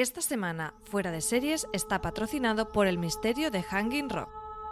Esta 0.00 0.22
semana, 0.22 0.74
Fuera 0.84 1.10
de 1.10 1.20
Series 1.20 1.66
está 1.72 2.00
patrocinado 2.00 2.70
por 2.70 2.86
el 2.86 2.98
misterio 2.98 3.50
de 3.50 3.64
Hanging 3.64 4.08
Rock. 4.08 4.28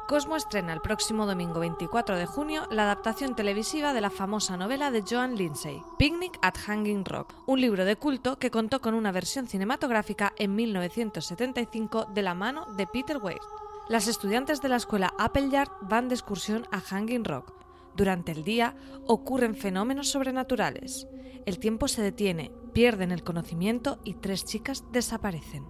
Cosmo 0.07 0.37
estrena 0.37 0.73
el 0.73 0.81
próximo 0.81 1.27
domingo 1.27 1.59
24 1.59 2.17
de 2.17 2.27
junio 2.27 2.69
la 2.71 2.85
adaptación 2.85 3.35
televisiva 3.35 3.93
de 3.93 4.01
la 4.01 4.11
famosa 4.11 4.57
novela 4.57 4.93
de 4.93 5.03
Joan 5.03 5.35
Lindsay, 5.35 5.83
Picnic 5.99 6.39
at 6.43 6.57
Hanging 6.57 7.05
Rock, 7.05 7.35
un 7.47 7.61
libro 7.61 7.85
de 7.85 7.97
culto 7.97 8.39
que 8.39 8.53
contó 8.53 8.81
con 8.81 8.95
una 8.95 9.11
versión 9.11 9.49
cinematográfica 9.49 10.33
en 10.39 10.55
1975 10.55 12.05
de 12.05 12.23
la 12.23 12.35
mano 12.35 12.65
de 12.77 12.87
Peter 12.87 13.19
Weir. 13.21 13.41
Las 13.89 14.07
estudiantes 14.07 14.63
de 14.63 14.69
la 14.69 14.77
escuela 14.77 15.13
Appleyard 15.19 15.73
van 15.81 16.07
de 16.09 16.15
excursión 16.15 16.69
a 16.71 16.81
Hanging 16.81 17.25
Rock. 17.25 17.53
Durante 17.97 18.31
el 18.31 18.45
día 18.45 18.77
ocurren 19.09 19.57
fenómenos 19.57 20.09
sobrenaturales. 20.09 21.09
El 21.47 21.61
tiempo 21.61 21.87
se 21.87 22.03
detiene, 22.03 22.51
pierden 22.73 23.13
el 23.13 23.23
conocimiento 23.23 24.01
y 24.03 24.15
tres 24.15 24.45
chicas 24.45 24.83
desaparecen. 24.91 25.65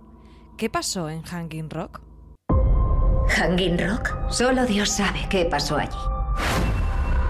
¿Qué 0.57 0.71
pasó 0.71 1.11
en 1.11 1.21
Hanging 1.21 1.69
Rock? 1.69 2.01
¿Hanging 3.29 3.79
Rock? 3.79 4.15
Solo 4.31 4.65
Dios 4.65 4.89
sabe 4.89 5.27
qué 5.29 5.45
pasó 5.45 5.77
allí. 5.77 5.99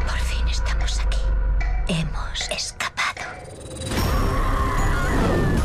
Por 0.06 0.18
fin 0.18 0.46
estamos 0.46 1.00
aquí. 1.00 1.18
Hemos 1.88 2.48
escapado. 2.48 3.26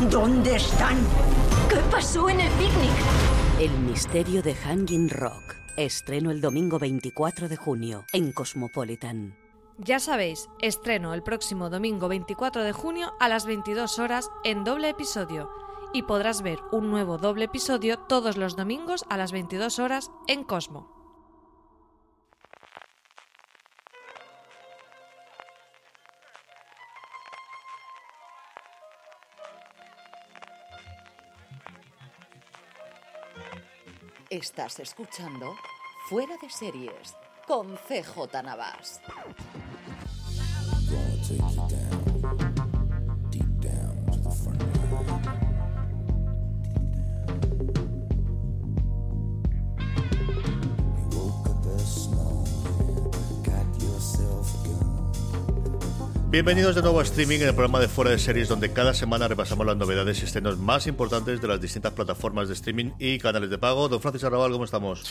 ¿Dónde 0.09 0.55
están? 0.55 0.97
¿Qué 1.69 1.77
pasó 1.91 2.29
en 2.29 2.39
el 2.39 2.51
picnic? 2.53 2.91
El 3.59 3.77
misterio 3.81 4.41
de 4.41 4.55
Hanging 4.55 5.09
Rock. 5.09 5.55
Estreno 5.77 6.31
el 6.31 6.41
domingo 6.41 6.79
24 6.79 7.47
de 7.47 7.57
junio 7.57 8.05
en 8.11 8.31
Cosmopolitan. 8.31 9.40
Ya 9.77 9.99
sabéis, 9.99 10.49
estreno 10.59 11.13
el 11.13 11.23
próximo 11.23 11.69
domingo 11.69 12.07
24 12.07 12.63
de 12.63 12.73
junio 12.73 13.13
a 13.19 13.29
las 13.29 13.45
22 13.45 13.99
horas 13.99 14.29
en 14.43 14.63
doble 14.63 14.89
episodio 14.89 15.49
y 15.93 16.03
podrás 16.03 16.41
ver 16.41 16.59
un 16.71 16.89
nuevo 16.89 17.17
doble 17.17 17.45
episodio 17.45 17.97
todos 17.97 18.37
los 18.37 18.55
domingos 18.55 19.05
a 19.09 19.17
las 19.17 19.31
22 19.31 19.79
horas 19.79 20.11
en 20.27 20.43
Cosmo. 20.43 20.89
Estás 34.29 34.79
escuchando 34.79 35.55
Fuera 36.07 36.37
de 36.41 36.49
Series 36.49 37.20
con 37.51 37.75
CJ 37.75 38.41
Navas. 38.45 39.01
Bienvenidos 56.31 56.75
de 56.75 56.81
nuevo 56.81 57.01
a 57.01 57.03
Streaming 57.03 57.39
en 57.41 57.49
el 57.49 57.53
programa 57.53 57.81
de 57.81 57.89
Fuera 57.89 58.11
de 58.11 58.17
Series, 58.17 58.47
donde 58.47 58.71
cada 58.71 58.93
semana 58.93 59.27
repasamos 59.27 59.65
las 59.65 59.75
novedades 59.75 60.21
y 60.21 60.25
estrenos 60.25 60.57
más 60.57 60.87
importantes 60.87 61.41
de 61.41 61.47
las 61.49 61.59
distintas 61.59 61.91
plataformas 61.91 62.47
de 62.47 62.53
streaming 62.53 62.91
y 62.99 63.17
canales 63.19 63.49
de 63.49 63.57
pago. 63.57 63.89
Don 63.89 63.99
Francis 63.99 64.23
Arrabal, 64.23 64.49
¿cómo 64.53 64.63
estamos? 64.63 65.03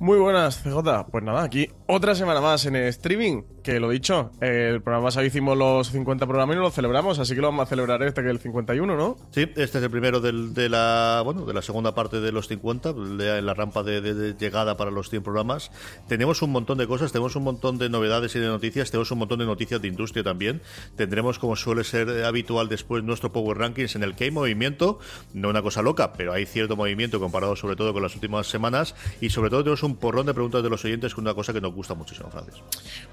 Muy 0.00 0.18
buenas, 0.18 0.64
CJ. 0.64 1.06
Pues 1.12 1.22
nada, 1.22 1.44
aquí 1.44 1.68
otra 1.86 2.16
semana 2.16 2.40
más 2.40 2.66
en 2.66 2.74
streaming, 2.74 3.42
que 3.62 3.78
lo 3.78 3.90
dicho, 3.90 4.32
el 4.40 4.82
programa 4.82 5.06
pasado 5.06 5.24
hicimos 5.24 5.56
los 5.56 5.90
50 5.92 6.26
programas 6.26 6.54
y 6.54 6.56
no 6.56 6.62
lo 6.64 6.70
celebramos, 6.72 7.20
así 7.20 7.36
que 7.36 7.40
lo 7.40 7.46
vamos 7.48 7.62
a 7.62 7.66
celebrar 7.68 8.02
este 8.02 8.22
que 8.22 8.26
es 8.26 8.32
el 8.34 8.40
51, 8.40 8.96
¿no? 8.96 9.16
Sí, 9.30 9.42
este 9.42 9.62
es 9.62 9.74
el 9.76 9.90
primero 9.90 10.20
del- 10.20 10.54
de 10.54 10.68
la 10.68 11.20
bueno 11.24 11.46
de 11.46 11.54
la 11.54 11.62
segunda 11.62 11.94
parte 11.94 12.20
de 12.20 12.32
los 12.32 12.48
50, 12.48 12.92
de 12.94 13.42
la 13.42 13.54
rampa 13.54 13.84
de, 13.84 14.00
de- 14.00 14.14
de 14.14 14.34
llegada 14.34 14.76
para 14.76 14.90
los 14.90 15.08
100 15.08 15.22
programas. 15.22 15.70
Tenemos 16.08 16.42
un 16.42 16.50
montón 16.50 16.78
de 16.78 16.88
cosas, 16.88 17.12
tenemos 17.12 17.36
un 17.36 17.44
montón 17.44 17.78
de 17.78 17.88
novedades 17.88 18.34
y 18.34 18.40
de 18.40 18.48
noticias, 18.48 18.90
tenemos 18.90 19.12
un 19.12 19.18
montón 19.20 19.38
de 19.38 19.46
noticias 19.46 19.80
de 19.80 19.86
industria 19.86 20.24
también. 20.24 20.62
Tendremos, 20.96 21.38
como 21.38 21.56
suele 21.56 21.84
ser 21.84 22.08
eh, 22.08 22.24
habitual 22.24 22.68
después, 22.68 23.04
nuestro 23.04 23.32
Power 23.32 23.58
Rankings 23.58 23.96
en 23.96 24.02
el 24.02 24.14
que 24.14 24.24
hay 24.24 24.30
movimiento, 24.30 24.98
no 25.32 25.48
una 25.48 25.62
cosa 25.62 25.82
loca, 25.82 26.12
pero 26.12 26.32
hay 26.32 26.46
cierto 26.46 26.76
movimiento 26.76 27.20
comparado 27.20 27.56
sobre 27.56 27.76
todo 27.76 27.92
con 27.92 28.02
las 28.02 28.14
últimas 28.14 28.46
semanas 28.46 28.94
y 29.20 29.30
sobre 29.30 29.50
todo 29.50 29.62
tenemos 29.62 29.82
un 29.82 29.96
porrón 29.96 30.26
de 30.26 30.34
preguntas 30.34 30.62
de 30.62 30.70
los 30.70 30.84
oyentes, 30.84 31.14
que 31.14 31.20
es 31.20 31.22
una 31.22 31.34
cosa 31.34 31.52
que 31.52 31.60
nos 31.60 31.74
gusta 31.74 31.94
muchísimo, 31.94 32.30
Francis. 32.30 32.62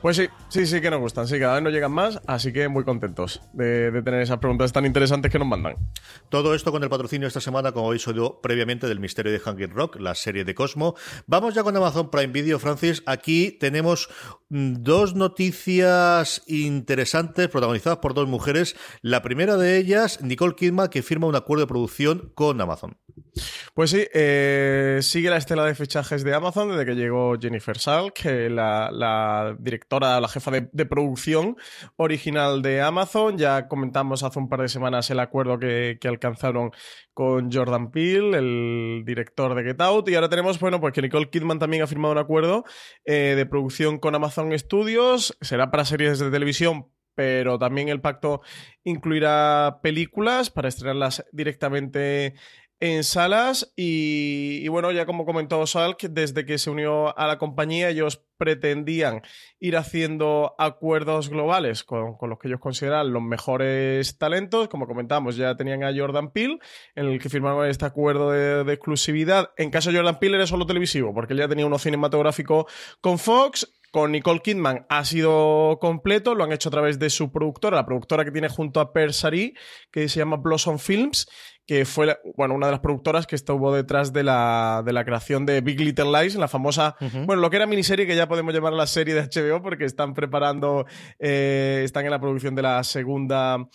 Pues 0.01 0.17
sí, 0.17 0.27
sí, 0.49 0.65
sí 0.65 0.81
que 0.81 0.89
nos 0.89 0.99
gustan, 0.99 1.27
sí, 1.27 1.39
cada 1.39 1.55
vez 1.55 1.63
nos 1.63 1.73
llegan 1.73 1.91
más, 1.91 2.21
así 2.27 2.53
que 2.53 2.67
muy 2.67 2.83
contentos 2.83 3.41
de, 3.53 3.91
de 3.91 4.01
tener 4.01 4.21
esas 4.21 4.39
preguntas 4.39 4.71
tan 4.71 4.85
interesantes 4.85 5.31
que 5.31 5.39
nos 5.39 5.47
mandan. 5.47 5.75
Todo 6.29 6.55
esto 6.55 6.71
con 6.71 6.83
el 6.83 6.89
patrocinio 6.89 7.27
esta 7.27 7.41
semana, 7.41 7.71
como 7.71 7.87
habéis 7.87 8.07
oído 8.07 8.41
previamente, 8.41 8.87
del 8.87 8.99
misterio 8.99 9.31
de 9.31 9.39
Hanging 9.39 9.71
Rock, 9.71 9.99
la 9.99 10.15
serie 10.15 10.43
de 10.43 10.55
Cosmo. 10.55 10.95
Vamos 11.27 11.53
ya 11.53 11.63
con 11.63 11.75
Amazon 11.75 12.09
Prime 12.09 12.33
Video, 12.33 12.59
Francis. 12.59 13.03
Aquí 13.05 13.51
tenemos 13.51 14.09
mm, 14.49 14.75
dos 14.79 15.15
noticias 15.15 16.43
interesantes 16.47 17.40
protagonizadas 17.49 17.99
por 17.99 18.13
dos 18.13 18.27
mujeres. 18.27 18.75
La 19.01 19.21
primera 19.21 19.57
de 19.57 19.77
ellas, 19.77 20.21
Nicole 20.21 20.55
Kidman, 20.55 20.89
que 20.89 21.01
firma 21.01 21.27
un 21.27 21.35
acuerdo 21.35 21.61
de 21.61 21.67
producción 21.67 22.31
con 22.35 22.59
Amazon. 22.61 22.97
Pues 23.73 23.91
sí, 23.91 24.05
eh, 24.13 24.99
sigue 25.01 25.29
la 25.29 25.37
estela 25.37 25.65
de 25.65 25.75
fichajes 25.75 26.23
de 26.23 26.33
Amazon 26.33 26.69
desde 26.69 26.85
que 26.85 26.95
llegó 26.95 27.37
Jennifer 27.39 27.77
Salk, 27.77 28.13
que 28.13 28.49
la, 28.49 28.89
la 28.91 29.55
directora, 29.59 30.19
la 30.19 30.27
jefa 30.27 30.51
de, 30.51 30.85
producción 30.85 31.55
original 31.95 32.61
de 32.61 32.81
Amazon. 32.81 33.37
Ya 33.37 33.67
comentamos 33.67 34.23
hace 34.23 34.39
un 34.39 34.49
par 34.49 34.61
de 34.61 34.67
semanas 34.67 35.09
el 35.09 35.19
acuerdo 35.19 35.57
que, 35.59 35.97
que 36.01 36.07
alcanzaron 36.07 36.71
con 37.13 37.51
Jordan 37.51 37.91
Peele, 37.91 38.37
el 38.37 39.03
director 39.05 39.55
de 39.55 39.63
Get 39.63 39.81
Out. 39.81 40.09
Y 40.09 40.15
ahora 40.15 40.29
tenemos, 40.29 40.59
bueno, 40.59 40.79
pues 40.79 40.93
que 40.93 41.01
Nicole 41.01 41.29
Kidman 41.29 41.59
también 41.59 41.83
ha 41.83 41.87
firmado 41.87 42.13
un 42.13 42.17
acuerdo 42.17 42.65
eh, 43.05 43.33
de 43.35 43.45
producción 43.45 43.99
con 43.99 44.15
Amazon 44.15 44.57
Studios. 44.57 45.37
Será 45.41 45.71
para 45.71 45.85
series 45.85 46.19
de 46.19 46.31
televisión, 46.31 46.87
pero 47.15 47.59
también 47.59 47.89
el 47.89 48.01
pacto 48.01 48.41
incluirá 48.83 49.79
películas 49.81 50.49
para 50.49 50.69
estrenarlas 50.69 51.25
directamente 51.31 52.35
en 52.81 53.03
salas 53.03 53.71
y, 53.75 54.67
bueno, 54.69 54.91
ya 54.91 55.05
como 55.05 55.23
comentó 55.23 55.65
Salk, 55.67 56.01
desde 56.01 56.45
que 56.45 56.57
se 56.57 56.71
unió 56.71 57.15
a 57.17 57.27
la 57.27 57.37
compañía 57.37 57.89
ellos 57.89 58.25
pretendían 58.37 59.21
ir 59.59 59.77
haciendo 59.77 60.55
acuerdos 60.57 61.29
globales 61.29 61.83
con, 61.83 62.17
con 62.17 62.31
los 62.31 62.39
que 62.39 62.47
ellos 62.47 62.59
consideran 62.59 63.13
los 63.13 63.21
mejores 63.21 64.17
talentos. 64.17 64.67
Como 64.67 64.87
comentamos, 64.87 65.35
ya 65.35 65.55
tenían 65.55 65.83
a 65.83 65.95
Jordan 65.95 66.31
Peele, 66.31 66.57
en 66.95 67.05
el 67.05 67.19
que 67.21 67.29
firmaron 67.29 67.67
este 67.67 67.85
acuerdo 67.85 68.31
de, 68.31 68.63
de 68.63 68.73
exclusividad. 68.73 69.51
En 69.57 69.69
caso 69.69 69.91
de 69.91 69.97
Jordan 69.97 70.17
Peele 70.17 70.37
era 70.37 70.47
solo 70.47 70.65
televisivo, 70.65 71.13
porque 71.13 71.33
él 71.33 71.39
ya 71.39 71.47
tenía 71.47 71.67
uno 71.67 71.77
cinematográfico 71.77 72.65
con 72.99 73.19
Fox. 73.19 73.71
Con 73.91 74.13
Nicole 74.13 74.39
Kidman 74.39 74.85
ha 74.89 75.03
sido 75.03 75.77
completo, 75.81 76.33
lo 76.33 76.45
han 76.45 76.53
hecho 76.53 76.69
a 76.69 76.71
través 76.71 76.97
de 76.97 77.09
su 77.09 77.31
productora, 77.31 77.75
la 77.75 77.85
productora 77.85 78.23
que 78.23 78.31
tiene 78.31 78.47
junto 78.47 78.79
a 78.79 78.93
Persari, 78.93 79.53
que 79.91 80.07
se 80.07 80.19
llama 80.19 80.37
Blossom 80.37 80.79
Films, 80.79 81.27
que 81.67 81.85
fue 81.85 82.17
bueno, 82.35 82.55
una 82.55 82.67
de 82.67 82.71
las 82.71 82.81
productoras 82.81 83.27
que 83.27 83.35
estuvo 83.35 83.73
detrás 83.73 84.13
de 84.13 84.23
la, 84.23 84.81
de 84.85 84.93
la 84.93 85.05
creación 85.05 85.45
de 85.45 85.61
Big 85.61 85.79
Little 85.79 86.11
Lies, 86.11 86.35
la 86.35 86.47
famosa, 86.47 86.95
bueno, 87.25 87.41
lo 87.41 87.49
que 87.49 87.57
era 87.57 87.65
miniserie 87.65 88.07
que 88.07 88.15
ya 88.15 88.27
podemos 88.27 88.53
llamar 88.53 88.73
la 88.73 88.87
serie 88.87 89.13
de 89.13 89.23
HBO 89.23 89.61
porque 89.61 89.85
están 89.85 90.13
preparando, 90.13 90.85
eh, 91.19 91.81
están 91.83 92.05
en 92.05 92.11
la 92.11 92.19
producción 92.19 92.55
de 92.55 92.61
la 92.61 92.83
segunda 92.83 93.67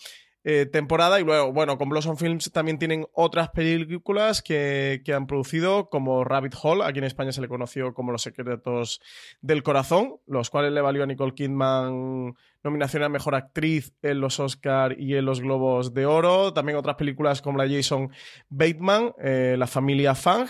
eh, 0.49 0.65
temporada 0.65 1.19
y 1.19 1.25
luego, 1.25 1.51
bueno, 1.51 1.77
con 1.77 1.89
Blossom 1.89 2.15
Films 2.15 2.49
también 2.53 2.79
tienen 2.79 3.05
otras 3.11 3.49
películas 3.49 4.41
que, 4.41 5.01
que 5.03 5.13
han 5.13 5.27
producido 5.27 5.89
como 5.89 6.23
Rabbit 6.23 6.55
Hole, 6.63 6.85
aquí 6.85 6.99
en 6.99 7.03
España 7.03 7.33
se 7.33 7.41
le 7.41 7.49
conoció 7.49 7.93
como 7.93 8.13
Los 8.13 8.21
Secretos 8.21 9.01
del 9.41 9.61
Corazón, 9.61 10.21
los 10.25 10.49
cuales 10.49 10.71
le 10.71 10.79
valió 10.79 11.03
a 11.03 11.05
Nicole 11.05 11.33
Kidman 11.33 12.33
nominación 12.63 13.03
a 13.03 13.09
Mejor 13.09 13.35
Actriz 13.35 13.93
en 14.01 14.21
los 14.21 14.39
Oscar 14.39 14.95
y 14.97 15.15
en 15.15 15.25
los 15.25 15.41
Globos 15.41 15.93
de 15.93 16.05
Oro. 16.05 16.53
También 16.53 16.77
otras 16.77 16.95
películas 16.95 17.41
como 17.41 17.57
la 17.57 17.67
Jason 17.67 18.09
Bateman, 18.49 19.13
eh, 19.21 19.55
La 19.57 19.67
familia 19.67 20.15
Fang. 20.15 20.47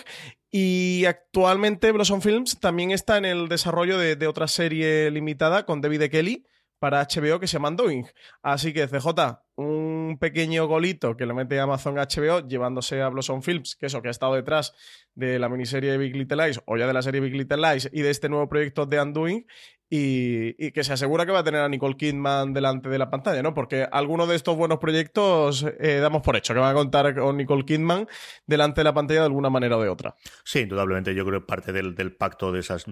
Y 0.52 1.06
actualmente 1.06 1.92
Blossom 1.92 2.22
Films 2.22 2.60
también 2.60 2.92
está 2.92 3.18
en 3.18 3.26
el 3.26 3.48
desarrollo 3.48 3.98
de, 3.98 4.28
otra 4.28 4.48
serie 4.48 5.12
limitada 5.12 5.66
con 5.66 5.82
David 5.82 6.04
E. 6.04 6.10
Kelly 6.10 6.46
para 6.80 7.06
HBO 7.06 7.40
que 7.40 7.48
se 7.48 7.54
llama 7.54 7.72
Doing. 7.72 8.06
Así 8.42 8.74
que 8.74 8.88
CJ, 8.88 9.08
un 9.56 10.18
pequeño 10.20 10.68
golito 10.68 11.18
que 11.18 11.26
le 11.26 11.34
mete 11.34 11.60
Amazon 11.60 11.96
HBO 11.96 12.48
llevándose 12.48 13.02
a 13.02 13.10
Blossom 13.10 13.42
Films, 13.42 13.76
que 13.76 13.88
eso, 13.88 14.02
que 14.02 14.10
ha 14.10 14.12
estado 14.12 14.36
detrás 14.36 14.74
de 15.16 15.40
la 15.40 15.50
miniserie 15.50 15.98
Big 15.98 16.16
Little 16.16 16.46
Lies 16.46 16.62
o 16.66 16.78
ya 16.78 16.88
de 16.88 16.94
la 16.94 17.02
serie 17.02 17.22
Big 17.22 17.34
Little 17.34 17.58
Lies 17.58 17.90
y 17.92 18.02
de 18.02 18.10
este 18.10 18.30
nuevo 18.30 18.48
proyecto 18.48 18.86
de 18.86 19.02
Undoing. 19.02 19.46
Y, 19.90 20.72
que 20.72 20.84
se 20.84 20.94
asegura 20.94 21.26
que 21.26 21.32
va 21.32 21.40
a 21.40 21.44
tener 21.44 21.62
a 21.62 21.70
Nicole 21.70 21.96
Kidman 21.96 22.54
delante 22.54 22.90
de 22.90 22.98
la 22.98 23.10
pantalla, 23.10 23.42
¿no? 23.42 23.54
Porque 23.54 23.88
algunos 23.90 24.28
de 24.28 24.36
estos 24.36 24.58
buenos 24.58 24.80
proyectos 24.80 25.66
eh, 25.80 26.00
damos 26.02 26.22
por 26.22 26.36
hecho 26.36 26.54
que 26.54 26.60
van 26.60 26.72
a 26.72 26.74
contar 26.74 27.16
con 27.16 27.38
Nicole 27.38 27.64
Kidman 27.64 28.08
delante 28.46 28.82
de 28.82 28.86
la 28.86 28.94
pantalla 28.94 29.22
de 29.22 29.26
alguna 29.28 29.50
manera 29.50 29.78
o 29.78 29.82
de 29.82 29.90
otra. 29.90 30.16
Sí, 30.44 30.60
indudablemente. 30.60 31.16
Yo 31.16 31.26
creo 31.26 31.40
que 31.40 31.46
parte 31.46 31.72
del, 31.72 32.16
pacto 32.16 32.52
de 32.52 32.60
esos 32.60 32.86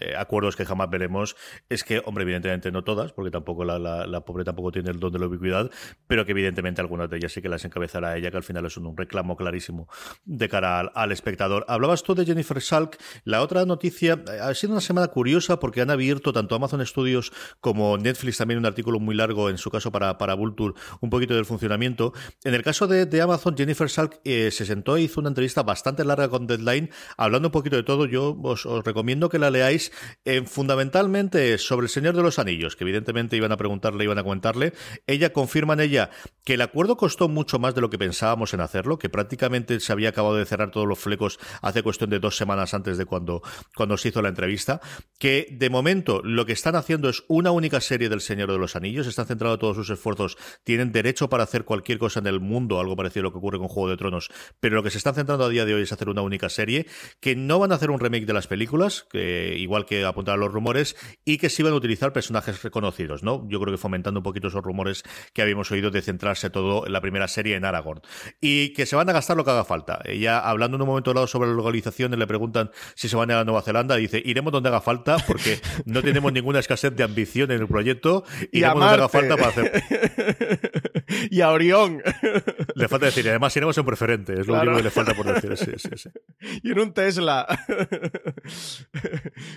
eh, 0.00 0.14
acuerdos 0.16 0.54
que 0.54 0.64
jamás 0.64 0.88
veremos 0.88 1.36
es 1.68 1.82
que, 1.82 2.00
hombre, 2.04 2.22
evidentemente 2.22 2.70
no 2.70 2.84
todas, 2.84 3.12
porque 3.12 3.30
tampoco 3.30 3.64
la, 3.64 4.20
pobre 4.24 4.44
tampoco 4.44 4.70
tiene 4.70 4.90
el 4.90 5.00
don 5.00 5.12
de 5.12 5.18
la 5.18 5.26
ubicuidad, 5.26 5.70
pero 6.06 6.24
que 6.24 6.32
evidentemente 6.32 6.80
algunas 6.80 7.10
de 7.10 7.16
ellas 7.16 7.32
sí 7.32 7.42
que 7.42 7.48
las 7.48 7.64
encabezará 7.64 8.16
ella, 8.16 8.30
que 8.30 8.36
al 8.36 8.42
final 8.42 8.66
es 8.66 8.76
un, 8.76 8.96
reclamo 8.96 9.36
clarísimo 9.36 9.88
de 10.24 10.48
cara 10.48 10.80
al, 10.80 11.12
espectador. 11.12 11.64
Hablabas 11.68 12.02
tú 12.02 12.14
de 12.14 12.24
Jennifer 12.24 12.60
Salk. 12.60 12.96
La 13.24 13.42
otra 13.42 13.64
noticia 13.64 14.22
eh, 14.28 14.38
ha 14.40 14.54
sido 14.54 14.72
una 14.72 14.80
semana 14.80 15.08
curiosa 15.08 15.58
porque 15.58 15.80
han 15.80 15.90
abierto 15.90 16.32
tanto 16.36 16.54
Amazon 16.54 16.84
Studios 16.84 17.32
como 17.60 17.96
Netflix 17.96 18.36
también 18.36 18.58
un 18.58 18.66
artículo 18.66 19.00
muy 19.00 19.14
largo, 19.14 19.48
en 19.48 19.58
su 19.58 19.70
caso 19.70 19.90
para, 19.90 20.18
para 20.18 20.34
Vulture, 20.34 20.74
un 21.00 21.10
poquito 21.10 21.34
del 21.34 21.46
funcionamiento. 21.46 22.12
En 22.44 22.54
el 22.54 22.62
caso 22.62 22.86
de, 22.86 23.20
Amazon, 23.22 23.56
Jennifer 23.56 23.88
Salk 23.88 24.20
eh, 24.24 24.50
se 24.50 24.66
sentó 24.66 24.96
e 24.96 25.02
hizo 25.02 25.20
una 25.20 25.30
entrevista 25.30 25.62
bastante 25.62 26.04
larga 26.04 26.28
con 26.28 26.46
Deadline, 26.46 26.90
hablando 27.16 27.48
un 27.48 27.52
poquito 27.52 27.76
de 27.76 27.82
todo. 27.82 28.04
Yo 28.06 28.36
os, 28.42 28.66
recomiendo 28.84 29.28
que 29.30 29.38
la 29.38 29.50
leáis 29.50 29.92
eh, 30.24 30.42
fundamentalmente 30.46 31.56
sobre 31.58 31.86
el 31.86 31.90
Señor 31.90 32.14
de 32.14 32.22
los 32.22 32.38
Anillos, 32.38 32.76
que 32.76 32.84
evidentemente 32.84 33.36
iban 33.36 33.52
a 33.52 33.56
preguntarle, 33.56 34.04
iban 34.04 34.18
a 34.18 34.22
comentarle. 34.22 34.74
Ella 35.06 35.32
confirma 35.32 35.72
en 35.72 35.80
ella 35.80 36.10
que 36.44 36.54
el 36.54 36.60
acuerdo 36.60 36.96
costó 36.96 37.28
mucho 37.28 37.58
más 37.58 37.74
de 37.74 37.80
lo 37.80 37.88
que 37.88 37.98
pensábamos 37.98 38.52
en 38.52 38.60
hacerlo, 38.60 38.98
que 38.98 39.08
prácticamente 39.08 39.80
se 39.80 39.92
había 39.92 40.10
acabado 40.10 40.36
de 40.36 40.44
cerrar 40.44 40.70
todos 40.70 40.86
los 40.86 40.98
flecos 40.98 41.38
hace 41.62 41.82
cuestión 41.82 42.10
de 42.10 42.18
dos 42.18 42.36
semanas 42.36 42.74
antes 42.74 42.98
de 42.98 43.06
cuando, 43.06 43.42
cuando 43.74 43.96
se 43.96 44.08
hizo 44.08 44.20
la 44.20 44.28
entrevista, 44.28 44.80
que 45.18 45.48
de 45.50 45.70
momento 45.70 46.22
lo 46.26 46.44
que 46.44 46.52
están 46.52 46.74
haciendo 46.74 47.08
es 47.08 47.24
una 47.28 47.52
única 47.52 47.80
serie 47.80 48.08
del 48.08 48.20
Señor 48.20 48.50
de 48.50 48.58
los 48.58 48.76
Anillos, 48.76 49.06
están 49.06 49.26
centrados 49.26 49.58
todos 49.58 49.76
sus 49.76 49.90
esfuerzos, 49.90 50.36
tienen 50.64 50.92
derecho 50.92 51.28
para 51.28 51.44
hacer 51.44 51.64
cualquier 51.64 51.98
cosa 51.98 52.20
en 52.20 52.26
el 52.26 52.40
mundo, 52.40 52.80
algo 52.80 52.96
parecido 52.96 53.22
a 53.22 53.24
lo 53.24 53.32
que 53.32 53.38
ocurre 53.38 53.58
con 53.58 53.68
Juego 53.68 53.88
de 53.90 53.96
Tronos, 53.96 54.30
pero 54.60 54.76
lo 54.76 54.82
que 54.82 54.90
se 54.90 54.98
están 54.98 55.14
centrando 55.14 55.44
a 55.44 55.48
día 55.48 55.64
de 55.64 55.74
hoy 55.74 55.82
es 55.82 55.92
hacer 55.92 56.08
una 56.08 56.22
única 56.22 56.48
serie, 56.48 56.86
que 57.20 57.36
no 57.36 57.58
van 57.58 57.72
a 57.72 57.76
hacer 57.76 57.90
un 57.90 58.00
remake 58.00 58.26
de 58.26 58.32
las 58.32 58.46
películas, 58.46 59.06
que 59.10 59.56
igual 59.56 59.86
que 59.86 60.04
apuntar 60.04 60.38
los 60.38 60.52
rumores, 60.52 60.96
y 61.24 61.38
que 61.38 61.48
sí 61.48 61.62
van 61.62 61.72
a 61.72 61.76
utilizar 61.76 62.12
personajes 62.12 62.62
reconocidos, 62.62 63.22
¿no? 63.22 63.46
Yo 63.48 63.60
creo 63.60 63.72
que 63.72 63.78
fomentando 63.78 64.20
un 64.20 64.24
poquito 64.24 64.48
esos 64.48 64.62
rumores 64.62 65.04
que 65.32 65.42
habíamos 65.42 65.70
oído 65.70 65.90
de 65.90 66.02
centrarse 66.02 66.50
todo 66.50 66.86
en 66.86 66.92
la 66.92 67.00
primera 67.00 67.28
serie 67.28 67.54
en 67.54 67.64
Aragorn. 67.64 68.00
Y 68.40 68.72
que 68.72 68.86
se 68.86 68.96
van 68.96 69.08
a 69.08 69.12
gastar 69.12 69.36
lo 69.36 69.44
que 69.44 69.50
haga 69.50 69.64
falta. 69.64 70.00
Ella, 70.04 70.40
hablando 70.40 70.76
en 70.76 70.82
un 70.82 70.88
momento 70.88 71.14
dado 71.14 71.26
sobre 71.26 71.48
la 71.48 71.54
localización, 71.54 72.16
le 72.18 72.26
preguntan 72.26 72.70
si 72.94 73.08
se 73.08 73.16
van 73.16 73.30
a 73.30 73.44
Nueva 73.44 73.62
Zelanda, 73.62 73.96
dice, 73.96 74.20
iremos 74.24 74.52
donde 74.52 74.68
haga 74.68 74.80
falta, 74.80 75.18
porque 75.26 75.60
no 75.84 76.02
tenemos 76.16 76.32
ninguna 76.32 76.60
escasez 76.60 76.96
de 76.96 77.04
ambición 77.04 77.50
en 77.50 77.60
el 77.60 77.68
proyecto 77.68 78.24
y, 78.50 78.62
a 78.62 78.70
donde 78.70 78.86
haga 78.86 79.08
falta 79.10 79.36
para 79.36 79.48
hacer. 79.48 79.82
y 81.30 81.42
a 81.42 81.50
Orión. 81.50 82.02
Le 82.74 82.88
falta 82.88 83.04
decir, 83.04 83.28
además 83.28 83.54
iremos 83.54 83.76
en 83.76 83.84
preferente, 83.84 84.40
es 84.40 84.46
lo 84.46 84.54
único 84.54 84.76
que 84.76 84.82
le 84.82 84.90
falta 84.90 85.12
por 85.12 85.26
decir. 85.26 85.54
Sí, 85.58 85.72
sí, 85.76 85.90
sí. 85.94 86.08
Y 86.62 86.72
en 86.72 86.80
un 86.80 86.94
Tesla. 86.94 87.46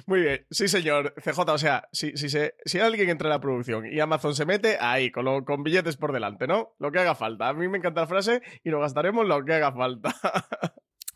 Muy 0.05 0.21
bien, 0.21 0.45
sí, 0.51 0.67
señor. 0.67 1.13
CJ, 1.23 1.39
o 1.39 1.57
sea, 1.57 1.87
si, 1.93 2.17
si, 2.17 2.27
se, 2.27 2.55
si 2.65 2.79
alguien 2.79 3.09
entra 3.09 3.27
en 3.27 3.33
la 3.33 3.39
producción 3.39 3.85
y 3.85 4.01
Amazon 4.01 4.35
se 4.35 4.45
mete, 4.45 4.77
ahí, 4.81 5.11
con, 5.11 5.45
con 5.45 5.63
billetes 5.63 5.95
por 5.95 6.11
delante, 6.11 6.45
¿no? 6.45 6.75
Lo 6.79 6.91
que 6.91 6.99
haga 6.99 7.15
falta. 7.15 7.47
A 7.47 7.53
mí 7.53 7.69
me 7.69 7.77
encanta 7.77 8.01
la 8.01 8.07
frase 8.07 8.41
y 8.65 8.69
nos 8.69 8.81
gastaremos 8.81 9.25
lo 9.25 9.45
que 9.45 9.53
haga 9.53 9.71
falta. 9.71 10.13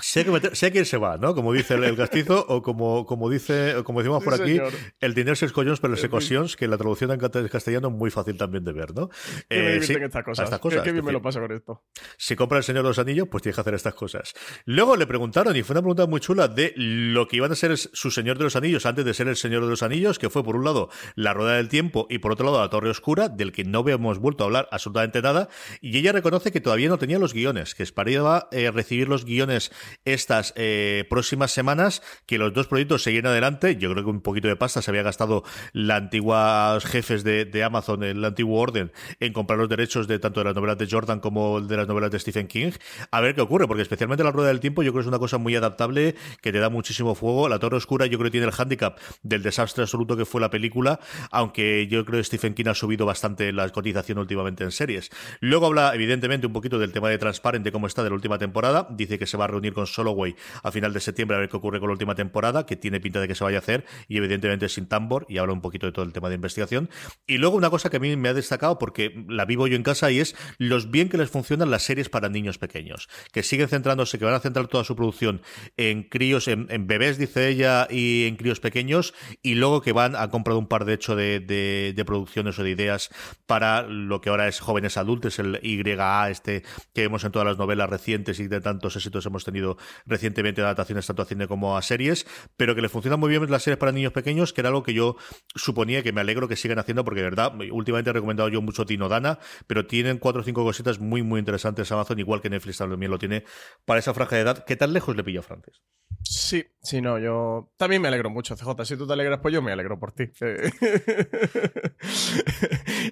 Sé, 0.03 0.25
que 0.25 0.71
quién 0.71 0.85
se 0.85 0.97
va, 0.97 1.17
¿no? 1.17 1.33
Como 1.33 1.53
dice 1.53 1.75
el, 1.75 1.95
castizo, 1.95 2.45
o 2.49 2.61
como, 2.61 3.05
como 3.05 3.29
dice, 3.29 3.75
como 3.85 3.99
decimos 3.99 4.21
por 4.21 4.33
aquí, 4.33 4.59
el 4.99 5.13
dinero 5.13 5.33
se 5.37 5.45
escollons, 5.45 5.79
pero 5.79 5.93
las 5.93 6.03
ecuaciones, 6.03 6.57
que 6.57 6.67
la 6.67 6.77
traducción 6.77 7.09
en 7.11 7.19
castellano 7.47 7.87
es 7.87 7.93
muy 7.93 8.11
fácil 8.11 8.35
también 8.35 8.65
de 8.65 8.73
ver, 8.73 8.93
¿no? 8.93 9.09
Eh, 9.49 9.79
sí, 9.81 9.93
estas 9.93 10.25
cosas. 10.25 10.59
¿Qué, 10.83 10.91
bien 10.91 11.05
me 11.05 11.13
lo 11.13 11.21
pasa 11.21 11.39
con 11.39 11.53
esto? 11.53 11.85
Si 12.17 12.35
compra 12.35 12.57
el 12.57 12.65
Señor 12.65 12.83
de 12.83 12.89
los 12.89 12.99
Anillos, 12.99 13.29
pues 13.31 13.43
tiene 13.43 13.55
que 13.55 13.61
hacer 13.61 13.75
estas 13.75 13.93
cosas. 13.93 14.33
Luego 14.65 14.97
le 14.97 15.07
preguntaron, 15.07 15.55
y 15.55 15.63
fue 15.63 15.73
una 15.73 15.81
pregunta 15.81 16.05
muy 16.05 16.19
chula, 16.19 16.49
de 16.49 16.73
lo 16.75 17.29
que 17.29 17.37
iban 17.37 17.53
a 17.53 17.55
ser 17.55 17.77
su 17.77 18.11
Señor 18.11 18.37
de 18.37 18.43
los 18.43 18.57
Anillos 18.57 18.85
antes 18.85 19.05
de 19.05 19.13
ser 19.13 19.29
el 19.29 19.37
Señor 19.37 19.63
de 19.63 19.69
los 19.69 19.83
Anillos, 19.83 20.19
que 20.19 20.29
fue 20.29 20.43
por 20.43 20.57
un 20.57 20.65
lado 20.65 20.89
la 21.15 21.33
Rueda 21.33 21.55
del 21.55 21.69
Tiempo 21.69 22.07
y 22.09 22.17
por 22.17 22.33
otro 22.33 22.47
lado 22.47 22.59
la 22.59 22.69
Torre 22.69 22.89
Oscura, 22.89 23.29
del 23.29 23.53
que 23.53 23.63
no 23.63 23.79
habíamos 23.79 24.19
vuelto 24.19 24.43
a 24.43 24.47
hablar 24.47 24.67
absolutamente 24.69 25.21
nada, 25.21 25.47
y 25.79 25.97
ella 25.97 26.11
reconoce 26.11 26.51
que 26.51 26.59
todavía 26.59 26.89
no 26.89 26.97
tenía 26.97 27.19
los 27.19 27.33
guiones, 27.33 27.73
que 27.73 27.83
esperaba 27.83 28.49
eh, 28.51 28.69
recibir 28.69 29.07
los 29.07 29.23
guiones 29.23 29.71
estas 30.05 30.53
eh, 30.55 31.05
próximas 31.09 31.51
semanas 31.51 32.01
que 32.25 32.37
los 32.37 32.53
dos 32.53 32.67
proyectos 32.67 33.03
seguían 33.03 33.25
adelante. 33.25 33.75
Yo 33.75 33.91
creo 33.91 34.03
que 34.03 34.09
un 34.09 34.21
poquito 34.21 34.47
de 34.47 34.55
pasta 34.55 34.81
se 34.81 34.91
había 34.91 35.03
gastado 35.03 35.43
la 35.71 35.97
antigua 35.97 36.79
jefes 36.81 37.23
de, 37.23 37.63
Amazon, 37.63 38.03
el 38.03 38.23
antiguo 38.23 38.59
orden, 38.59 38.91
en 39.19 39.33
comprar 39.33 39.59
los 39.59 39.69
derechos 39.69 40.07
de 40.07 40.19
tanto 40.19 40.39
de 40.39 40.45
las 40.45 40.55
novelas 40.55 40.77
de 40.77 40.87
Jordan 40.89 41.19
como 41.19 41.61
de 41.61 41.77
las 41.77 41.87
novelas 41.87 42.11
de 42.11 42.19
Stephen 42.19 42.47
King. 42.47 42.71
A 43.11 43.21
ver 43.21 43.35
qué 43.35 43.41
ocurre, 43.41 43.67
porque 43.67 43.83
especialmente 43.83 44.23
la 44.23 44.31
rueda 44.31 44.49
del 44.49 44.59
tiempo 44.59 44.83
yo 44.83 44.91
creo 44.91 45.01
que 45.01 45.05
es 45.05 45.07
una 45.07 45.19
cosa 45.19 45.37
muy 45.37 45.55
adaptable, 45.55 46.15
que 46.41 46.51
te 46.51 46.59
da 46.59 46.69
muchísimo 46.69 47.15
fuego. 47.15 47.49
La 47.49 47.59
Torre 47.59 47.77
Oscura 47.77 48.05
yo 48.05 48.17
creo 48.17 48.29
que 48.29 48.31
tiene 48.31 48.47
el 48.47 48.53
hándicap 48.53 48.99
del 49.21 49.43
desastre 49.43 49.83
absoluto 49.83 50.17
que 50.17 50.25
fue 50.25 50.41
la 50.41 50.49
película, 50.49 50.99
aunque 51.31 51.87
yo 51.87 52.05
creo 52.05 52.19
que 52.19 52.23
Stephen 52.23 52.53
King 52.53 52.67
ha 52.67 52.75
subido 52.75 53.05
bastante 53.05 53.51
la 53.51 53.69
cotización 53.69 54.17
últimamente 54.17 54.63
en 54.63 54.71
series. 54.71 55.09
Luego 55.39 55.67
habla, 55.67 55.93
evidentemente, 55.93 56.47
un 56.47 56.53
poquito 56.53 56.79
del 56.79 56.91
tema 56.91 57.09
de 57.09 57.17
Transparente, 57.17 57.71
cómo 57.71 57.87
está 57.87 58.03
de 58.03 58.09
la 58.09 58.15
última 58.15 58.37
temporada. 58.37 58.87
Dice 58.91 59.19
que 59.19 59.25
se 59.25 59.37
va 59.37 59.45
a 59.45 59.47
reunir 59.47 59.73
con 59.73 59.82
Soloway 59.85 60.35
a 60.63 60.71
final 60.71 60.93
de 60.93 60.99
septiembre 60.99 61.37
a 61.37 61.39
ver 61.39 61.49
qué 61.49 61.57
ocurre 61.57 61.79
con 61.79 61.89
la 61.89 61.93
última 61.93 62.15
temporada, 62.15 62.65
que 62.65 62.75
tiene 62.75 62.99
pinta 62.99 63.19
de 63.19 63.27
que 63.27 63.35
se 63.35 63.43
vaya 63.43 63.57
a 63.57 63.59
hacer, 63.59 63.85
y 64.07 64.17
evidentemente 64.17 64.69
sin 64.69 64.87
tambor, 64.87 65.25
y 65.29 65.37
habla 65.37 65.53
un 65.53 65.61
poquito 65.61 65.85
de 65.85 65.91
todo 65.91 66.05
el 66.05 66.13
tema 66.13 66.29
de 66.29 66.35
investigación. 66.35 66.89
Y 67.27 67.37
luego 67.37 67.55
una 67.55 67.69
cosa 67.69 67.89
que 67.89 67.97
a 67.97 67.99
mí 67.99 68.15
me 68.15 68.29
ha 68.29 68.33
destacado, 68.33 68.79
porque 68.79 69.25
la 69.27 69.45
vivo 69.45 69.67
yo 69.67 69.75
en 69.75 69.83
casa, 69.83 70.11
y 70.11 70.19
es 70.19 70.35
los 70.57 70.91
bien 70.91 71.09
que 71.09 71.17
les 71.17 71.29
funcionan 71.29 71.71
las 71.71 71.83
series 71.83 72.09
para 72.09 72.29
niños 72.29 72.57
pequeños, 72.57 73.09
que 73.31 73.43
siguen 73.43 73.69
centrándose, 73.69 74.19
que 74.19 74.25
van 74.25 74.33
a 74.33 74.39
centrar 74.39 74.67
toda 74.67 74.83
su 74.83 74.95
producción 74.95 75.41
en 75.77 76.03
críos, 76.03 76.47
en, 76.47 76.67
bebés, 76.87 77.17
dice 77.17 77.49
ella, 77.49 77.87
y 77.89 78.25
en 78.25 78.35
críos 78.35 78.59
pequeños, 78.59 79.13
y 79.41 79.55
luego 79.55 79.81
que 79.81 79.91
van 79.91 80.15
a 80.15 80.29
comprar 80.29 80.57
un 80.57 80.67
par 80.67 80.85
de 80.85 80.93
hecho 80.93 81.15
de, 81.15 81.39
de, 81.39 82.03
producciones 82.05 82.59
o 82.59 82.63
de 82.63 82.69
ideas 82.69 83.09
para 83.45 83.83
lo 83.83 84.19
que 84.19 84.29
ahora 84.29 84.47
es 84.47 84.59
jóvenes 84.59 84.97
adultos, 84.97 85.39
el 85.39 85.59
YA, 85.61 86.29
este 86.29 86.63
que 86.93 87.01
vemos 87.01 87.23
en 87.23 87.31
todas 87.31 87.47
las 87.47 87.57
novelas 87.57 87.89
recientes 87.89 88.39
y 88.39 88.47
de 88.47 88.61
tantos 88.61 88.95
éxitos 88.95 89.25
hemos 89.25 89.45
tenido 89.45 89.62
recientemente 90.05 90.61
adaptaciones 90.61 91.05
tanto 91.07 91.21
a 91.21 91.25
cine 91.25 91.47
como 91.47 91.77
a 91.77 91.81
series, 91.81 92.25
pero 92.57 92.75
que 92.75 92.81
le 92.81 92.89
funcionan 92.89 93.19
muy 93.19 93.29
bien 93.29 93.49
las 93.49 93.63
series 93.63 93.77
para 93.77 93.91
niños 93.91 94.13
pequeños, 94.13 94.53
que 94.53 94.61
era 94.61 94.69
algo 94.69 94.83
que 94.83 94.93
yo 94.93 95.15
suponía 95.55 96.03
que 96.03 96.11
me 96.11 96.21
alegro 96.21 96.47
que 96.47 96.55
sigan 96.55 96.79
haciendo, 96.79 97.03
porque 97.03 97.21
de 97.21 97.29
verdad, 97.29 97.53
últimamente 97.71 98.09
he 98.09 98.13
recomendado 98.13 98.49
yo 98.49 98.61
mucho 98.61 98.85
Tino 98.85 99.09
Dana, 99.09 99.39
pero 99.67 99.85
tienen 99.85 100.17
cuatro 100.17 100.41
o 100.41 100.43
cinco 100.43 100.63
cositas 100.63 100.99
muy, 100.99 101.23
muy 101.23 101.39
interesantes 101.39 101.91
Amazon, 101.91 102.19
igual 102.19 102.41
que 102.41 102.49
Netflix 102.49 102.77
también 102.77 103.11
lo 103.11 103.19
tiene 103.19 103.43
para 103.85 103.99
esa 103.99 104.13
franja 104.13 104.35
de 104.35 104.41
edad. 104.41 104.65
¿Qué 104.65 104.75
tan 104.75 104.93
lejos 104.93 105.15
le 105.15 105.23
pilla 105.23 105.39
a 105.39 105.43
Francis? 105.43 105.81
Sí, 106.21 106.65
sí, 106.81 107.01
no, 107.01 107.19
yo 107.19 107.73
también 107.77 108.01
me 108.01 108.07
alegro 108.07 108.29
mucho, 108.29 108.55
CJ. 108.55 108.85
Si 108.85 108.95
tú 108.95 109.05
te 109.05 109.13
alegras, 109.13 109.39
pues 109.41 109.53
yo 109.53 109.61
me 109.61 109.71
alegro 109.71 109.99
por 109.99 110.13
ti. 110.13 110.23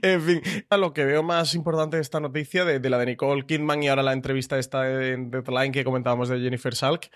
en 0.01 0.21
fin, 0.21 0.41
a 0.69 0.77
lo 0.77 0.93
que 0.93 1.03
veo 1.05 1.21
más 1.21 1.53
importante 1.53 1.97
de 1.97 2.01
esta 2.01 2.19
noticia, 2.19 2.63
de, 2.63 2.89
la 2.89 2.97
de 2.97 3.07
Nicole 3.07 3.45
Kidman 3.45 3.83
y 3.83 3.89
ahora 3.89 4.03
la 4.03 4.13
entrevista 4.13 4.57
esta 4.57 4.83
de 4.83 5.17
Deadline 5.17 5.73
que 5.73 5.83
comentábamos 5.83 6.29
de 6.29 6.39
Jennifer 6.41 6.71
Salk, 6.71 7.09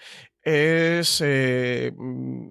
es 0.45 1.21
eh, 1.25 1.91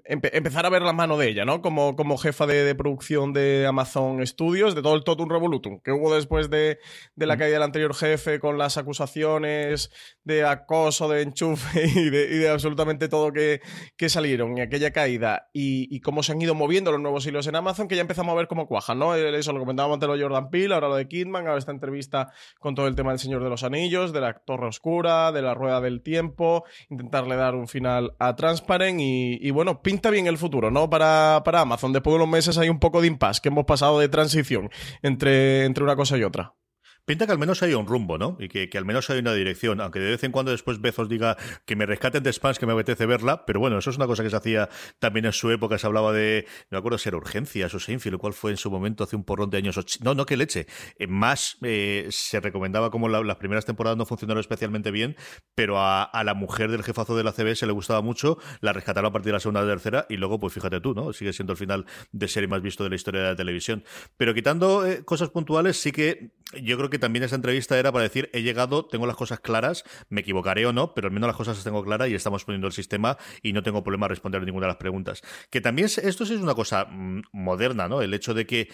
empezar 0.03 0.65
a 0.65 0.69
ver 0.69 0.81
la 0.81 0.91
mano 0.91 1.17
de 1.17 1.29
ella, 1.29 1.45
¿no? 1.45 1.61
Como, 1.61 1.95
como 1.95 2.17
jefa 2.17 2.45
de, 2.45 2.75
producción 2.75 3.31
de 3.31 3.65
Amazon 3.65 4.25
Studios, 4.27 4.75
de 4.75 4.81
todo 4.81 4.95
el 4.95 5.05
Totum 5.05 5.29
Revolutum 5.29 5.79
que 5.79 5.93
hubo 5.93 6.13
después 6.13 6.49
de, 6.49 6.79
la 7.15 7.37
caída 7.37 7.53
del 7.53 7.63
anterior 7.63 7.95
jefe 7.95 8.41
con 8.41 8.57
las 8.57 8.77
acusaciones 8.77 9.91
de 10.25 10.43
acoso, 10.43 11.07
de 11.07 11.21
enchufe 11.21 11.85
y 11.95 12.09
de, 12.09 12.49
absolutamente 12.49 13.07
todo 13.07 13.31
que, 13.31 13.61
que, 13.95 14.09
salieron 14.09 14.57
y 14.57 14.61
aquella 14.61 14.91
caída 14.91 15.49
y, 15.53 16.01
cómo 16.01 16.21
se 16.21 16.33
han 16.33 16.41
ido 16.41 16.53
moviendo 16.53 16.91
los 16.91 16.99
nuevos 16.99 17.25
hilos 17.25 17.47
en 17.47 17.55
Amazon, 17.55 17.87
que 17.87 17.95
ya 17.95 18.01
empezamos 18.01 18.33
a 18.33 18.35
ver 18.35 18.47
cómo 18.47 18.67
cuajan, 18.67 18.99
¿no? 18.99 19.15
Eso 19.15 19.53
lo 19.53 19.59
comentábamos 19.59 19.95
antes 19.95 20.07
lo 20.07 20.15
de 20.17 20.21
Jordan 20.21 20.49
Peele, 20.49 20.73
ahora 20.73 20.89
lo 20.89 20.95
de 20.97 21.07
Kidman, 21.07 21.47
ahora 21.47 21.59
esta 21.59 21.71
entrevista 21.71 22.33
con 22.59 22.75
todo 22.75 22.87
el 22.87 22.95
tema 22.95 23.11
del 23.11 23.19
Señor 23.19 23.41
de 23.41 23.49
los 23.49 23.63
Anillos, 23.63 24.11
de 24.11 24.19
la 24.19 24.33
Torre 24.33 24.67
Oscura, 24.67 25.31
de 25.31 25.41
la 25.41 25.53
Rueda 25.53 25.79
del 25.79 26.01
Tiempo, 26.01 26.65
intentarle 26.89 27.37
dar 27.37 27.55
un 27.55 27.69
final 27.69 27.84
a 27.85 28.35
Transparent 28.35 28.99
y, 28.99 29.51
bueno, 29.51 29.81
pinta 29.81 30.09
bien 30.09 30.27
el 30.27 30.37
futuro, 30.37 30.71
¿no? 30.71 30.89
Para, 30.89 31.41
para, 31.45 31.61
Amazon. 31.61 31.93
Después 31.93 32.13
de 32.13 32.17
unos 32.17 32.29
meses 32.29 32.57
hay 32.57 32.69
un 32.69 32.79
poco 32.79 33.01
de 33.01 33.07
impasse 33.07 33.41
que 33.41 33.49
hemos 33.49 33.65
pasado 33.65 33.99
de 33.99 34.09
transición 34.09 34.69
entre, 35.01 35.65
entre 35.65 35.83
una 35.83 35.95
cosa 35.95 36.17
y 36.17 36.23
otra. 36.23 36.55
Pinta 37.05 37.27
que 37.27 37.31
al 37.31 37.37
menos 37.37 37.61
hay 37.61 37.75
un 37.75 37.85
rumbo, 37.85 38.17
¿no? 38.17 38.35
Y 38.39 38.49
que, 38.49 38.75
al 38.75 38.83
menos 38.83 39.09
hay 39.11 39.19
una 39.19 39.33
dirección, 39.33 39.79
aunque 39.79 39.99
de 39.99 40.09
vez 40.09 40.23
en 40.23 40.31
cuando 40.31 40.51
después 40.51 40.81
Bezos 40.81 41.07
diga 41.07 41.37
que 41.65 41.75
me 41.75 41.85
rescaten 41.85 42.23
de 42.23 42.33
spams, 42.33 42.57
que 42.57 42.65
me 42.65 42.73
apetece 42.73 43.05
verla, 43.05 43.45
pero 43.45 43.59
bueno, 43.59 43.77
eso 43.77 43.91
es 43.91 43.97
una 43.97 44.07
cosa 44.07 44.23
que 44.23 44.31
se 44.31 44.35
hacía 44.35 44.69
también 44.97 45.25
en 45.25 45.31
su 45.31 45.51
época, 45.51 45.77
se 45.77 45.85
hablaba 45.85 46.11
de, 46.13 46.47
no 46.71 46.75
me 46.75 46.77
acuerdo 46.79 46.97
si 46.97 47.09
era 47.09 47.17
Urgencias 47.17 47.75
o 47.75 47.79
Seinfeld, 47.79 48.17
cual 48.17 48.33
fue 48.33 48.49
en 48.49 48.57
su 48.57 48.71
momento 48.71 49.03
hace 49.03 49.15
un 49.15 49.23
porrón 49.23 49.51
de 49.51 49.57
años, 49.57 49.79
no, 50.01 50.15
no 50.15 50.25
que 50.25 50.35
leche, 50.35 50.65
eh, 50.97 51.05
más 51.05 51.57
eh, 51.61 52.07
se 52.09 52.39
recomendaba 52.39 52.89
como 52.89 53.07
las 53.07 53.37
primeras 53.37 53.65
temporadas 53.65 53.97
no 53.97 54.07
funcionaron 54.07 54.41
especialmente 54.41 54.89
bien, 54.89 55.15
pero 55.53 55.79
a, 55.79 56.09
la 56.25 56.33
mujer 56.33 56.71
del 56.71 56.83
jefazo 56.83 57.15
de 57.15 57.23
la 57.23 57.33
CBS 57.33 57.67
le 57.67 57.71
gustaba 57.71 58.01
mucho, 58.01 58.39
la 58.61 58.73
rescataron 58.73 59.09
a 59.09 59.13
partir 59.13 59.27
de 59.27 59.33
la 59.33 59.39
segunda 59.39 59.63
y 59.63 59.67
tercera, 59.67 60.07
y 60.09 60.17
luego, 60.17 60.39
pues 60.39 60.53
fíjate 60.53 60.81
tú, 60.81 60.95
¿no? 60.95 61.13
Sigue 61.13 61.33
siendo 61.33 61.53
el 61.53 61.57
final 61.57 61.85
de 62.11 62.27
serie 62.27 62.47
más 62.47 62.63
visto 62.63 62.83
de 62.83 62.89
la 62.89 62.95
historia 62.95 63.21
de 63.21 63.27
la 63.29 63.35
televisión. 63.35 63.83
Pero 64.17 64.33
quitando 64.33 64.85
eh, 64.87 65.05
cosas 65.05 65.29
puntuales, 65.29 65.79
sí 65.79 65.91
que 65.91 66.31
yo 66.61 66.77
creo 66.77 66.89
que 66.89 66.94
también 66.99 67.23
esa 67.23 67.35
entrevista 67.35 67.77
era 67.77 67.91
para 67.91 68.03
decir, 68.03 68.29
he 68.33 68.41
llegado, 68.41 68.85
tengo 68.85 69.07
las 69.07 69.15
cosas 69.15 69.39
claras, 69.39 69.83
me 70.09 70.21
equivocaré 70.21 70.65
o 70.65 70.73
no, 70.73 70.93
pero 70.93 71.07
al 71.07 71.13
menos 71.13 71.27
las 71.27 71.35
cosas 71.35 71.55
las 71.57 71.63
tengo 71.63 71.83
claras 71.83 72.09
y 72.09 72.15
estamos 72.15 72.45
poniendo 72.45 72.67
el 72.67 72.73
sistema 72.73 73.17
y 73.41 73.53
no 73.53 73.63
tengo 73.63 73.83
problema 73.83 74.05
a 74.05 74.09
responder 74.09 74.43
ninguna 74.43 74.65
de 74.67 74.73
las 74.73 74.77
preguntas. 74.77 75.21
Que 75.49 75.61
también 75.61 75.87
esto 75.87 76.25
sí 76.25 76.33
es 76.33 76.41
una 76.41 76.55
cosa 76.55 76.85
mm, 76.85 77.21
moderna, 77.31 77.87
¿no? 77.87 78.01
El 78.01 78.13
hecho 78.13 78.33
de 78.33 78.45
que 78.45 78.69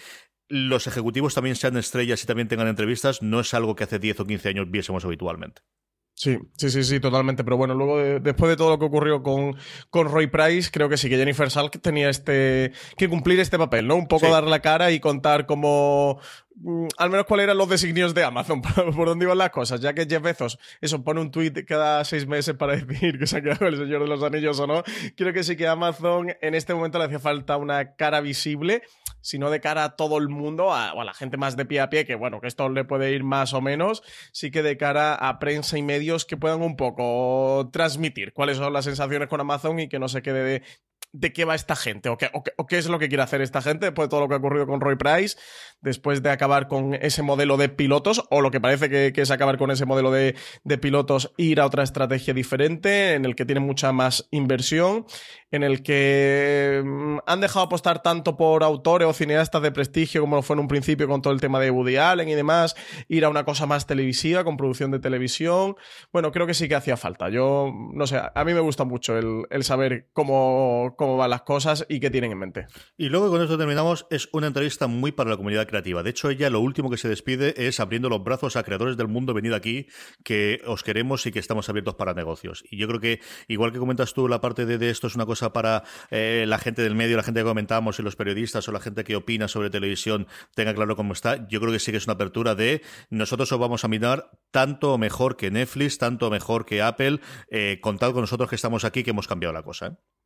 los 0.48 0.86
ejecutivos 0.86 1.34
también 1.34 1.56
sean 1.56 1.76
estrellas 1.76 2.22
y 2.22 2.26
también 2.26 2.48
tengan 2.48 2.68
entrevistas 2.68 3.22
no 3.22 3.40
es 3.40 3.54
algo 3.54 3.74
que 3.74 3.84
hace 3.84 3.98
10 3.98 4.20
o 4.20 4.26
15 4.26 4.48
años 4.50 4.70
viésemos 4.70 5.04
habitualmente. 5.04 5.62
Sí, 6.14 6.38
sí, 6.56 6.70
sí, 6.70 6.84
sí, 6.84 7.00
totalmente. 7.00 7.42
Pero 7.42 7.56
bueno, 7.56 7.74
luego 7.74 8.20
después 8.20 8.50
de 8.50 8.56
todo 8.56 8.70
lo 8.70 8.78
que 8.78 8.84
ocurrió 8.84 9.22
con, 9.22 9.56
con 9.90 10.08
Roy 10.08 10.26
Price, 10.26 10.70
creo 10.70 10.88
que 10.88 10.96
sí 10.96 11.08
que 11.08 11.16
Jennifer 11.16 11.50
Salk 11.50 11.80
tenía 11.80 12.10
este 12.10 12.72
que 12.96 13.08
cumplir 13.08 13.40
este 13.40 13.58
papel, 13.58 13.88
¿no? 13.88 13.96
Un 13.96 14.06
poco 14.06 14.28
dar 14.28 14.44
la 14.44 14.60
cara 14.60 14.92
y 14.92 15.00
contar 15.00 15.46
cómo 15.46 16.20
al 16.98 17.10
menos 17.10 17.26
cuáles 17.26 17.44
eran 17.44 17.58
los 17.58 17.68
designios 17.68 18.14
de 18.14 18.24
Amazon, 18.24 18.62
por, 18.94 19.06
dónde 19.06 19.24
iban 19.24 19.38
las 19.38 19.50
cosas, 19.50 19.80
ya 19.80 19.94
que 19.94 20.06
Jeff 20.06 20.22
Bezos, 20.22 20.58
eso, 20.80 21.02
pone 21.02 21.20
un 21.20 21.30
tweet 21.30 21.64
cada 21.66 22.04
seis 22.04 22.26
meses 22.26 22.54
para 22.54 22.76
decir 22.76 23.18
que 23.18 23.26
se 23.26 23.38
ha 23.38 23.42
quedado 23.42 23.66
el 23.66 23.76
Señor 23.76 24.02
de 24.02 24.08
los 24.08 24.22
Anillos 24.22 24.58
o 24.60 24.66
no. 24.66 24.82
Creo 25.16 25.32
que 25.32 25.42
sí 25.42 25.56
que 25.56 25.66
a 25.66 25.72
Amazon 25.72 26.34
en 26.40 26.54
este 26.54 26.74
momento 26.74 26.98
le 26.98 27.04
hacía 27.04 27.18
falta 27.18 27.56
una 27.56 27.94
cara 27.96 28.20
visible, 28.20 28.82
sino 29.20 29.50
de 29.50 29.60
cara 29.60 29.84
a 29.84 29.96
todo 29.96 30.18
el 30.18 30.28
mundo, 30.28 30.66
o 30.66 30.72
a 30.72 31.04
la 31.04 31.14
gente 31.14 31.36
más 31.36 31.56
de 31.56 31.64
pie 31.64 31.80
a 31.80 31.90
pie, 31.90 32.04
que 32.04 32.14
bueno, 32.14 32.40
que 32.40 32.48
esto 32.48 32.68
le 32.68 32.84
puede 32.84 33.12
ir 33.12 33.24
más 33.24 33.54
o 33.54 33.60
menos, 33.60 34.02
sí 34.32 34.50
que 34.50 34.62
de 34.62 34.76
cara 34.76 35.14
a 35.14 35.38
prensa 35.38 35.78
y 35.78 35.82
medios 35.82 36.24
que 36.24 36.36
puedan 36.36 36.62
un 36.62 36.76
poco 36.76 37.70
transmitir 37.72 38.32
cuáles 38.32 38.58
son 38.58 38.72
las 38.72 38.84
sensaciones 38.84 39.28
con 39.28 39.40
Amazon 39.40 39.78
y 39.78 39.88
que 39.88 39.98
no 39.98 40.08
se 40.08 40.22
quede 40.22 40.44
de 40.44 40.62
de 41.12 41.32
qué 41.32 41.44
va 41.44 41.54
esta 41.54 41.76
gente 41.76 42.08
o 42.08 42.16
qué, 42.16 42.30
o, 42.32 42.66
qué, 42.66 42.78
es 42.78 42.86
lo 42.86 42.98
que 42.98 43.08
quiere 43.08 43.22
hacer 43.22 43.42
esta 43.42 43.60
gente 43.60 43.86
después 43.86 44.06
de 44.06 44.10
todo 44.10 44.20
lo 44.20 44.28
que 44.28 44.34
ha 44.34 44.38
ocurrido 44.38 44.66
con 44.66 44.80
Roy 44.80 44.96
Price, 44.96 45.36
después 45.82 46.22
de 46.22 46.30
acabar 46.30 46.68
con 46.68 46.94
ese 46.94 47.22
modelo 47.22 47.56
de 47.56 47.68
pilotos 47.68 48.24
o 48.30 48.40
lo 48.40 48.50
que 48.50 48.60
parece 48.60 48.88
que, 48.88 49.12
es 49.14 49.30
acabar 49.30 49.58
con 49.58 49.70
ese 49.70 49.84
modelo 49.84 50.10
de, 50.10 50.34
pilotos, 50.80 51.32
ir 51.36 51.60
a 51.60 51.66
otra 51.66 51.82
estrategia 51.82 52.34
diferente 52.34 53.14
en 53.14 53.24
el 53.24 53.36
que 53.36 53.44
tiene 53.44 53.60
mucha 53.60 53.92
más 53.92 54.26
inversión, 54.30 55.04
en 55.50 55.62
el 55.62 55.82
que 55.82 56.82
mm, 56.84 57.18
han 57.26 57.40
dejado 57.40 57.66
apostar 57.66 58.02
tanto 58.02 58.36
por 58.36 58.64
autores 58.64 59.06
o 59.06 59.12
cineastas 59.12 59.62
de 59.62 59.70
prestigio 59.70 60.22
como 60.22 60.36
lo 60.36 60.42
fue 60.42 60.54
en 60.54 60.60
un 60.60 60.68
principio 60.68 61.06
con 61.06 61.20
todo 61.20 61.32
el 61.32 61.40
tema 61.40 61.60
de 61.60 61.70
Woody 61.70 61.96
Allen 61.96 62.28
y 62.28 62.34
demás, 62.34 62.74
ir 63.08 63.24
a 63.24 63.28
una 63.28 63.44
cosa 63.44 63.66
más 63.66 63.86
televisiva, 63.86 64.44
con 64.44 64.56
producción 64.56 64.90
de 64.90 64.98
televisión. 64.98 65.76
Bueno, 66.12 66.32
creo 66.32 66.46
que 66.46 66.54
sí 66.54 66.68
que 66.68 66.74
hacía 66.74 66.96
falta. 66.96 67.28
Yo, 67.28 67.70
no 67.92 68.06
sé, 68.06 68.20
a 68.34 68.44
mí 68.44 68.54
me 68.54 68.60
gusta 68.60 68.84
mucho 68.84 69.18
el, 69.18 69.44
el 69.50 69.64
saber 69.64 70.08
cómo 70.12 70.62
cómo 70.96 71.16
van 71.16 71.30
las 71.30 71.42
cosas 71.42 71.86
y 71.88 72.00
qué 72.00 72.10
tienen 72.10 72.32
en 72.32 72.38
mente. 72.38 72.66
Y 72.96 73.08
luego 73.08 73.30
con 73.30 73.42
esto 73.42 73.58
terminamos, 73.58 74.06
es 74.10 74.28
una 74.32 74.46
entrevista 74.46 74.86
muy 74.86 75.12
para 75.12 75.30
la 75.30 75.36
comunidad 75.36 75.66
De 75.80 76.10
hecho, 76.10 76.30
ella 76.30 76.50
lo 76.50 76.60
último 76.60 76.90
que 76.90 76.96
se 76.96 77.08
despide 77.08 77.54
es 77.56 77.80
abriendo 77.80 78.08
los 78.08 78.22
brazos 78.22 78.56
a 78.56 78.62
creadores 78.62 78.96
del 78.96 79.08
mundo, 79.08 79.34
venid 79.34 79.52
aquí, 79.52 79.86
que 80.22 80.60
os 80.66 80.82
queremos 80.82 81.24
y 81.26 81.32
que 81.32 81.38
estamos 81.38 81.68
abiertos 81.68 81.94
para 81.94 82.14
negocios. 82.14 82.64
Y 82.70 82.76
yo 82.76 82.86
creo 82.88 83.00
que, 83.00 83.20
igual 83.48 83.72
que 83.72 83.78
comentas 83.78 84.12
tú, 84.14 84.28
la 84.28 84.40
parte 84.40 84.66
de, 84.66 84.90
esto 84.90 85.06
es 85.06 85.14
una 85.14 85.26
cosa 85.26 85.52
para 85.52 85.84
eh, 86.10 86.44
la 86.46 86.58
gente 86.58 86.82
del 86.82 86.94
medio, 86.94 87.16
la 87.16 87.22
gente 87.22 87.40
que 87.40 87.46
comentamos 87.46 87.98
y 87.98 88.02
los 88.02 88.16
periodistas 88.16 88.68
o 88.68 88.72
la 88.72 88.80
gente 88.80 89.04
que 89.04 89.16
opina 89.16 89.48
sobre 89.48 89.70
televisión 89.70 90.26
tenga 90.54 90.74
claro 90.74 90.96
cómo 90.96 91.12
está. 91.12 91.48
Yo 91.48 91.60
creo 91.60 91.72
que 91.72 91.78
sí 91.78 91.90
que 91.92 91.98
es 91.98 92.06
una 92.06 92.14
apertura 92.14 92.54
de 92.54 92.82
nosotros 93.10 93.50
os 93.52 93.58
vamos 93.58 93.84
a 93.84 93.88
mirar 93.88 94.30
tanto 94.50 94.98
mejor 94.98 95.36
que 95.36 95.50
Netflix, 95.50 95.98
tanto 95.98 96.30
mejor 96.30 96.66
que 96.66 96.82
Apple. 96.82 97.20
Eh, 97.50 97.78
contad 97.80 98.12
con 98.12 98.22
nosotros 98.22 98.48
que 98.48 98.56
estamos 98.56 98.84
aquí, 98.84 99.02
que 99.02 99.10
hemos 99.10 99.28
cambiado 99.28 99.52
la 99.52 99.62
cosa. 99.62 99.86
¿eh? 99.86 100.21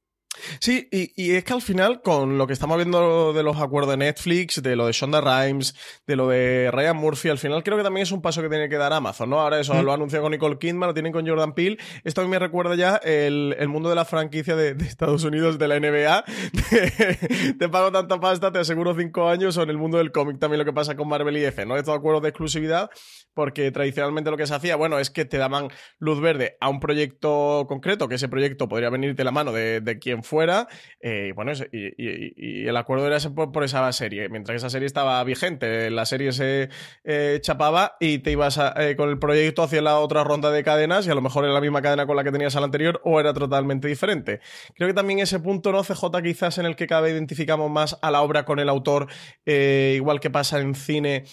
Sí, 0.61 0.89
y, 0.91 1.33
es 1.33 1.45
que 1.45 1.53
al 1.53 1.63
final, 1.63 2.03
con 2.03 2.39
lo 2.39 2.47
que 2.47 2.53
estamos 2.53 2.77
viendo 2.77 3.33
de 3.33 3.43
los 3.43 3.57
acuerdos 3.59 3.91
de 3.91 3.97
Netflix, 3.99 4.63
de 4.63 4.77
lo 4.77 4.87
de 4.87 4.93
Shonda 4.93 5.21
Rhimes, 5.21 5.75
de 6.07 6.17
lo 6.17 6.29
de 6.29 6.71
Ryan 6.73 6.97
Murphy, 6.97 7.29
al 7.29 7.39
final 7.39 7.63
creo 7.63 7.77
que 7.77 7.83
también 7.83 8.03
es 8.03 8.13
un 8.13 8.23
paso 8.23 8.43
que 8.43 8.49
tiene 8.49 8.69
que 8.69 8.77
dar 8.77 8.93
Amazon, 8.93 9.31
¿no? 9.31 9.41
Ahora 9.41 9.61
eso 9.61 9.75
mm. 9.75 9.85
lo 9.85 9.93
ha 9.93 9.95
anunciado 9.95 10.23
con 10.25 10.33
Nicole 10.33 10.59
Kidman, 10.59 10.89
lo 10.89 10.95
tienen 10.95 11.13
con 11.13 11.27
Jordan 11.27 11.53
Peele. 11.53 11.79
Esto 12.05 12.21
a 12.21 12.25
mí 12.25 12.31
me 12.31 12.39
recuerda 12.39 12.75
ya 12.75 12.97
el, 12.97 13.57
mundo 13.69 13.89
de 13.89 13.95
la 13.95 14.05
franquicia 14.05 14.57
de, 14.57 14.77
Estados 14.87 15.25
Unidos, 15.25 15.59
de 15.59 15.69
la 15.69 15.81
NBA. 15.81 16.25
te 17.59 17.69
pago 17.69 17.93
tanta 17.93 18.21
pasta, 18.21 18.53
te 18.53 18.59
aseguro 18.59 18.95
cinco 18.95 19.29
años, 19.29 19.57
o 19.57 19.63
en 19.63 19.71
el 19.71 19.79
mundo 19.79 19.99
del 19.99 20.13
cómic 20.13 20.39
también 20.39 20.59
lo 20.59 20.65
que 20.65 20.73
pasa 20.73 20.97
con 20.97 21.09
Marvel 21.09 21.37
y 21.37 21.41
DC, 21.41 21.67
¿no? 21.67 21.77
Estos 21.77 21.97
acuerdos 21.97 22.23
de 22.23 22.29
exclusividad, 22.29 22.91
porque 23.35 23.71
tradicionalmente 23.71 24.31
lo 24.31 24.37
que 24.37 24.47
se 24.47 24.55
hacía, 24.55 24.77
bueno, 24.77 24.99
es 24.99 25.11
que 25.11 25.25
te 25.25 25.39
daban 25.39 25.69
luz 25.99 26.21
verde 26.21 26.57
a 26.61 26.69
un 26.69 26.81
proyecto 26.81 27.67
concreto, 27.69 28.09
que 28.09 28.17
ese 28.17 28.29
proyecto 28.29 28.69
podría 28.69 28.91
venirte 28.91 29.25
la 29.25 29.31
mano 29.31 29.53
de, 29.53 29.81
de 29.81 29.99
quien 29.99 30.23
fuera. 30.27 30.69
Eh, 31.01 31.33
bueno, 31.35 31.53
y, 31.73 32.67
el 32.67 32.77
acuerdo 32.77 33.07
era 33.07 33.19
por, 33.31 33.65
esa 33.65 33.91
serie. 33.93 34.29
Mientras 34.29 34.55
que 34.55 34.57
esa 34.59 34.71
serie 34.71 34.87
estaba 34.87 35.23
vigente, 35.25 35.91
la 35.91 36.05
serie 36.05 36.33
se 36.33 36.69
eh, 37.05 37.39
chapaba 37.41 37.97
y 38.01 38.19
te 38.19 38.33
ibas 38.33 38.61
eh, 38.77 38.97
con 38.97 39.09
el 39.09 39.19
proyecto 39.19 39.63
hacia 39.63 39.81
la 39.81 39.99
otra 39.99 40.25
ronda 40.25 40.51
de 40.51 40.63
cadenas 40.63 41.07
y 41.07 41.11
a 41.11 41.15
lo 41.15 41.23
mejor 41.23 41.45
era 41.45 41.55
la 41.55 41.61
misma 41.61 41.81
cadena 41.81 42.07
con 42.07 42.17
la 42.17 42.25
que 42.25 42.33
tenías 42.33 42.57
al 42.57 42.65
anterior 42.65 43.01
o 43.05 43.21
era 43.21 43.33
totalmente 43.33 43.89
diferente. 43.89 44.41
Creo 44.75 44.89
que 44.89 44.95
también 44.95 45.21
ese 45.21 45.41
punto, 45.41 45.73
¿no? 45.73 45.83
CJ 45.83 46.23
quizás 46.23 46.59
en 46.59 46.67
el 46.67 46.77
que 46.77 46.87
cada 46.87 47.03
vez 47.03 47.13
identificamos 47.13 47.71
más 47.71 47.99
a 48.03 48.11
la 48.11 48.23
obra 48.23 48.45
con 48.45 48.59
el 48.59 48.69
autor, 48.69 49.07
igual 49.45 50.21
que 50.21 50.31
pasa 50.31 50.61
en 50.61 50.75
cine, 50.75 51.25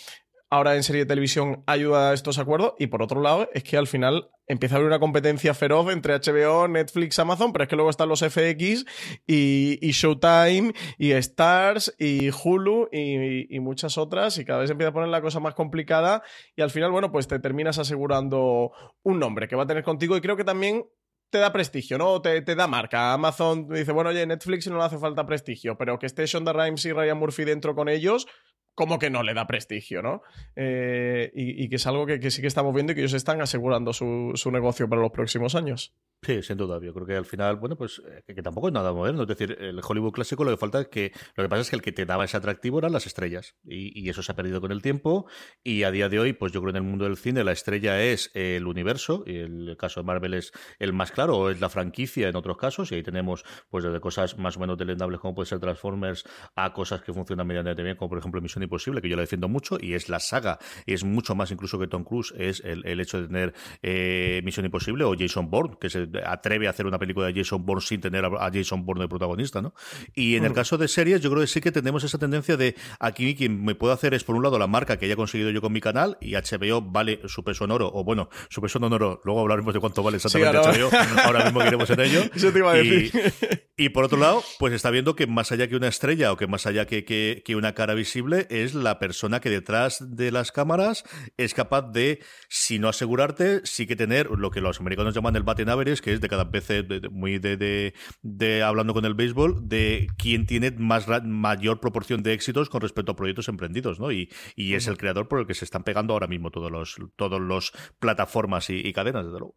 ahora 0.54 0.76
en 0.76 0.84
serie 0.84 1.02
de 1.02 1.08
televisión 1.08 1.64
ayuda 1.66 2.12
a 2.12 2.14
estos 2.14 2.38
acuerdos. 2.38 2.74
Y 2.78 2.88
por 2.88 3.02
otro 3.02 3.22
lado, 3.22 3.50
es 3.54 3.64
que 3.64 3.76
al 3.76 3.88
final 3.88 4.30
empieza 4.46 4.76
a 4.76 4.78
haber 4.78 4.88
una 4.88 5.00
competencia 5.00 5.56
feroz 5.56 5.92
entre 5.92 6.14
HBO, 6.14 6.68
Netflix, 6.68 7.18
Amazon, 7.18 7.52
pero 7.52 7.64
es 7.64 7.70
que 7.70 7.76
luego 7.76 7.90
están 7.90 8.08
los 8.08 8.20
FX 8.20 8.86
y, 9.26 9.80
Showtime 9.82 10.74
y 11.00 11.12
Stars 11.14 11.96
y 11.98 12.30
Hulu 12.30 12.90
y, 12.92 13.60
muchas 13.62 13.98
otras. 13.98 14.38
Y 14.38 14.46
cada 14.46 14.60
vez 14.60 14.70
empieza 14.70 14.90
a 14.90 14.94
poner 14.94 15.10
la 15.10 15.22
cosa 15.22 15.40
más 15.40 15.56
complicada. 15.56 16.22
Y 16.56 16.62
al 16.62 16.70
final, 16.70 16.92
bueno, 16.92 17.12
pues 17.12 17.28
te 17.28 17.40
terminas 17.40 17.80
asegurando 17.80 18.72
un 19.02 19.20
nombre 19.20 19.48
que 19.48 19.56
va 19.56 19.64
a 19.64 19.68
tener 19.68 19.84
contigo. 19.84 20.16
Y 20.16 20.22
creo 20.22 20.38
que 20.38 20.44
también 20.44 20.86
te 21.32 21.40
da 21.40 21.52
prestigio, 21.52 21.98
¿no? 21.98 22.22
Te, 22.22 22.44
te, 22.44 22.54
da 22.54 22.68
marca. 22.68 23.12
Amazon 23.12 23.68
dice, 23.68 23.92
bueno, 23.92 24.12
oye, 24.12 24.24
Netflix 24.28 24.68
no 24.68 24.78
le 24.78 24.84
hace 24.84 25.00
falta 25.00 25.26
prestigio, 25.26 25.80
pero 25.80 25.98
que 25.98 26.06
esté 26.06 26.28
Shonda 26.28 26.54
Rhimes 26.54 26.86
y 26.86 26.94
Ryan 26.94 27.18
Murphy 27.18 27.44
dentro 27.44 27.74
con 27.74 27.90
ellos, 27.90 28.28
como 28.76 29.00
que 29.00 29.10
no 29.10 29.24
le 29.24 29.34
da 29.34 29.48
prestigio, 29.48 30.02
¿no? 30.02 30.22
Eh, 30.56 31.32
y, 31.36 31.70
que 31.70 31.76
es 31.76 31.88
algo 31.88 32.06
que, 32.06 32.32
sí 32.32 32.42
que 32.42 32.48
estamos 32.48 32.74
viendo 32.74 32.92
y 32.92 32.96
que 32.96 33.02
ellos 33.02 33.14
están 33.14 33.42
asegurando 33.42 33.94
su, 33.94 34.34
negocio 34.52 34.90
para 34.90 35.02
los 35.02 35.12
próximos 35.12 35.56
años. 35.56 35.94
Sí, 36.22 36.42
sin 36.42 36.58
duda. 36.58 36.80
Yo 36.82 36.94
creo 36.94 37.06
que 37.06 37.16
al 37.16 37.26
final, 37.26 37.58
bueno, 37.58 37.76
pues 37.76 38.02
eh, 38.08 38.24
que, 38.34 38.42
tampoco 38.42 38.68
es 38.68 38.74
nada 38.74 38.94
moderno. 38.94 39.24
Es 39.24 39.28
decir, 39.28 39.58
el 39.60 39.82
Hollywood 39.86 40.14
clásico 40.14 40.44
lo 40.44 40.52
que 40.52 40.58
falta 40.58 40.80
es 40.82 40.88
que 40.88 41.12
lo 41.36 41.44
que 41.44 41.50
pasa 41.50 41.62
es 41.62 41.70
que 41.70 41.76
el 41.76 41.82
que 41.82 41.92
te 41.92 42.06
daba 42.06 42.24
ese 42.24 42.38
atractivo 42.38 42.80
eran 42.80 42.94
las 42.94 43.06
estrellas. 43.06 43.56
Y, 43.64 44.10
eso 44.10 44.24
se 44.24 44.32
ha 44.32 44.36
perdido 44.36 44.62
con 44.62 44.72
el 44.72 44.82
tiempo. 44.82 45.28
Y 45.64 45.84
a 45.84 45.92
día 45.92 46.10
de 46.10 46.20
hoy, 46.20 46.34
pues 46.34 46.52
yo 46.52 46.62
creo 46.62 46.72
que 46.72 46.78
en 46.78 46.86
el 46.86 46.90
mundo 46.90 47.06
del 47.06 47.18
cine 47.18 47.44
la 47.44 47.52
estrella 47.52 48.02
es 48.02 48.32
el 48.34 48.68
universo. 48.68 49.24
Y 49.26 49.38
el 49.38 49.76
caso 49.78 50.00
de 50.00 50.06
Marvel 50.06 50.34
es 50.34 50.52
el 50.80 50.94
más 50.94 51.12
claro, 51.12 51.38
o 51.38 51.50
es 51.50 51.60
la 51.60 51.70
franquicia 51.70 52.30
en 52.30 52.36
otros 52.36 52.58
casos. 52.58 52.92
Y 52.92 52.96
ahí 52.96 53.04
tenemos, 53.04 53.44
pues 53.70 53.84
desde 53.84 54.00
cosas 54.00 54.38
más 54.38 54.56
o 54.58 54.60
menos 54.62 54.78
delendables 54.78 55.20
como 55.20 55.36
puede 55.36 55.48
ser 55.48 55.60
Transformers 55.60 56.24
a 56.56 56.74
cosas 56.74 57.02
que 57.02 57.12
funcionan 57.14 57.46
medianamente 57.46 57.84
bien, 57.84 57.98
como 57.98 58.10
por 58.10 58.20
ejemplo 58.20 58.42
Misión 58.42 58.63
Imposible, 58.64 59.02
que 59.02 59.10
yo 59.10 59.16
la 59.16 59.22
defiendo 59.22 59.48
mucho. 59.48 59.78
Y 59.80 59.94
es 59.94 60.10
la 60.10 60.20
saga. 60.20 60.60
Y 60.86 60.94
es 60.94 61.04
mucho 61.04 61.36
más 61.36 61.52
incluso 61.52 61.80
que 61.80 61.88
Tom 61.88 62.04
Cruise. 62.04 62.34
Es 62.38 62.62
el, 62.66 63.00
hecho 63.00 63.22
de 63.22 63.28
tener 63.28 63.54
eh, 63.82 64.42
Misión 64.44 64.66
Imposible 64.66 65.04
o 65.04 65.16
Jason 65.18 65.50
Bourne, 65.50 65.78
que 65.80 65.90
se 65.90 66.08
atreve 66.26 66.68
a 66.68 66.72
hacer 66.72 66.86
una 66.86 67.00
película 67.00 67.28
de 67.28 67.34
Jason 67.34 67.66
Bourne 67.66 67.82
sin 67.82 68.02
tener 68.02 68.26
a 68.26 68.52
Jason 68.54 68.86
Bourne 68.86 69.04
de 69.04 69.10
protagonista, 69.10 69.62
¿no? 69.62 69.74
Y 70.14 70.36
en 70.36 70.46
el 70.46 70.54
caso 70.54 70.78
de 70.78 70.88
series, 70.88 71.22
yo 71.22 71.30
creo 71.30 71.42
que 71.42 71.48
sí 71.48 71.62
que 71.62 71.72
tenemos 71.72 72.04
esa 72.04 72.18
tendencia 72.18 72.58
de 72.58 72.76
aquí 73.00 73.36
quien 73.36 73.64
me 73.64 73.76
puedo 73.76 73.94
hacer 73.94 74.14
es, 74.14 74.24
por 74.24 74.36
un 74.36 74.44
lado, 74.44 74.60
la 74.60 74.68
marca 74.68 74.98
que 74.98 75.06
haya 75.06 75.16
conseguido 75.16 75.50
yo 75.50 75.62
con 75.62 75.74
mi 75.74 75.82
canal 75.82 76.18
y 76.22 76.34
HBO 76.34 76.82
vale 76.82 77.20
su 77.26 77.44
peso 77.44 77.66
en 77.66 77.72
oro, 77.72 77.92
o 77.94 78.04
bueno, 78.04 78.30
su 78.50 78.62
peso 78.62 78.80
en 78.80 78.94
oro, 78.94 79.22
luego 79.24 79.42
hablaremos 79.42 79.74
de 79.74 79.80
cuánto 79.80 80.04
vale 80.04 80.18
exactamente 80.18 80.58
HBO, 80.58 80.90
ahora 81.24 81.46
mismo 81.46 81.64
iremos 81.64 81.90
en 81.90 82.00
ello. 82.00 82.22
Eso 82.36 82.52
te 82.52 82.60
iba 82.60 82.72
a 82.72 82.76
decir. 82.76 83.34
Y 83.76 83.90
por 83.90 84.04
otro 84.04 84.20
lado, 84.20 84.44
pues 84.60 84.74
está 84.74 84.92
viendo 84.92 85.16
que 85.16 85.26
más 85.26 85.52
allá 85.52 85.68
que 85.68 85.76
una 85.76 85.88
estrella 85.88 86.32
o 86.32 86.38
que 86.38 86.46
más 86.46 86.68
allá 86.68 86.86
que, 86.86 87.04
que, 87.04 87.56
una 87.56 87.74
cara 87.74 87.96
visible, 87.96 88.48
es 88.62 88.74
la 88.74 89.00
persona 89.00 89.40
que 89.40 89.50
detrás 89.50 90.04
de 90.16 90.32
las 90.32 90.52
cámaras 90.52 91.04
es 91.38 91.54
capaz 91.54 91.92
de, 91.92 92.24
si 92.50 92.80
no 92.80 92.88
asegurarte, 92.88 93.62
sí 93.64 93.88
que 93.88 93.96
tener 93.96 94.30
lo 94.30 94.52
que 94.52 94.62
los 94.62 94.80
americanos 94.80 95.14
llaman 95.14 95.36
el 95.36 95.44
baten 95.44 95.70
average, 95.70 96.02
que 96.02 96.14
es 96.14 96.22
de 96.22 96.30
cada 96.30 96.44
vez 96.44 96.68
muy 97.12 97.40
de, 97.40 97.94
de, 98.22 98.64
hablando 98.64 98.94
con 98.94 99.06
el 99.06 99.14
béisbol, 99.14 99.68
de 99.68 100.08
quién 100.18 100.46
tiene 100.46 100.72
más 100.72 101.08
mayor 101.24 101.80
proporción 101.80 102.24
de 102.24 102.34
éxitos 102.34 102.70
con 102.70 102.82
respecto 102.82 103.14
a 103.14 103.16
proyectos 103.16 103.48
emprendidos, 103.48 104.00
¿no? 104.00 104.12
Y, 104.12 104.30
y 104.56 104.76
es 104.76 104.88
el 104.88 104.98
creador 104.98 105.28
por 105.28 105.40
el 105.40 105.48
que 105.48 105.54
se 105.54 105.66
están 105.66 105.84
pegando 105.84 106.14
ahora 106.14 106.28
mismo 106.28 106.52
todos 106.52 106.72
los, 106.72 106.96
todos 107.16 107.42
los 107.42 107.72
plataformas 108.00 108.70
y, 108.70 108.76
y 108.76 108.94
cadenas, 108.94 109.26
desde 109.26 109.40
luego. 109.40 109.56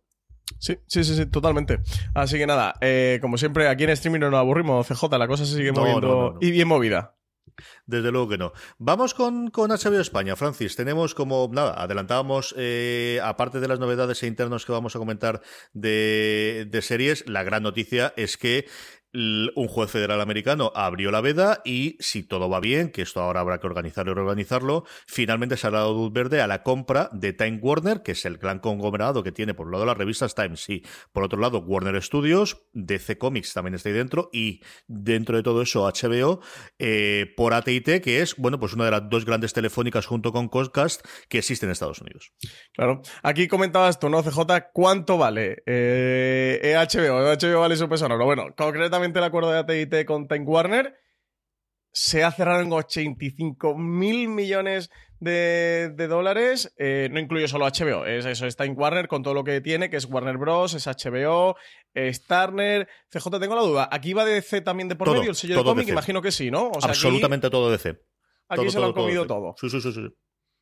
Sí, 0.59 0.79
sí, 0.87 1.05
sí, 1.05 1.17
sí, 1.17 1.26
totalmente. 1.26 1.81
Así 2.15 2.38
que 2.38 2.47
nada, 2.47 2.75
eh, 2.81 3.19
como 3.21 3.37
siempre, 3.37 3.69
aquí 3.69 3.85
en 3.85 3.91
streaming 3.91 4.21
no 4.21 4.31
nos 4.31 4.41
aburrimos, 4.41 4.87
CJ, 4.87 5.19
la 5.19 5.26
cosa 5.26 5.45
se 5.45 5.57
sigue 5.57 5.73
moviendo 5.73 6.38
y 6.41 6.50
bien 6.50 6.69
movida. 6.69 7.15
Desde 7.86 8.10
luego 8.10 8.28
que 8.28 8.38
no. 8.38 8.52
Vamos 8.78 9.14
con, 9.14 9.50
con 9.50 9.70
HBO 9.70 10.00
España, 10.00 10.36
Francis. 10.36 10.76
Tenemos 10.76 11.14
como, 11.14 11.48
nada, 11.52 11.75
adelantábamos, 11.82 12.54
eh, 12.56 13.20
aparte 13.22 13.60
de 13.60 13.68
las 13.68 13.78
novedades 13.78 14.22
e 14.22 14.26
internos 14.26 14.64
que 14.64 14.72
vamos 14.72 14.96
a 14.96 14.98
comentar 14.98 15.42
de, 15.72 16.66
de 16.70 16.82
series, 16.82 17.28
la 17.28 17.42
gran 17.42 17.62
noticia 17.62 18.12
es 18.16 18.36
que 18.36 18.66
un 19.16 19.68
juez 19.68 19.90
federal 19.90 20.20
americano 20.20 20.73
abrió 20.75 21.11
la 21.11 21.20
veda 21.20 21.62
y 21.64 21.96
si 22.00 22.23
todo 22.23 22.50
va 22.50 22.61
bien, 22.61 22.90
que 22.90 23.02
esto 23.02 23.20
ahora 23.20 23.40
habrá 23.40 23.58
que 23.58 23.66
organizarlo 23.66 24.12
y 24.12 24.14
reorganizarlo, 24.14 24.85
finalmente 25.06 25.56
se 25.56 25.66
ha 25.66 25.70
dado 25.70 25.94
luz 25.94 26.12
verde 26.12 26.40
a 26.40 26.46
la 26.46 26.62
compra 26.62 27.08
de 27.12 27.32
Time 27.32 27.58
Warner, 27.62 28.02
que 28.02 28.12
es 28.12 28.25
el 28.26 28.37
gran 28.37 28.58
conglomerado 28.58 29.23
que 29.23 29.32
tiene 29.32 29.54
por 29.54 29.66
un 29.66 29.73
lado 29.73 29.87
las 29.87 29.96
revistas 29.96 30.35
Time, 30.35 30.56
sí, 30.56 30.85
por 31.12 31.23
otro 31.23 31.40
lado 31.40 31.61
Warner 31.61 32.00
Studios, 32.02 32.62
DC 32.73 33.16
Comics 33.18 33.54
también 33.54 33.75
está 33.75 33.88
ahí 33.88 33.94
dentro 33.94 34.28
y 34.32 34.61
dentro 34.87 35.37
de 35.37 35.42
todo 35.42 35.62
eso 35.62 35.87
HBO 35.87 36.40
eh, 36.78 37.32
por 37.37 37.54
AT&T, 37.54 38.00
que 38.00 38.20
es, 38.20 38.37
bueno, 38.37 38.58
pues 38.61 38.75
una 38.75 38.85
de 38.85 38.90
las 38.90 39.08
dos 39.08 39.25
grandes 39.25 39.52
telefónicas 39.52 40.04
junto 40.06 40.32
con 40.32 40.49
Comcast 40.49 41.06
que 41.28 41.38
existen 41.38 41.68
en 41.68 41.73
Estados 41.73 42.00
Unidos. 42.00 42.32
Claro. 42.75 43.02
Aquí 43.23 43.49
comentabas 43.49 43.99
tú, 43.99 44.08
¿no, 44.08 44.23
CJ? 44.23 44.40
¿Cuánto 44.73 45.16
vale 45.16 45.62
eh, 45.66 46.75
HBO? 46.76 47.20
HBO 47.35 47.61
vale 47.61 47.76
su 47.76 47.88
peso, 47.88 48.08
no, 48.08 48.23
bueno, 48.25 48.54
concretamente 48.56 49.05
el 49.14 49.25
acuerdo 49.25 49.50
de 49.50 49.58
AT&T 49.58 50.06
con 50.06 50.28
Time 50.28 50.44
Warner 50.44 50.96
se 51.92 52.25
ha 52.25 52.30
cerrado 52.30 52.60
en 52.60 52.72
85 52.72 53.75
mil 53.76 54.28
millones 54.28 54.90
de, 55.18 55.94
dólares. 56.08 56.75
Eh, 56.76 57.08
no 57.10 57.18
incluye 57.18 57.48
solo 57.48 57.66
HBO, 57.66 58.04
es 58.04 58.26
eso, 58.26 58.46
es 58.46 58.56
Time 58.56 58.75
Warner 58.75 59.08
con 59.08 59.22
todo 59.22 59.32
lo 59.32 59.44
que 59.44 59.60
tiene, 59.62 59.88
que 59.88 59.96
es 59.96 60.04
Warner 60.04 60.36
Bros., 60.36 60.75
es 60.75 60.86
HBO, 60.86 61.56
es 61.94 62.26
Turner. 62.26 62.86
CJ, 63.10 63.40
tengo 63.40 63.54
la 63.54 63.62
duda. 63.62 63.88
¿Aquí 63.90 64.12
va 64.12 64.25
DC 64.26 64.60
también 64.60 64.88
de 64.88 64.96
por 64.96 65.10
medio 65.10 65.30
el 65.30 65.36
sello 65.36 65.56
de 65.56 65.64
cómic? 65.64 65.88
Imagino 65.88 66.20
que 66.20 66.32
sí, 66.32 66.50
¿no? 66.50 66.70
Absolutamente 66.82 67.48
todo 67.48 67.70
DC. 67.70 67.98
Aquí 68.48 68.70
se 68.70 68.78
lo 68.78 68.86
han 68.86 68.92
comido 68.92 69.26
todo. 69.26 69.54
Sí, 69.58 69.70
sí, 69.70 69.80
sí, 69.80 69.92
sí. 69.92 70.06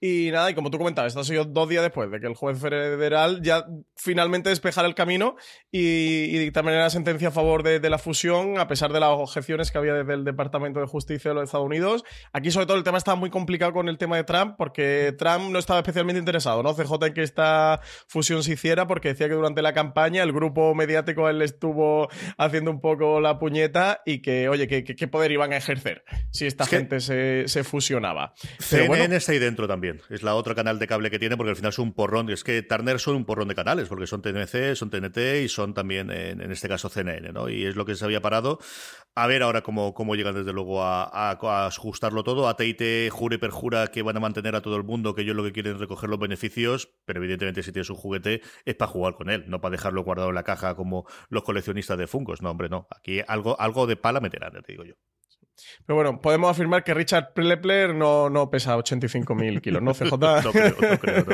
Y 0.00 0.30
nada, 0.32 0.50
y 0.50 0.54
como 0.54 0.70
tú 0.70 0.78
comentabas, 0.78 1.12
esto 1.12 1.20
ha 1.20 1.24
sido 1.24 1.44
dos 1.44 1.68
días 1.68 1.82
después 1.82 2.10
de 2.10 2.20
que 2.20 2.26
el 2.26 2.34
juez 2.34 2.58
federal 2.58 3.40
ya 3.42 3.64
finalmente 3.96 4.50
despejara 4.50 4.86
el 4.86 4.94
camino 4.94 5.36
y, 5.70 6.24
y 6.24 6.38
dictaminara 6.38 6.84
la 6.84 6.90
sentencia 6.90 7.28
a 7.28 7.30
favor 7.30 7.62
de, 7.62 7.80
la 7.88 7.98
fusión, 7.98 8.58
a 8.58 8.68
pesar 8.68 8.92
de 8.92 9.00
las 9.00 9.10
objeciones 9.10 9.70
que 9.70 9.78
había 9.78 9.94
desde 9.94 10.14
el 10.14 10.24
Departamento 10.24 10.80
de 10.80 10.86
Justicia 10.86 11.30
de 11.30 11.34
los 11.34 11.44
Estados 11.44 11.66
Unidos. 11.66 12.04
Aquí, 12.32 12.50
sobre 12.50 12.66
todo, 12.66 12.76
el 12.76 12.84
tema 12.84 12.98
estaba 12.98 13.16
muy 13.16 13.30
complicado 13.30 13.72
con 13.72 13.88
el 13.88 13.98
tema 13.98 14.16
de 14.16 14.24
Trump, 14.24 14.56
porque 14.56 15.14
Trump 15.16 15.50
no 15.50 15.58
estaba 15.58 15.80
especialmente 15.80 16.18
interesado, 16.18 16.62
¿no? 16.62 16.74
CJ 16.74 17.06
en 17.06 17.14
que 17.14 17.22
esta 17.22 17.80
fusión 18.08 18.42
se 18.42 18.52
hiciera, 18.52 18.86
porque 18.86 19.08
decía 19.08 19.28
que 19.28 19.34
durante 19.34 19.62
la 19.62 19.72
campaña 19.72 20.22
el 20.22 20.32
grupo 20.32 20.74
mediático 20.74 21.28
él 21.28 21.42
estuvo 21.42 22.08
haciendo 22.36 22.70
un 22.70 22.80
poco 22.80 23.20
la 23.20 23.38
puñeta 23.38 24.02
y 24.04 24.20
que, 24.20 24.48
oye, 24.48 24.66
¿qué, 24.66 25.08
poder 25.08 25.32
iban 25.32 25.52
a 25.52 25.56
ejercer 25.56 26.04
si 26.30 26.46
esta 26.46 26.66
gente 26.66 27.00
se, 27.00 27.44
se, 27.46 27.62
fusionaba? 27.62 28.34
CNN 28.58 29.16
está 29.16 29.32
ahí 29.32 29.38
dentro 29.38 29.68
también. 29.68 29.84
Es 30.11 30.23
la 30.23 30.35
otra 30.35 30.55
canal 30.55 30.79
de 30.79 30.87
cable 30.87 31.11
que 31.11 31.19
tiene 31.19 31.37
porque 31.37 31.50
al 31.50 31.57
final 31.57 31.71
es 31.71 31.79
un 31.79 31.93
porrón. 31.93 32.31
Es 32.31 32.45
que 32.45 32.62
Turner 32.62 32.99
son 32.99 33.17
un 33.17 33.25
porrón 33.25 33.49
de 33.49 33.55
canales 33.55 33.88
porque 33.88 34.07
son 34.07 34.23
TNC, 34.23 34.75
son 34.75 34.91
TNT 34.91 35.19
y 35.45 35.49
son 35.49 35.75
también, 35.75 36.11
en, 36.11 36.41
este 36.50 36.69
caso, 36.69 36.88
CNN, 36.88 37.33
¿no? 37.33 37.49
Y 37.49 37.64
es 37.64 37.76
lo 37.76 37.85
que 37.85 37.95
se 37.95 38.05
había 38.05 38.21
parado. 38.21 38.59
A 39.14 39.26
ver 39.26 39.43
ahora 39.43 39.62
cómo, 39.62 39.95
cómo 39.95 40.17
llegan 40.17 40.35
desde 40.35 40.53
luego 40.53 40.83
a, 40.83 41.31
ajustarlo 41.67 42.25
todo. 42.25 42.49
AT&T 42.49 43.11
jura 43.11 43.37
y 43.37 43.38
perjura 43.38 43.87
que 43.88 44.03
van 44.03 44.17
a 44.17 44.21
mantener 44.21 44.57
a 44.57 44.62
todo 44.62 44.76
el 44.76 44.85
mundo, 44.85 45.14
que 45.14 45.23
ellos 45.23 45.37
lo 45.37 45.45
que 45.45 45.53
quieren 45.53 45.75
es 45.75 45.79
recoger 45.79 46.11
los 46.11 46.19
beneficios, 46.19 46.91
pero 47.05 47.21
evidentemente 47.21 47.62
si 47.62 47.73
tienes 47.73 47.91
un 47.91 47.97
juguete 47.97 48.43
es 48.64 48.75
para 48.75 48.91
jugar 48.91 49.14
con 49.14 49.31
él, 49.31 49.45
no 49.47 49.61
para 49.61 49.73
dejarlo 49.73 50.03
guardado 50.03 50.31
en 50.31 50.35
la 50.35 50.43
caja 50.43 50.75
como 50.75 51.07
los 51.29 51.45
coleccionistas 51.45 51.99
de 51.99 52.07
Funkos. 52.07 52.43
No, 52.43 52.50
hombre, 52.50 52.69
no. 52.69 52.88
Aquí 52.91 53.21
algo, 53.26 53.61
algo 53.61 53.87
de 53.87 53.97
pala 53.97 54.21
meterán, 54.21 54.53
te 54.62 54.73
digo 54.73 54.85
yo. 54.85 54.95
Pero 55.87 55.96
bueno, 55.96 56.20
podemos 56.20 56.50
afirmar 56.50 56.84
que 56.84 56.94
Richard 56.94 57.32
Plepler 57.34 57.94
no, 57.94 58.30
no 58.30 58.50
pesa 58.50 58.76
85.000 58.76 59.61
kilos, 59.61 59.82
¿no, 59.82 59.92
CJ? 59.92 60.11
no 60.44 60.52
creo, 60.52 60.76
no 60.80 60.99
creo. 60.99 61.25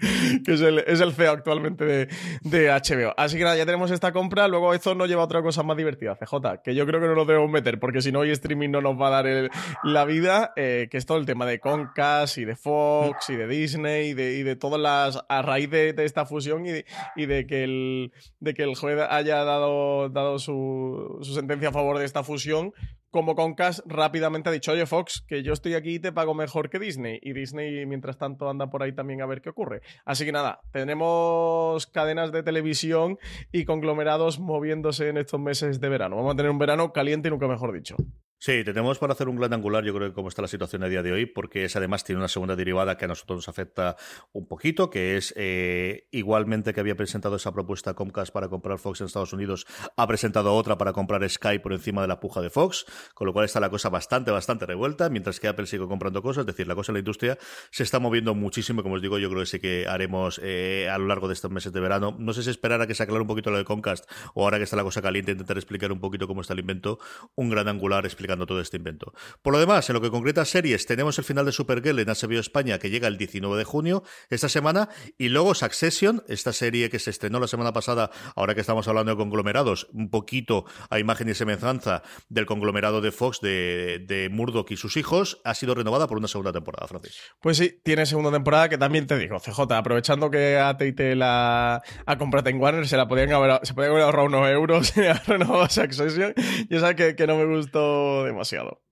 que 0.44 0.54
es 0.54 0.60
el, 0.60 0.78
es 0.80 1.00
el 1.00 1.12
CEO 1.12 1.32
actualmente 1.32 1.84
de, 1.84 2.08
de, 2.42 2.68
HBO. 2.70 3.14
Así 3.16 3.36
que 3.36 3.44
nada, 3.44 3.56
ya 3.56 3.66
tenemos 3.66 3.90
esta 3.90 4.12
compra. 4.12 4.48
Luego 4.48 4.72
eso 4.74 4.94
nos 4.94 5.08
lleva 5.08 5.22
a 5.22 5.24
otra 5.24 5.42
cosa 5.42 5.62
más 5.62 5.76
divertida, 5.76 6.16
CJ, 6.16 6.62
que 6.64 6.74
yo 6.74 6.86
creo 6.86 7.00
que 7.00 7.06
no 7.06 7.14
lo 7.14 7.24
debemos 7.24 7.50
meter, 7.50 7.78
porque 7.78 8.00
si 8.00 8.12
no, 8.12 8.20
hoy 8.20 8.30
streaming 8.30 8.70
no 8.70 8.80
nos 8.80 9.00
va 9.00 9.08
a 9.08 9.22
dar 9.22 9.50
la 9.84 10.04
vida, 10.04 10.52
eh, 10.56 10.88
que 10.90 10.96
es 10.96 11.06
todo 11.06 11.18
el 11.18 11.26
tema 11.26 11.46
de 11.46 11.60
Concast 11.60 12.38
y 12.38 12.44
de 12.44 12.56
Fox 12.56 13.30
y 13.30 13.36
de 13.36 13.46
Disney 13.46 14.10
y 14.10 14.14
de, 14.14 14.38
y 14.38 14.42
de 14.42 14.56
todas 14.56 14.80
las. 14.80 15.24
a 15.28 15.42
raíz 15.42 15.70
de, 15.70 15.94
esta 15.98 16.24
fusión 16.24 16.64
y 16.66 16.70
de, 16.70 16.86
y 17.16 17.26
de, 17.26 17.46
que 17.46 17.64
el, 17.64 18.12
de 18.38 18.54
que 18.54 18.62
el 18.62 18.74
juez 18.74 18.98
haya 19.10 19.44
dado, 19.44 20.08
dado 20.08 20.38
su, 20.38 21.18
su 21.22 21.34
sentencia 21.34 21.68
a 21.68 21.72
favor 21.72 21.98
de 21.98 22.04
esta 22.04 22.22
fusión, 22.22 22.72
como 23.10 23.34
Concast 23.34 23.80
rápidamente 23.86 24.48
ha 24.48 24.52
dicho, 24.52 24.72
oye 24.72 24.86
Fox, 24.86 25.24
que 25.26 25.42
yo 25.42 25.52
estoy 25.52 25.74
aquí 25.74 25.94
y 25.94 25.98
te 25.98 26.12
pago 26.12 26.34
mejor 26.34 26.70
que 26.70 26.78
Disney. 26.78 27.18
Y 27.22 27.32
Disney, 27.32 27.84
mientras 27.86 28.18
tanto, 28.18 28.48
anda 28.48 28.70
por 28.70 28.82
ahí 28.82 28.92
también 28.92 29.22
a 29.22 29.26
ver 29.26 29.42
qué 29.42 29.50
ocurre. 29.50 29.82
Así 30.04 30.24
que 30.24 30.32
nada, 30.32 30.60
tenemos 30.72 31.86
cadenas 31.86 32.32
de 32.32 32.42
televisión 32.42 33.18
y 33.52 33.64
conglomerados 33.64 34.38
moviéndose 34.38 35.08
en 35.08 35.18
estos 35.18 35.40
meses 35.40 35.80
de 35.80 35.88
verano. 35.88 36.16
Vamos 36.16 36.34
a 36.34 36.36
tener 36.36 36.50
un 36.50 36.58
verano 36.58 36.92
caliente 36.92 37.28
y 37.28 37.30
nunca 37.30 37.48
mejor 37.48 37.72
dicho. 37.72 37.96
Sí, 38.42 38.64
tenemos 38.64 38.98
para 38.98 39.12
hacer 39.12 39.28
un 39.28 39.36
gran 39.36 39.52
angular, 39.52 39.84
yo 39.84 39.92
creo 39.92 40.08
que 40.08 40.14
como 40.14 40.30
está 40.30 40.40
la 40.40 40.48
situación 40.48 40.82
a 40.82 40.88
día 40.88 41.02
de 41.02 41.12
hoy, 41.12 41.26
porque 41.26 41.66
es 41.66 41.76
además 41.76 42.04
tiene 42.04 42.20
una 42.20 42.28
segunda 42.28 42.56
derivada 42.56 42.96
que 42.96 43.04
a 43.04 43.08
nosotros 43.08 43.36
nos 43.36 43.50
afecta 43.50 43.96
un 44.32 44.48
poquito, 44.48 44.88
que 44.88 45.18
es 45.18 45.34
eh, 45.36 46.08
igualmente 46.10 46.72
que 46.72 46.80
había 46.80 46.96
presentado 46.96 47.36
esa 47.36 47.52
propuesta 47.52 47.92
Comcast 47.92 48.32
para 48.32 48.48
comprar 48.48 48.78
Fox 48.78 49.02
en 49.02 49.08
Estados 49.08 49.34
Unidos, 49.34 49.66
ha 49.94 50.06
presentado 50.06 50.54
otra 50.54 50.78
para 50.78 50.94
comprar 50.94 51.28
Sky 51.28 51.58
por 51.58 51.74
encima 51.74 52.00
de 52.00 52.08
la 52.08 52.18
puja 52.18 52.40
de 52.40 52.48
Fox, 52.48 52.86
con 53.12 53.26
lo 53.26 53.34
cual 53.34 53.44
está 53.44 53.60
la 53.60 53.68
cosa 53.68 53.90
bastante, 53.90 54.30
bastante 54.30 54.64
revuelta, 54.64 55.10
mientras 55.10 55.38
que 55.38 55.46
Apple 55.46 55.66
sigue 55.66 55.86
comprando 55.86 56.22
cosas, 56.22 56.40
es 56.40 56.46
decir, 56.46 56.66
la 56.66 56.74
cosa 56.74 56.92
en 56.92 56.94
la 56.94 57.00
industria 57.00 57.36
se 57.70 57.82
está 57.82 57.98
moviendo 57.98 58.34
muchísimo, 58.34 58.82
como 58.82 58.94
os 58.94 59.02
digo, 59.02 59.18
yo 59.18 59.28
creo 59.28 59.40
que 59.42 59.46
sí 59.48 59.60
que 59.60 59.86
haremos 59.86 60.40
eh, 60.42 60.88
a 60.90 60.96
lo 60.96 61.08
largo 61.08 61.28
de 61.28 61.34
estos 61.34 61.50
meses 61.50 61.74
de 61.74 61.80
verano. 61.80 62.16
No 62.18 62.32
sé 62.32 62.42
si 62.42 62.48
esperar 62.48 62.80
a 62.80 62.86
que 62.86 62.94
se 62.94 63.02
aclare 63.02 63.20
un 63.20 63.28
poquito 63.28 63.50
lo 63.50 63.58
de 63.58 63.66
Comcast 63.66 64.10
o 64.32 64.44
ahora 64.44 64.56
que 64.56 64.64
está 64.64 64.76
la 64.76 64.82
cosa 64.82 65.02
caliente, 65.02 65.32
intentar 65.32 65.58
explicar 65.58 65.92
un 65.92 66.00
poquito 66.00 66.26
cómo 66.26 66.40
está 66.40 66.54
el 66.54 66.60
invento, 66.60 66.98
un 67.34 67.50
gran 67.50 67.68
angular 67.68 68.06
explicando 68.06 68.29
todo 68.38 68.60
este 68.60 68.76
invento. 68.76 69.12
Por 69.42 69.52
lo 69.52 69.58
demás, 69.58 69.88
en 69.88 69.94
lo 69.94 70.00
que 70.00 70.10
concreta 70.10 70.44
series, 70.44 70.86
tenemos 70.86 71.18
el 71.18 71.24
final 71.24 71.44
de 71.44 71.52
Supergirl 71.52 71.98
en 71.98 72.08
HBO 72.08 72.40
España 72.40 72.78
que 72.78 72.90
llega 72.90 73.08
el 73.08 73.18
19 73.18 73.56
de 73.56 73.64
junio 73.64 74.02
esta 74.28 74.48
semana 74.48 74.88
y 75.18 75.28
luego 75.28 75.54
Succession, 75.54 76.22
esta 76.28 76.52
serie 76.52 76.90
que 76.90 76.98
se 76.98 77.10
estrenó 77.10 77.40
la 77.40 77.48
semana 77.48 77.72
pasada, 77.72 78.10
ahora 78.36 78.54
que 78.54 78.60
estamos 78.60 78.86
hablando 78.88 79.12
de 79.12 79.16
conglomerados, 79.16 79.88
un 79.92 80.10
poquito 80.10 80.64
a 80.88 80.98
imagen 80.98 81.28
y 81.28 81.34
semejanza 81.34 82.02
del 82.28 82.46
conglomerado 82.46 83.00
de 83.00 83.12
Fox 83.12 83.40
de, 83.40 84.04
de 84.06 84.28
Murdoch 84.28 84.70
y 84.70 84.76
sus 84.76 84.96
hijos, 84.96 85.40
ha 85.44 85.54
sido 85.54 85.74
renovada 85.74 86.06
por 86.06 86.18
una 86.18 86.28
segunda 86.28 86.52
temporada, 86.52 86.86
Francis. 86.86 87.18
Pues 87.40 87.56
sí, 87.56 87.80
tiene 87.82 88.06
segunda 88.06 88.30
temporada 88.30 88.68
que 88.68 88.78
también 88.78 89.06
te 89.06 89.18
digo, 89.18 89.38
CJ, 89.38 89.72
aprovechando 89.72 90.30
que 90.30 90.58
AT&T 90.58 91.16
la 91.16 91.82
ha 92.06 92.18
comprado 92.18 92.50
en 92.50 92.60
Warner, 92.60 92.86
se 92.86 92.96
la 92.96 93.08
podían 93.08 93.32
haber, 93.32 93.60
se 93.62 93.74
podían 93.74 93.92
haber 93.92 94.04
ahorrado 94.04 94.26
unos 94.26 94.48
euros 94.48 94.96
y 94.96 95.06
ha 95.06 95.14
renovado 95.14 95.68
Succession. 95.68 96.34
Yo 96.68 96.80
que, 96.96 97.14
que 97.14 97.26
no 97.26 97.36
me 97.36 97.44
gustó 97.44 98.19
demasiado. 98.24 98.82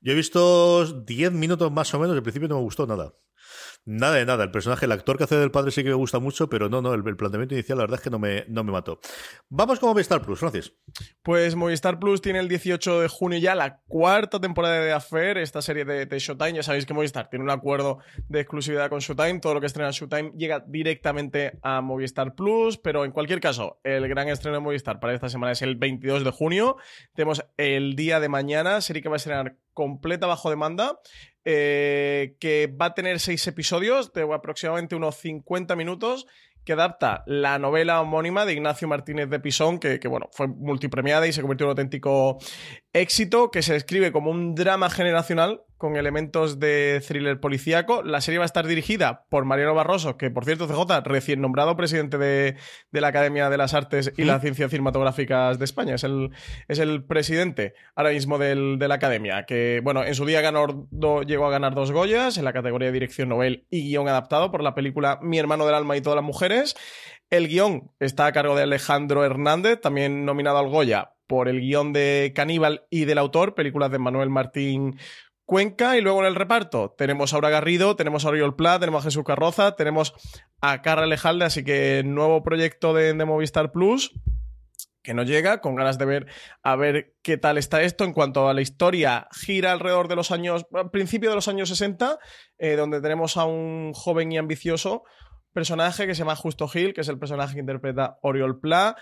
Yo 0.00 0.12
he 0.12 0.14
visto 0.14 1.02
10 1.02 1.32
minutos 1.32 1.70
más 1.72 1.92
o 1.94 1.98
menos, 1.98 2.16
al 2.16 2.22
principio 2.22 2.48
no 2.48 2.56
me 2.56 2.62
gustó 2.62 2.86
nada. 2.86 3.14
Nada 3.86 4.16
de 4.16 4.26
nada. 4.26 4.42
El 4.42 4.50
personaje, 4.50 4.84
el 4.84 4.90
actor 4.90 5.16
que 5.16 5.24
hace 5.24 5.36
del 5.36 5.52
padre 5.52 5.70
sí 5.70 5.84
que 5.84 5.90
me 5.90 5.94
gusta 5.94 6.18
mucho, 6.18 6.48
pero 6.50 6.68
no, 6.68 6.82
no, 6.82 6.92
el, 6.92 7.04
planteamiento 7.04 7.54
inicial 7.54 7.78
la 7.78 7.84
verdad 7.84 8.00
es 8.00 8.02
que 8.02 8.10
no 8.10 8.18
me, 8.18 8.44
no 8.48 8.64
me 8.64 8.72
mató. 8.72 8.98
Vamos 9.48 9.78
con 9.78 9.90
Movistar 9.90 10.22
Plus, 10.22 10.40
Francis. 10.40 10.72
Pues 11.22 11.54
Movistar 11.54 12.00
Plus 12.00 12.20
tiene 12.20 12.40
el 12.40 12.48
18 12.48 13.02
de 13.02 13.08
junio 13.08 13.38
ya 13.38 13.54
la 13.54 13.78
cuarta 13.86 14.40
temporada 14.40 14.80
de 14.80 14.92
Affair, 14.92 15.38
esta 15.38 15.62
serie 15.62 15.84
de, 15.84 16.18
Showtime. 16.18 16.54
Ya 16.54 16.64
sabéis 16.64 16.84
que 16.84 16.94
Movistar 16.94 17.30
tiene 17.30 17.44
un 17.44 17.50
acuerdo 17.50 18.00
de 18.28 18.40
exclusividad 18.40 18.90
con 18.90 18.98
Showtime. 18.98 19.38
Todo 19.38 19.54
lo 19.54 19.60
que 19.60 19.66
estrena 19.66 19.92
Showtime 19.92 20.32
llega 20.36 20.64
directamente 20.66 21.56
a 21.62 21.80
Movistar 21.80 22.34
Plus, 22.34 22.78
pero 22.78 23.04
en 23.04 23.12
cualquier 23.12 23.38
caso, 23.38 23.78
el 23.84 24.08
gran 24.08 24.28
estreno 24.28 24.56
de 24.56 24.62
Movistar 24.62 24.98
para 24.98 25.14
esta 25.14 25.28
semana 25.28 25.52
es 25.52 25.62
el 25.62 25.76
22 25.76 26.24
de 26.24 26.30
junio. 26.32 26.76
Tenemos 27.14 27.46
el 27.56 27.94
día 27.94 28.18
de 28.18 28.28
mañana, 28.28 28.80
serie 28.80 29.00
que 29.00 29.08
va 29.08 29.14
a 29.14 29.18
estrenar 29.18 29.56
completa 29.76 30.26
bajo 30.26 30.50
demanda. 30.50 30.98
Eh, 31.48 32.34
que 32.40 32.66
va 32.66 32.86
a 32.86 32.94
tener 32.94 33.20
seis 33.20 33.46
episodios 33.46 34.12
de 34.12 34.22
aproximadamente 34.34 34.96
unos 34.96 35.14
50 35.14 35.76
minutos 35.76 36.26
que 36.64 36.72
adapta 36.72 37.22
la 37.24 37.60
novela 37.60 38.00
homónima 38.00 38.44
de 38.44 38.54
Ignacio 38.54 38.88
Martínez 38.88 39.30
de 39.30 39.38
Pisón, 39.38 39.78
que, 39.78 40.00
que 40.00 40.08
bueno, 40.08 40.28
fue 40.32 40.48
multipremiada 40.48 41.28
y 41.28 41.32
se 41.32 41.40
convirtió 41.40 41.66
en 41.66 41.68
un 41.68 41.70
auténtico 41.70 42.38
éxito, 42.92 43.52
que 43.52 43.62
se 43.62 43.74
describe 43.74 44.10
como 44.10 44.32
un 44.32 44.56
drama 44.56 44.90
generacional 44.90 45.62
con 45.78 45.96
elementos 45.96 46.58
de 46.58 47.02
thriller 47.06 47.40
policíaco. 47.40 48.02
La 48.02 48.20
serie 48.20 48.38
va 48.38 48.44
a 48.44 48.46
estar 48.46 48.66
dirigida 48.66 49.24
por 49.28 49.44
Mariano 49.44 49.74
Barroso, 49.74 50.16
que 50.16 50.30
por 50.30 50.44
cierto, 50.44 50.66
CJ, 50.66 51.00
recién 51.04 51.40
nombrado 51.40 51.76
presidente 51.76 52.18
de, 52.18 52.56
de 52.90 53.00
la 53.00 53.08
Academia 53.08 53.50
de 53.50 53.56
las 53.56 53.74
Artes 53.74 54.12
y 54.16 54.24
las 54.24 54.42
Ciencias 54.42 54.70
Cinematográficas 54.70 55.58
de 55.58 55.64
España. 55.64 55.94
Es 55.94 56.04
el, 56.04 56.30
es 56.68 56.78
el 56.78 57.04
presidente 57.04 57.74
ahora 57.94 58.10
mismo 58.10 58.38
del, 58.38 58.78
de 58.78 58.88
la 58.88 58.96
Academia, 58.96 59.44
que 59.44 59.80
bueno, 59.82 60.04
en 60.04 60.14
su 60.14 60.24
día 60.26 60.40
ganó, 60.40 60.88
do, 60.90 61.22
llegó 61.22 61.46
a 61.46 61.50
ganar 61.50 61.74
dos 61.74 61.92
Goyas 61.92 62.38
en 62.38 62.44
la 62.44 62.52
categoría 62.52 62.86
de 62.86 62.92
dirección 62.92 63.28
novel 63.28 63.66
y 63.70 63.88
guion 63.88 64.08
adaptado 64.08 64.50
por 64.50 64.62
la 64.62 64.74
película 64.74 65.18
Mi 65.22 65.38
hermano 65.38 65.66
del 65.66 65.74
alma 65.74 65.96
y 65.96 66.00
todas 66.00 66.16
las 66.16 66.24
mujeres. 66.24 66.76
El 67.28 67.48
guion 67.48 67.90
está 67.98 68.26
a 68.26 68.32
cargo 68.32 68.54
de 68.54 68.62
Alejandro 68.62 69.24
Hernández, 69.24 69.80
también 69.80 70.24
nominado 70.24 70.58
al 70.58 70.68
Goya 70.68 71.12
por 71.26 71.48
el 71.48 71.60
guion 71.60 71.92
de 71.92 72.32
Caníbal 72.34 72.86
y 72.90 73.04
del 73.04 73.18
autor, 73.18 73.54
películas 73.54 73.90
de 73.90 73.98
Manuel 73.98 74.30
Martín 74.30 74.98
Cuenca 75.46 75.96
y 75.96 76.00
luego 76.00 76.20
en 76.20 76.26
el 76.26 76.34
reparto 76.34 76.94
tenemos 76.98 77.32
a 77.32 77.36
Aura 77.36 77.50
Garrido, 77.50 77.94
tenemos 77.96 78.24
a 78.24 78.28
Oriol 78.28 78.56
Pla, 78.56 78.80
tenemos 78.80 79.02
a 79.02 79.04
Jesús 79.04 79.24
Carroza, 79.24 79.76
tenemos 79.76 80.12
a 80.60 80.82
Carla 80.82 81.06
Lejalde, 81.06 81.44
así 81.44 81.62
que 81.62 82.02
nuevo 82.04 82.42
proyecto 82.42 82.92
de, 82.92 83.14
de, 83.14 83.24
Movistar 83.24 83.70
Plus 83.70 84.12
que 85.04 85.14
no 85.14 85.22
llega, 85.22 85.60
con 85.60 85.76
ganas 85.76 85.98
de 85.98 86.04
ver 86.04 86.26
a 86.64 86.74
ver 86.74 87.14
qué 87.22 87.38
tal 87.38 87.58
está 87.58 87.80
esto. 87.82 88.02
En 88.02 88.12
cuanto 88.12 88.48
a 88.48 88.54
la 88.54 88.60
historia, 88.60 89.28
gira 89.30 89.70
alrededor 89.70 90.08
de 90.08 90.16
los 90.16 90.32
años, 90.32 90.66
principio 90.90 91.30
de 91.30 91.36
los 91.36 91.46
años 91.46 91.68
60, 91.68 92.18
eh, 92.58 92.74
donde 92.74 93.00
tenemos 93.00 93.36
a 93.36 93.44
un 93.44 93.92
joven 93.94 94.32
y 94.32 94.38
ambicioso 94.38 95.04
personaje 95.52 96.06
que 96.06 96.14
se 96.14 96.18
llama 96.18 96.36
Justo 96.36 96.68
Gil, 96.68 96.92
que 96.92 97.00
es 97.00 97.08
el 97.08 97.18
personaje 97.18 97.54
que 97.54 97.60
interpreta 97.60 98.18
Oriol 98.20 98.60
Pla, 98.60 98.96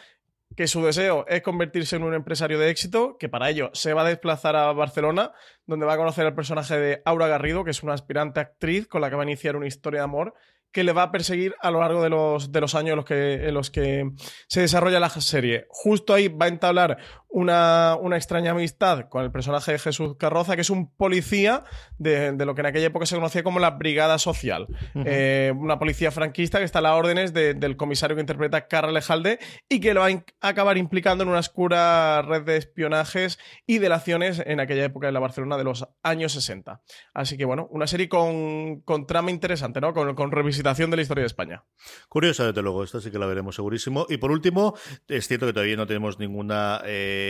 que 0.57 0.67
su 0.67 0.85
deseo 0.85 1.25
es 1.29 1.43
convertirse 1.43 1.97
en 1.97 2.05
un 2.05 2.15
empresario 2.15 2.59
de 2.59 2.71
éxito, 2.71 3.17
que 3.19 3.29
para 3.29 3.51
ello 3.51 3.71
se 3.73 3.93
va 3.93 4.03
a 4.03 4.09
desplazar 4.09 4.57
a 4.57 4.73
Barcelona, 4.73 5.33
donde 5.67 5.87
va 5.87 5.95
a 5.95 5.99
conocer 5.99 6.27
al 6.27 6.35
personaje 6.35 6.79
de 6.79 7.03
Aura 7.05 7.27
Garrido, 7.27 7.65
que 7.65 7.71
es 7.71 7.83
una 7.83 7.95
aspirante 7.95 8.41
actriz 8.41 8.87
con 8.87 9.01
la 9.01 9.11
que 9.11 9.17
va 9.17 9.23
a 9.23 9.27
iniciar 9.27 9.57
una 9.57 9.67
historia 9.67 10.01
de 10.01 10.05
amor 10.05 10.35
que 10.75 10.83
le 10.83 10.93
va 10.93 11.05
a 11.05 11.13
perseguir 11.13 11.55
a 11.61 11.71
lo 11.71 11.81
largo 11.81 12.03
de 12.03 12.11
los, 12.11 12.51
de 12.51 12.61
los 12.61 12.75
años 12.75 12.91
en 12.91 12.97
los, 12.97 13.05
que, 13.05 13.35
en 13.47 13.55
los 13.55 13.71
que 13.71 14.11
se 14.49 14.61
desarrolla 14.61 14.99
la 14.99 15.09
serie. 15.09 15.67
Justo 15.69 16.13
ahí 16.13 16.27
va 16.27 16.47
a 16.47 16.49
entablar 16.49 16.99
una, 17.35 17.97
una, 18.01 18.17
extraña 18.17 18.53
amistad 18.53 19.09
con 19.09 19.25
el 19.25 19.33
personaje 19.33 19.73
de 19.73 19.81
Jesús 19.81 20.17
Carroza, 20.17 20.55
que 20.55 20.61
es 20.61 20.71
un 20.71 20.95
policía 20.95 21.65
de, 21.99 22.31
de 22.31 22.47
lo 22.47 22.55
que 22.55 22.61
en 22.61 22.67
aquella 22.67 22.87
época 22.87 23.07
se 23.07 23.17
conocía 23.17 23.43
como 23.43 23.59
la 23.59 23.71
Brigada 23.71 24.19
Social. 24.19 24.69
Uh 24.95 25.01
-huh. 25.01 25.05
eh, 25.05 25.53
una 25.57 25.81
policía 25.81 26.13
franquista 26.13 26.59
que 26.59 26.65
está 26.65 26.79
a 26.79 26.83
las 26.83 26.93
órdenes 26.93 27.35
de, 27.35 27.55
del 27.55 27.77
comisario 27.77 28.15
que 28.15 28.21
interpreta 28.21 28.69
Carla 28.69 28.93
Lejalde 28.93 29.41
y 29.69 29.81
que 29.81 29.95
lo 29.95 30.01
va 30.01 30.11
a 30.11 30.49
acabar 30.49 30.79
implicando 30.79 31.25
en 31.25 31.31
una 31.31 31.41
oscura 31.41 32.23
red 32.23 32.43
de 32.43 32.57
espionajes 32.57 33.41
y 33.67 33.79
delaciones 33.79 34.41
en 34.47 34.61
aquella 34.61 34.85
época 34.85 35.09
de 35.09 35.13
la 35.13 35.21
Barcelona 35.21 35.57
de 35.57 35.65
los 35.65 35.89
años 36.05 36.33
60. 36.35 36.83
Así 37.15 37.37
que 37.37 37.45
bueno, 37.45 37.67
una 37.71 37.89
serie 37.89 38.09
con, 38.09 38.81
con 38.83 39.09
trama 39.09 39.33
interesante, 39.33 39.81
¿no? 39.81 39.93
Con, 39.93 40.15
con 40.15 40.31
revisitación 40.31 40.89
de 40.91 40.97
la 40.97 41.03
historia 41.03 41.23
de 41.23 41.27
España. 41.27 41.65
Curiosa, 42.09 42.47
desde 42.47 42.63
luego, 42.63 42.85
esta 42.85 43.01
sí 43.01 43.11
que 43.11 43.19
la 43.19 43.27
veremos 43.27 43.57
segurísimo. 43.57 44.07
Y 44.09 44.19
por 44.19 44.31
último, 44.31 44.77
es 45.09 45.27
cierto 45.27 45.47
que 45.47 45.53
todavía 45.53 45.77
no 45.77 45.89
tenemos 45.89 46.21
ninguna 46.21 46.81
eh, 46.85 47.23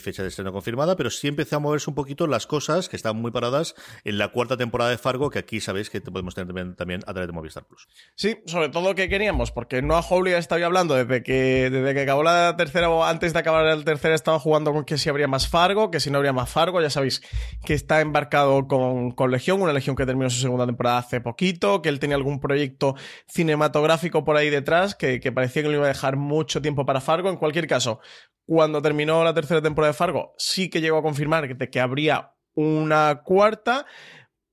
fecha 0.00 0.22
de 0.22 0.28
estreno 0.28 0.52
confirmada, 0.52 0.96
pero 0.96 1.10
sí 1.10 1.28
empezó 1.28 1.56
a 1.56 1.58
moverse 1.58 1.90
un 1.90 1.94
poquito 1.94 2.26
las 2.26 2.46
cosas 2.46 2.88
que 2.88 2.96
están 2.96 3.16
muy 3.16 3.30
paradas 3.30 3.74
en 4.04 4.18
la 4.18 4.28
cuarta 4.28 4.56
temporada 4.56 4.90
de 4.90 4.98
Fargo, 4.98 5.30
que 5.30 5.38
aquí 5.38 5.60
sabéis 5.60 5.90
que 5.90 6.00
podemos 6.00 6.34
tener 6.34 6.46
también, 6.46 6.74
también 6.74 7.00
a 7.06 7.12
través 7.12 7.28
de 7.28 7.32
Movistar 7.32 7.64
Plus. 7.64 7.88
Sí, 8.14 8.38
sobre 8.46 8.68
todo 8.68 8.94
que 8.94 9.08
queríamos, 9.08 9.52
porque 9.52 9.82
Noah 9.82 10.02
Hawley 10.08 10.34
estaba 10.34 10.64
hablando 10.64 10.94
desde 10.94 11.22
que, 11.22 11.70
desde 11.70 11.94
que 11.94 12.00
acabó 12.00 12.22
la 12.22 12.56
tercera 12.56 12.90
o 12.90 13.04
antes 13.04 13.32
de 13.32 13.38
acabar 13.38 13.64
la 13.64 13.84
tercera 13.84 14.14
estaba 14.14 14.38
jugando 14.38 14.72
con 14.72 14.84
que 14.84 14.98
si 14.98 15.08
habría 15.08 15.28
más 15.28 15.48
Fargo, 15.48 15.90
que 15.90 16.00
si 16.00 16.10
no 16.10 16.18
habría 16.18 16.32
más 16.32 16.50
Fargo, 16.50 16.80
ya 16.80 16.90
sabéis 16.90 17.22
que 17.64 17.74
está 17.74 18.00
embarcado 18.00 18.66
con, 18.66 19.12
con 19.12 19.30
Legión, 19.30 19.62
una 19.62 19.72
Legión 19.72 19.96
que 19.96 20.06
terminó 20.06 20.30
su 20.30 20.40
segunda 20.40 20.66
temporada 20.66 20.98
hace 20.98 21.20
poquito, 21.20 21.82
que 21.82 21.88
él 21.88 21.98
tenía 21.98 22.16
algún 22.16 22.40
proyecto 22.40 22.94
cinematográfico 23.26 24.24
por 24.24 24.36
ahí 24.36 24.50
detrás 24.50 24.94
que, 24.94 25.20
que 25.20 25.32
parecía 25.32 25.62
que 25.62 25.68
lo 25.68 25.74
iba 25.74 25.84
a 25.84 25.88
dejar 25.88 26.16
mucho 26.16 26.62
tiempo 26.62 26.86
para 26.86 27.00
Fargo. 27.00 27.28
En 27.30 27.36
cualquier 27.36 27.66
caso, 27.66 28.00
cuando 28.48 28.80
terminó 28.80 29.24
la 29.28 29.34
tercera 29.34 29.62
temporada 29.62 29.92
de 29.92 29.98
Fargo, 29.98 30.34
sí 30.38 30.68
que 30.68 30.80
llegó 30.80 30.98
a 30.98 31.02
confirmar 31.02 31.56
que, 31.56 31.80
habría 31.80 32.32
una 32.54 33.22
cuarta 33.24 33.86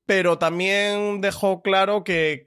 pero 0.06 0.38
también 0.38 1.20
dejó 1.20 1.62
claro 1.62 2.04
que, 2.04 2.44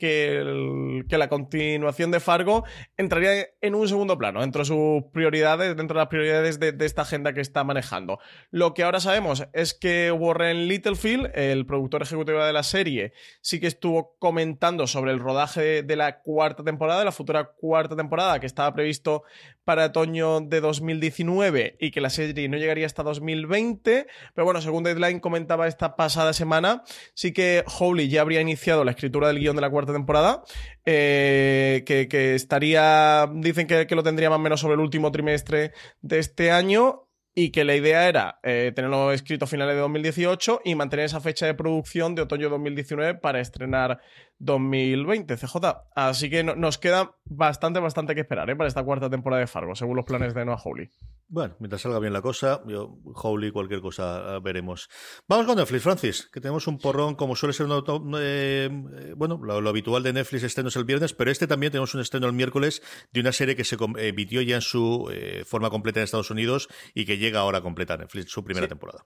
la 1.10 1.28
continuación 1.28 2.10
de 2.10 2.20
Fargo 2.20 2.64
entraría 2.96 3.48
en 3.60 3.74
un 3.74 3.88
segundo 3.88 4.16
plano, 4.16 4.40
dentro 4.40 4.60
de 4.60 4.66
sus 4.66 5.02
prioridades, 5.12 5.76
dentro 5.76 5.94
de 5.94 6.02
las 6.02 6.08
prioridades 6.08 6.60
de, 6.60 6.72
de, 6.72 6.86
esta 6.86 7.02
agenda 7.02 7.32
que 7.32 7.40
está 7.40 7.64
manejando. 7.64 8.20
Lo 8.50 8.74
que 8.74 8.84
ahora 8.84 9.00
sabemos 9.00 9.48
es 9.52 9.74
que 9.74 10.12
Warren 10.12 10.68
Littlefield, 10.68 11.32
el 11.34 11.66
productor 11.66 12.02
ejecutivo 12.02 12.44
de 12.44 12.52
la 12.52 12.62
serie, 12.62 13.12
sí 13.40 13.58
que 13.58 13.66
estuvo 13.66 14.16
comentando 14.18 14.86
sobre 14.86 15.10
el 15.10 15.18
rodaje 15.18 15.60
de, 15.60 15.82
de 15.82 15.96
la 15.96 16.20
cuarta 16.20 16.62
temporada, 16.62 17.00
de 17.00 17.06
la 17.06 17.12
futura 17.12 17.52
cuarta 17.56 17.96
temporada, 17.96 18.38
que 18.38 18.46
estaba 18.46 18.72
previsto 18.72 19.24
para 19.68 19.84
otoño 19.84 20.40
de 20.40 20.62
2019 20.62 21.76
y 21.78 21.90
que 21.90 22.00
la 22.00 22.08
serie 22.08 22.48
no 22.48 22.56
llegaría 22.56 22.86
hasta 22.86 23.02
2020. 23.02 24.06
Pero 24.34 24.44
bueno, 24.46 24.62
según 24.62 24.82
Deadline 24.82 25.20
comentaba 25.20 25.68
esta 25.68 25.94
pasada 25.94 26.32
semana, 26.32 26.84
sí 27.12 27.34
que 27.34 27.64
Howley 27.66 28.08
ya 28.08 28.22
habría 28.22 28.40
iniciado 28.40 28.82
la 28.82 28.92
escritura 28.92 29.28
del 29.28 29.40
guion 29.40 29.56
de 29.56 29.60
la 29.60 29.68
cuarta 29.68 29.92
temporada, 29.92 30.42
eh, 30.86 31.84
que, 31.84 32.34
estaría, 32.34 33.28
dicen 33.34 33.66
que, 33.66 33.86
lo 33.94 34.02
tendría 34.02 34.30
más 34.30 34.38
o 34.38 34.42
menos 34.42 34.58
sobre 34.58 34.72
el 34.72 34.80
último 34.80 35.12
trimestre 35.12 35.72
de 36.00 36.18
este 36.18 36.50
año 36.50 37.10
y 37.34 37.50
que 37.50 37.64
la 37.64 37.76
idea 37.76 38.08
era 38.08 38.40
eh, 38.44 38.72
tenerlo 38.74 39.12
escrito 39.12 39.44
a 39.44 39.48
finales 39.48 39.74
de 39.74 39.82
2018 39.82 40.62
y 40.64 40.76
mantener 40.76 41.04
esa 41.04 41.20
fecha 41.20 41.44
de 41.44 41.52
producción 41.52 42.14
de 42.14 42.22
otoño 42.22 42.48
2019 42.48 43.16
para 43.16 43.38
estrenar 43.38 44.00
2020, 44.38 45.36
CJ. 45.36 45.56
Así 45.94 46.30
que 46.30 46.44
no, 46.44 46.54
nos 46.54 46.78
queda 46.78 47.16
bastante, 47.24 47.80
bastante 47.80 48.14
que 48.14 48.22
esperar 48.22 48.48
¿eh? 48.50 48.56
para 48.56 48.68
esta 48.68 48.84
cuarta 48.84 49.10
temporada 49.10 49.40
de 49.40 49.46
Fargo, 49.46 49.74
según 49.74 49.96
los 49.96 50.04
planes 50.04 50.34
de 50.34 50.44
Noah 50.44 50.60
Hawley. 50.64 50.90
Bueno, 51.30 51.56
mientras 51.58 51.82
salga 51.82 51.98
bien 51.98 52.14
la 52.14 52.22
cosa, 52.22 52.62
yo, 52.66 52.96
Howley, 53.04 53.50
cualquier 53.50 53.82
cosa 53.82 54.38
uh, 54.38 54.40
veremos. 54.40 54.88
Vamos 55.28 55.44
con 55.44 55.56
Netflix, 55.58 55.82
Francis, 55.82 56.30
que 56.32 56.40
tenemos 56.40 56.66
un 56.66 56.78
porrón, 56.78 57.16
como 57.16 57.36
suele 57.36 57.52
ser, 57.52 57.66
un, 57.66 58.16
eh, 58.18 59.12
bueno, 59.14 59.38
lo, 59.42 59.60
lo, 59.60 59.68
habitual 59.68 60.02
de 60.02 60.14
Netflix 60.14 60.44
estrenos 60.44 60.74
el 60.76 60.84
viernes, 60.84 61.12
pero 61.12 61.30
este 61.30 61.46
también 61.46 61.70
tenemos 61.70 61.94
un 61.94 62.00
estreno 62.00 62.26
el 62.28 62.32
miércoles 62.32 62.82
de 63.12 63.20
una 63.20 63.32
serie 63.32 63.56
que 63.56 63.64
se 63.64 63.76
emitió 63.98 64.40
ya 64.40 64.54
en 64.54 64.62
su 64.62 65.10
eh, 65.12 65.44
forma 65.44 65.68
completa 65.68 66.00
en 66.00 66.04
Estados 66.04 66.30
Unidos 66.30 66.68
y 66.94 67.04
que 67.04 67.18
llega 67.18 67.40
ahora 67.40 67.60
completa 67.60 67.94
a 67.94 67.96
Netflix, 67.98 68.30
su 68.30 68.42
primera 68.42 68.64
sí. 68.64 68.70
temporada. 68.70 69.04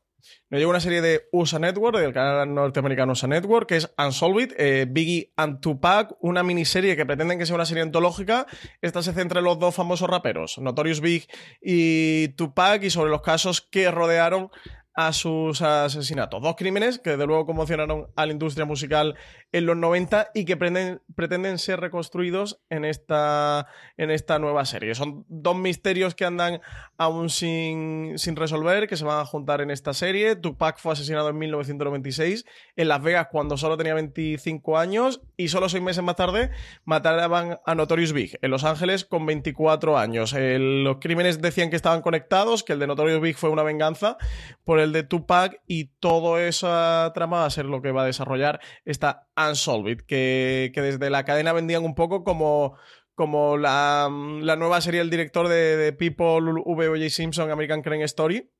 Nos 0.48 0.60
llega 0.60 0.70
una 0.70 0.80
serie 0.80 1.00
de 1.02 1.28
USA 1.32 1.58
Network, 1.58 1.98
del 1.98 2.12
canal 2.12 2.54
norteamericano 2.54 3.12
USA 3.12 3.26
Network, 3.26 3.68
que 3.68 3.76
es 3.78 3.92
Unsolved, 3.98 4.54
eh, 4.58 4.86
Biggie 4.88 5.21
and 5.37 5.61
Tupac, 5.61 6.14
una 6.20 6.42
miniserie 6.42 6.96
que 6.96 7.06
pretenden 7.06 7.38
que 7.38 7.46
sea 7.46 7.54
una 7.54 7.66
serie 7.66 7.82
antológica. 7.82 8.46
Esta 8.80 9.02
se 9.02 9.12
centra 9.12 9.38
en 9.40 9.44
los 9.44 9.58
dos 9.58 9.74
famosos 9.74 10.08
raperos, 10.08 10.58
Notorious 10.58 11.00
Big 11.00 11.28
y 11.61 12.28
Tupac, 12.37 12.82
y 12.82 12.90
sobre 12.90 13.11
los 13.11 13.22
casos 13.22 13.61
que 13.61 13.90
rodearon 13.90 14.50
a 14.94 15.12
sus 15.12 15.62
asesinatos. 15.62 16.42
Dos 16.42 16.57
crímenes 16.57 16.98
que 16.98 17.16
de 17.16 17.26
luego 17.26 17.46
conmocionaron 17.46 18.09
a 18.14 18.26
la 18.26 18.33
industria 18.33 18.66
musical 18.66 19.16
en 19.52 19.66
los 19.66 19.76
90 19.76 20.31
y 20.35 20.44
que 20.44 20.57
pretenden, 20.57 21.59
ser 21.59 21.81
reconstruidos 21.81 22.61
en 22.70 22.85
esta, 22.85 23.66
en 23.96 24.11
esta 24.11 24.38
nueva 24.38 24.64
serie. 24.64 24.94
Son 24.94 25.24
dos 25.28 25.57
misterios 25.57 26.14
que 26.14 26.24
andan 26.24 26.61
aún 26.96 27.31
sin, 27.31 28.18
sin 28.18 28.37
resolver, 28.37 28.88
que 28.88 28.96
se 28.96 29.05
van 29.05 29.20
a 29.20 29.24
juntar 29.24 29.61
en 29.61 29.70
esta 29.70 29.94
serie. 29.94 30.37
Tupac 30.37 30.78
fue 30.78 30.92
asesinado 30.92 31.28
en 31.28 31.38
1996 31.38 32.44
en 32.76 32.88
Las 32.88 33.02
Vegas 33.02 33.28
cuando 33.31 33.57
solo 33.57 33.76
tenía 33.76 33.94
25 33.94 34.78
años 34.78 35.22
y 35.37 35.48
solo 35.48 35.68
seis 35.68 35.83
meses 35.83 36.02
más 36.02 36.16
tarde 36.16 36.50
mataban 36.85 37.61
a 37.64 37.74
Notorious 37.74 38.12
Big 38.12 38.38
en 38.42 38.50
Los 38.50 38.64
Ángeles 38.64 39.05
con 39.05 39.26
24 39.26 39.98
años. 39.98 40.35
Los 40.37 40.98
crímenes 40.98 41.40
decían 41.40 41.70
que 41.70 41.76
estaban 41.76 42.02
conectados, 42.02 42.62
que 42.62 42.74
el 42.74 42.78
de 42.78 42.87
Notorious 42.87 43.20
Big 43.20 43.37
fue 43.37 43.50
una 43.50 43.62
venganza 43.62 44.16
por 44.64 44.81
el 44.82 44.92
de 44.92 45.02
Tupac 45.02 45.60
y 45.66 45.86
toda 46.00 46.46
esa 46.46 47.10
trama 47.14 47.40
va 47.40 47.46
a 47.46 47.50
ser 47.50 47.66
lo 47.66 47.82
que 47.82 47.92
va 47.92 48.02
a 48.02 48.06
desarrollar 48.06 48.60
esta 48.84 49.28
Unsolved, 49.36 50.02
que, 50.06 50.70
que 50.74 50.82
desde 50.82 51.10
la 51.10 51.24
cadena 51.24 51.52
vendían 51.52 51.84
un 51.84 51.94
poco 51.94 52.24
como 52.24 52.76
como 53.14 53.58
la, 53.58 54.08
la 54.40 54.56
nueva 54.56 54.80
serie 54.80 55.00
del 55.00 55.10
director 55.10 55.46
de, 55.48 55.76
de 55.76 55.92
People, 55.92 56.40
V.O.J. 56.64 57.10
Simpson, 57.10 57.50
American 57.50 57.82
Crime 57.82 58.04
Story, 58.04 58.50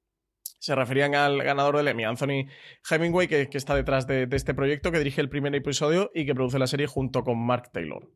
se 0.59 0.75
referían 0.75 1.15
al 1.15 1.43
ganador 1.43 1.77
del 1.77 1.89
Emmy, 1.89 2.05
Anthony 2.05 2.47
Hemingway, 2.89 3.27
que, 3.27 3.49
está 3.53 3.75
detrás 3.75 4.07
de, 4.07 4.27
de, 4.27 4.37
este 4.37 4.55
proyecto, 4.55 4.93
que 4.93 4.99
dirige 4.99 5.21
el 5.21 5.29
primer 5.29 5.55
episodio 5.55 6.11
y 6.15 6.27
que 6.27 6.35
produce 6.35 6.59
la 6.59 6.67
serie 6.67 6.87
junto 6.87 7.25
con 7.25 7.45
Mark 7.45 7.71
Taylor. 7.73 8.09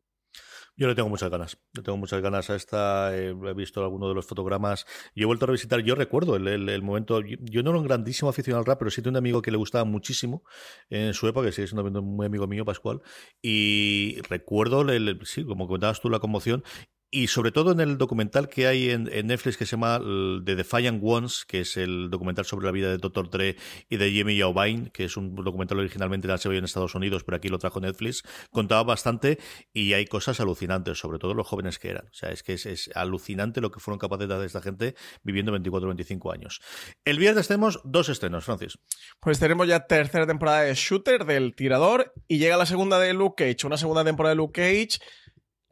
Yo 0.79 0.87
le 0.87 0.93
tengo 0.93 1.09
muchas 1.09 1.31
ganas. 1.31 1.57
Le 1.73 1.81
tengo 1.81 1.97
muchas 1.97 2.21
ganas 2.21 2.51
a 2.51 2.55
esta. 2.55 3.17
Eh, 3.17 3.29
he 3.29 3.53
visto 3.53 3.81
algunos 3.81 4.09
de 4.09 4.15
los 4.15 4.27
fotogramas 4.27 4.85
y 5.15 5.23
he 5.23 5.25
vuelto 5.25 5.45
a 5.45 5.47
revisitar. 5.47 5.79
Yo 5.81 5.95
recuerdo 5.95 6.35
el, 6.35 6.81
momento. 6.83 7.19
Yo, 7.21 7.63
no 7.63 7.71
era 7.71 7.79
un 7.79 7.85
grandísimo 7.85 8.29
aficionado 8.29 8.59
al 8.59 8.65
rap, 8.67 8.77
pero 8.77 8.91
sí 8.91 9.01
tengo 9.01 9.13
un 9.13 9.17
amigo 9.17 9.41
que 9.41 9.49
le 9.49 9.57
gustaba 9.57 9.85
muchísimo 9.85 10.43
en 10.91 11.15
su 11.15 11.27
época, 11.27 11.47
que 11.47 11.51
sigue 11.51 11.67
siendo 11.67 12.01
muy 12.03 12.27
amigo 12.27 12.45
mío, 12.45 12.63
Pascual. 12.63 13.01
Y 13.41 14.21
recuerdo, 14.29 14.81
el, 14.81 15.19
sí, 15.23 15.43
como 15.43 15.65
comentabas 15.65 15.99
tú, 15.99 16.11
la 16.11 16.19
conmoción. 16.19 16.63
Y 17.09 17.27
sobre 17.27 17.53
todo 17.53 17.71
en 17.71 17.79
el 17.79 17.97
documental 17.97 18.49
que 18.49 18.67
hay 18.67 18.89
en, 18.89 19.05
Netflix 19.05 19.55
que 19.55 19.65
se 19.65 19.71
llama 19.71 19.99
The 19.99 20.55
Defiant 20.55 21.01
Ones, 21.01 21.45
que 21.45 21.61
es 21.61 21.77
el 21.77 22.09
documental 22.09 22.43
sobre 22.43 22.65
la 22.65 22.71
vida 22.73 22.89
de 22.89 22.97
Dr. 22.97 23.29
Dre 23.29 23.55
y 23.89 23.95
de 23.95 24.11
Jimmy 24.11 24.35
Iovine, 24.35 24.91
que 24.91 25.05
es 25.05 25.15
un 25.15 25.33
documental 25.35 25.79
originalmente 25.79 26.27
de 26.27 26.57
en 26.57 26.63
Estados 26.65 26.95
Unidos, 26.95 27.23
pero 27.23 27.37
aquí 27.37 27.47
lo 27.47 27.59
trajo 27.59 27.79
Netflix, 27.79 28.23
contaba 28.51 28.83
bastante 28.83 29.39
y 29.73 29.93
hay 29.93 30.05
cosas 30.05 30.39
alucinantes, 30.39 30.99
sobre 30.99 31.17
todo 31.17 31.33
los 31.33 31.47
jóvenes 31.47 31.79
que 31.79 31.89
eran. 31.89 32.07
O 32.07 32.13
sea, 32.13 32.29
es 32.29 32.43
que 32.43 32.53
es, 32.53 32.89
alucinante 32.93 33.61
lo 33.61 33.71
que 33.71 33.79
fueron 33.79 33.99
capaces 33.99 34.27
de 34.27 34.33
hacer 34.33 34.45
esta 34.45 34.61
gente 34.61 34.95
viviendo 35.23 35.51
24 35.53 35.87
o 35.87 35.89
25 35.89 36.31
años. 36.31 36.61
El 37.05 37.19
viernes 37.19 37.47
tenemos 37.47 37.79
dos 37.85 38.09
estrenos, 38.09 38.43
Francis. 38.43 38.77
Pues 39.21 39.39
tenemos 39.39 39.67
ya 39.67 39.87
tercera 39.87 40.27
temporada 40.27 40.61
de 40.61 40.73
Shooter, 40.73 41.25
del 41.25 41.55
tirador, 41.55 42.13
y 42.27 42.37
llega 42.37 42.57
la 42.57 42.65
segunda 42.65 42.99
de 42.99 43.13
Luke 43.13 43.45
Cage, 43.45 43.65
una 43.65 43.77
segunda 43.77 44.03
temporada 44.03 44.31
de 44.31 44.37
Luke 44.37 44.61
Cage 44.61 44.99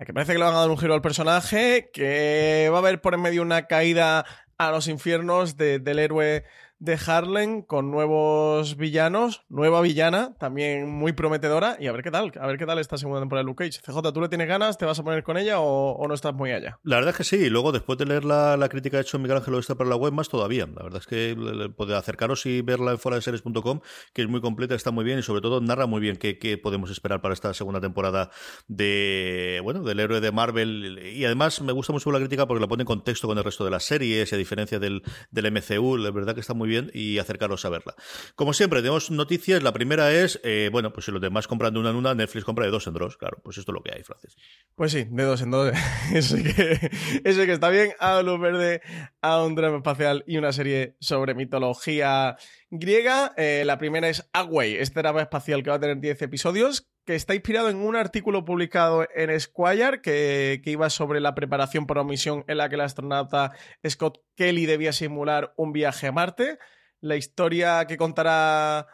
que 0.04 0.14
parece 0.14 0.34
que 0.34 0.40
le 0.40 0.46
van 0.46 0.56
a 0.56 0.60
dar 0.60 0.70
un 0.70 0.78
giro 0.78 0.94
al 0.94 1.02
personaje, 1.02 1.90
que 1.94 2.68
va 2.72 2.78
a 2.78 2.80
haber 2.80 3.00
por 3.00 3.14
en 3.14 3.22
medio 3.22 3.42
una 3.42 3.68
caída 3.68 4.26
a 4.58 4.72
los 4.72 4.88
infiernos 4.88 5.56
del 5.56 6.00
héroe 6.00 6.44
de 6.80 7.00
Harlem 7.06 7.62
con 7.62 7.92
nuevos 7.92 8.78
villanos, 8.78 9.44
nueva 9.50 9.82
villana, 9.82 10.36
también 10.40 10.90
muy 10.90 11.14
prometedora. 11.14 11.78
Y 11.80 11.88
a 11.88 11.92
ver 11.92 12.04
qué 12.04 12.12
tal, 12.12 12.32
a 12.40 12.48
ver 12.48 12.58
qué 12.58 12.66
tal 12.66 12.80
esta 12.80 12.98
segunda 12.98 13.22
temporada 13.22 13.44
de 13.44 13.48
Luke 13.48 13.64
Cage. 13.64 13.82
CJ, 13.82 14.14
¿tú 14.14 14.22
le 14.22 14.30
tienes 14.30 14.48
ganas? 14.48 14.78
¿Te 14.78 14.86
vas 14.86 15.00
a 15.00 15.04
poner 15.04 15.24
con 15.24 15.38
ella 15.38 15.60
o, 15.60 16.06
no 16.08 16.14
estás 16.14 16.34
muy 16.34 16.52
allá? 16.52 16.80
La 16.84 16.98
verdad 16.98 17.12
es 17.12 17.18
que 17.18 17.24
sí, 17.24 17.38
y 17.38 17.50
luego 17.50 17.72
después 17.72 17.98
de 17.98 18.06
leer 18.06 18.26
la, 18.26 18.68
crítica 18.70 19.00
hecho 19.00 19.20
Miguel 19.20 19.38
Ángel 19.38 19.56
esta 19.56 19.76
para 19.76 19.90
la 19.90 19.96
web, 19.96 20.12
más 20.12 20.30
todavía. 20.30 20.66
La 20.66 20.84
verdad 20.84 21.00
es 21.00 21.08
que 21.08 21.36
puede 21.76 21.96
acercaros 21.96 22.46
y 22.46 22.62
verla 22.62 22.92
en 22.92 23.00
fuera 23.00 23.16
de 23.16 23.22
series.com, 23.22 23.82
que 24.14 24.22
es 24.22 24.28
muy 24.28 24.42
completa, 24.42 24.76
está 24.76 24.92
muy 24.92 25.06
bien 25.06 25.20
y 25.20 25.22
sobre 25.24 25.42
todo 25.42 25.62
narra 25.62 25.86
muy 25.86 26.02
bien 26.02 26.18
qué, 26.18 26.38
qué 26.38 26.58
podemos 26.58 26.90
esperar 26.92 27.22
para 27.22 27.34
esta 27.34 27.54
segunda 27.54 27.80
temporada 27.80 28.32
de 28.68 29.62
bueno 29.64 29.84
del 29.84 30.00
héroe 30.00 30.20
de 30.20 30.32
Marvel. 30.32 31.00
Y 31.14 31.26
además 31.26 31.62
me 31.62 31.72
gusta 31.72 31.94
mucho 31.94 32.12
la 32.12 32.20
crítica 32.20 32.48
porque 32.48 32.62
la 32.62 32.68
pone 32.68 32.82
en 32.82 32.88
contexto 32.88 33.28
con 33.28 33.38
el 33.38 33.44
resto 33.44 33.64
de 33.64 33.72
las 33.72 33.84
series 33.84 34.32
y 34.32 34.36
a 34.36 34.38
diferencia 34.38 34.80
del, 34.80 35.04
del 35.32 35.52
MCU, 35.52 35.98
la 35.98 36.12
verdad 36.12 36.34
que 36.34 36.42
está 36.42 36.54
muy 36.54 36.65
bien 36.66 36.92
y 36.94 37.18
acercaros 37.18 37.66
a 37.66 37.70
verla. 37.70 37.96
Como 38.36 38.54
siempre, 38.54 38.82
tenemos 38.82 39.12
noticias. 39.12 39.64
La 39.64 39.74
primera 39.74 40.12
es, 40.12 40.40
eh, 40.44 40.70
bueno, 40.72 40.92
pues 40.94 41.06
si 41.06 41.12
los 41.12 41.22
demás 41.22 41.48
compran 41.48 41.74
de 41.74 41.80
una 41.80 41.90
en 41.90 41.96
una, 41.96 42.14
Netflix 42.14 42.46
compra 42.46 42.66
de 42.66 42.72
dos 42.72 42.88
en 42.88 42.94
dos. 42.94 43.18
Claro, 43.18 43.40
pues 43.44 43.58
esto 43.58 43.72
es 43.72 43.74
lo 43.74 43.84
que 43.84 43.94
hay, 43.96 44.04
Francis. 44.04 44.36
Pues 44.76 44.92
sí, 44.92 45.06
de 45.10 45.24
dos 45.24 45.42
en 45.42 45.52
dos. 45.52 45.72
eso, 46.14 46.36
que, 46.38 46.92
eso 47.24 47.46
que 47.46 47.54
está 47.54 47.70
bien. 47.70 47.92
A 48.00 48.22
luz 48.22 48.40
verde, 48.40 48.82
a 49.22 49.44
un 49.44 49.56
drama 49.56 49.78
espacial 49.78 50.24
y 50.28 50.38
una 50.38 50.52
serie 50.54 50.96
sobre 51.00 51.36
mitología 51.36 52.38
griega. 52.80 53.34
Eh, 53.38 53.64
la 53.66 53.78
primera 53.78 54.08
es 54.10 54.30
Agway, 54.34 54.76
este 54.76 55.02
drama 55.02 55.22
espacial 55.22 55.64
que 55.64 55.70
va 55.70 55.78
a 55.78 55.80
tener 55.80 56.00
10 56.00 56.22
episodios, 56.24 56.88
que 57.06 57.16
está 57.16 57.36
inspirado 57.36 57.70
en 57.70 57.78
un 57.78 57.96
artículo 57.96 58.46
publicado 58.46 59.08
en 59.16 59.40
Squire 59.40 60.02
que, 60.02 60.62
que, 60.64 60.72
iba 60.72 60.90
sobre 60.90 61.20
la 61.20 61.36
preparación 61.36 61.88
para 61.88 62.02
una 62.02 62.12
misión 62.12 62.44
en 62.48 62.58
la 62.58 62.70
que 62.70 62.76
el 62.76 62.82
astronauta 62.82 63.52
Scott 63.88 64.20
Kelly 64.36 64.66
debía 64.66 64.94
simular 64.94 65.54
un 65.58 65.74
viaje 65.74 66.08
a 66.08 66.12
Marte. 66.12 66.60
La 67.02 67.16
historia 67.16 67.86
que 67.86 67.98
contará 67.98 68.88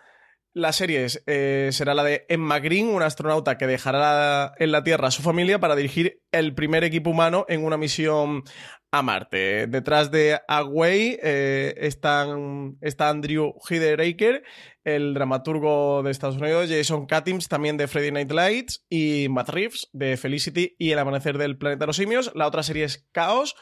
la 0.54 0.74
serie 0.74 1.08
eh, 1.28 1.70
será 1.72 1.94
la 1.94 2.04
de 2.04 2.26
Emma 2.28 2.60
Green, 2.60 2.90
una 2.90 3.06
astronauta 3.06 3.58
que 3.58 3.68
dejará 3.68 4.54
en 4.58 4.72
la 4.72 4.84
Tierra 4.84 5.08
a 5.08 5.12
su 5.12 5.22
familia 5.22 5.60
para 5.60 5.76
dirigir 5.76 6.22
el 6.32 6.54
primer 6.54 6.84
equipo 6.84 7.10
humano 7.10 7.46
en 7.48 7.64
una 7.64 7.78
misión 7.78 8.44
a 8.92 9.02
Marte. 9.02 9.68
Detrás 9.68 10.12
de 10.12 10.40
Away 10.48 11.18
eh, 11.24 11.74
están, 11.78 12.78
está 12.82 13.10
Andrew 13.10 13.54
Hideraker, 13.70 14.44
el 14.84 15.14
dramaturgo 15.14 16.04
de 16.04 16.12
Estados 16.12 16.38
Unidos, 16.38 16.70
Jason 16.70 17.06
Katims, 17.06 17.48
también 17.48 17.78
de 17.78 17.88
Friday 17.88 18.12
Night 18.12 18.32
Lights, 18.32 18.86
y 18.90 19.28
Matt 19.30 19.50
Reeves, 19.50 19.90
de 19.94 20.18
Felicity 20.18 20.76
y 20.78 20.92
El 20.92 21.00
Amanecer 21.00 21.38
del 21.38 21.58
Planeta 21.58 21.82
de 21.82 21.88
los 21.88 21.96
Simios. 21.96 22.32
La 22.36 22.48
otra 22.48 22.64
serie 22.64 22.84
es 22.84 23.08
Chaos 23.14 23.56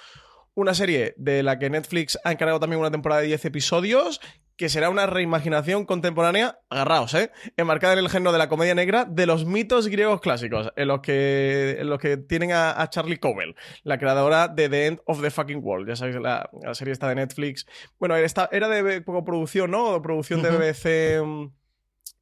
una 0.56 0.74
serie 0.74 1.14
de 1.18 1.44
la 1.44 1.58
que 1.58 1.70
Netflix 1.70 2.20
ha 2.24 2.32
encargado 2.32 2.60
también 2.60 2.80
una 2.80 2.92
temporada 2.92 3.22
de 3.22 3.28
10 3.28 3.46
episodios, 3.46 4.20
que 4.60 4.68
será 4.68 4.90
una 4.90 5.06
reimaginación 5.06 5.86
contemporánea, 5.86 6.60
agarraos, 6.70 7.14
¿eh? 7.14 7.32
enmarcada 7.56 7.94
en 7.94 8.00
el 8.00 8.10
género 8.10 8.34
de 8.34 8.40
la 8.40 8.50
comedia 8.50 8.76
negra 8.76 9.06
de 9.06 9.26
los 9.26 9.46
mitos 9.46 9.88
griegos 9.88 10.20
clásicos, 10.20 10.74
en 10.76 10.90
los 10.90 11.00
que, 11.00 11.78
en 11.80 11.90
los 11.90 11.98
que 11.98 12.18
tienen 12.18 12.52
a, 12.52 12.86
Charlie 12.90 13.20
Cowell, 13.20 13.56
la 13.84 13.98
creadora 13.98 14.50
de 14.50 14.68
The 14.68 14.88
End 14.88 15.00
of 15.06 15.22
the 15.22 15.32
Fucking 15.32 15.62
World. 15.64 15.88
Ya 15.88 15.96
sabéis, 15.96 16.18
la, 16.18 16.50
serie 16.74 16.92
está 16.92 17.08
de 17.08 17.16
Netflix. 17.16 17.66
Bueno, 18.00 18.18
era 18.18 18.68
de 18.68 19.02
poco 19.02 19.24
producción, 19.24 19.72
¿no? 19.72 19.94
De 19.94 20.02
producción 20.02 20.42
de 20.42 20.50
BBC. 20.50 21.26
Mm, 21.26 21.54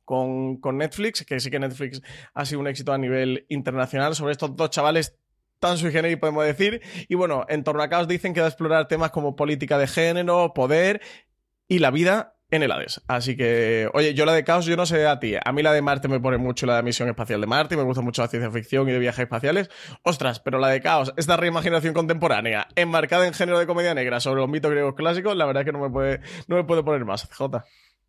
con, 0.06 0.58
con, 0.58 0.78
Netflix, 0.78 1.26
que 1.26 1.40
sí 1.40 1.50
que 1.50 1.60
Netflix 1.60 2.02
ha 2.36 2.46
sido 2.46 2.62
un 2.62 2.68
éxito 2.68 2.94
a 2.94 3.00
nivel 3.00 3.48
internacional 3.50 4.16
sobre 4.16 4.34
estos 4.34 4.56
dos 4.56 4.70
chavales 4.70 5.18
tan 5.60 5.78
sui 5.78 5.92
generis, 5.92 6.18
podemos 6.18 6.46
decir. 6.46 6.82
Y 7.08 7.16
bueno, 7.16 7.46
en 7.50 7.64
torno 7.64 7.82
a 7.82 7.90
Caos 7.90 8.08
dicen 8.08 8.34
que 8.34 8.42
va 8.42 8.46
a 8.48 8.50
explorar 8.50 8.88
temas 8.88 9.12
como 9.12 9.36
política 9.36 9.78
de 9.78 9.88
género, 9.88 10.54
poder 10.54 11.02
y 11.68 11.80
la 11.80 11.92
vida 11.92 12.34
en 12.50 12.64
el 12.64 12.72
Hades. 12.72 13.02
Así 13.08 13.36
que, 13.36 13.90
oye, 13.94 14.14
yo 14.14 14.26
la 14.26 14.34
de 14.34 14.44
Caos, 14.44 14.66
yo 14.66 14.78
no 14.78 14.86
sé 14.86 15.06
a 15.06 15.20
ti. 15.20 15.36
A 15.44 15.52
mí 15.52 15.62
la 15.64 15.74
de 15.74 15.82
Marte 15.82 16.08
me 16.08 16.20
pone 16.20 16.38
mucho 16.38 16.66
la 16.66 16.78
de 16.78 16.84
misión 16.84 17.10
espacial 17.10 17.42
de 17.42 17.48
Marte, 17.48 17.76
me 17.76 17.84
gusta 17.84 18.02
mucho 18.02 18.22
la 18.22 18.28
ciencia 18.28 18.50
ficción 18.52 18.88
y 18.88 18.92
de 18.92 19.00
viajes 19.00 19.24
espaciales. 19.24 19.70
Ostras, 20.04 20.40
pero 20.40 20.60
la 20.60 20.70
de 20.70 20.82
Caos, 20.82 21.14
esta 21.18 21.36
reimaginación 21.36 21.94
contemporánea, 21.94 22.68
enmarcada 22.76 23.28
en 23.28 23.34
género 23.34 23.60
de 23.60 23.68
comedia 23.68 23.94
negra 23.94 24.20
sobre 24.20 24.42
los 24.42 24.50
mitos 24.50 24.72
griegos 24.72 24.96
clásicos, 24.96 25.36
la 25.36 25.46
verdad 25.46 25.62
es 25.62 25.66
que 25.66 25.74
no 25.74 25.80
me 25.80 25.90
puede, 25.90 26.22
no 26.48 26.56
me 26.56 26.64
puede 26.64 26.84
poner 26.84 27.04
más, 27.04 27.28
J. 27.34 27.66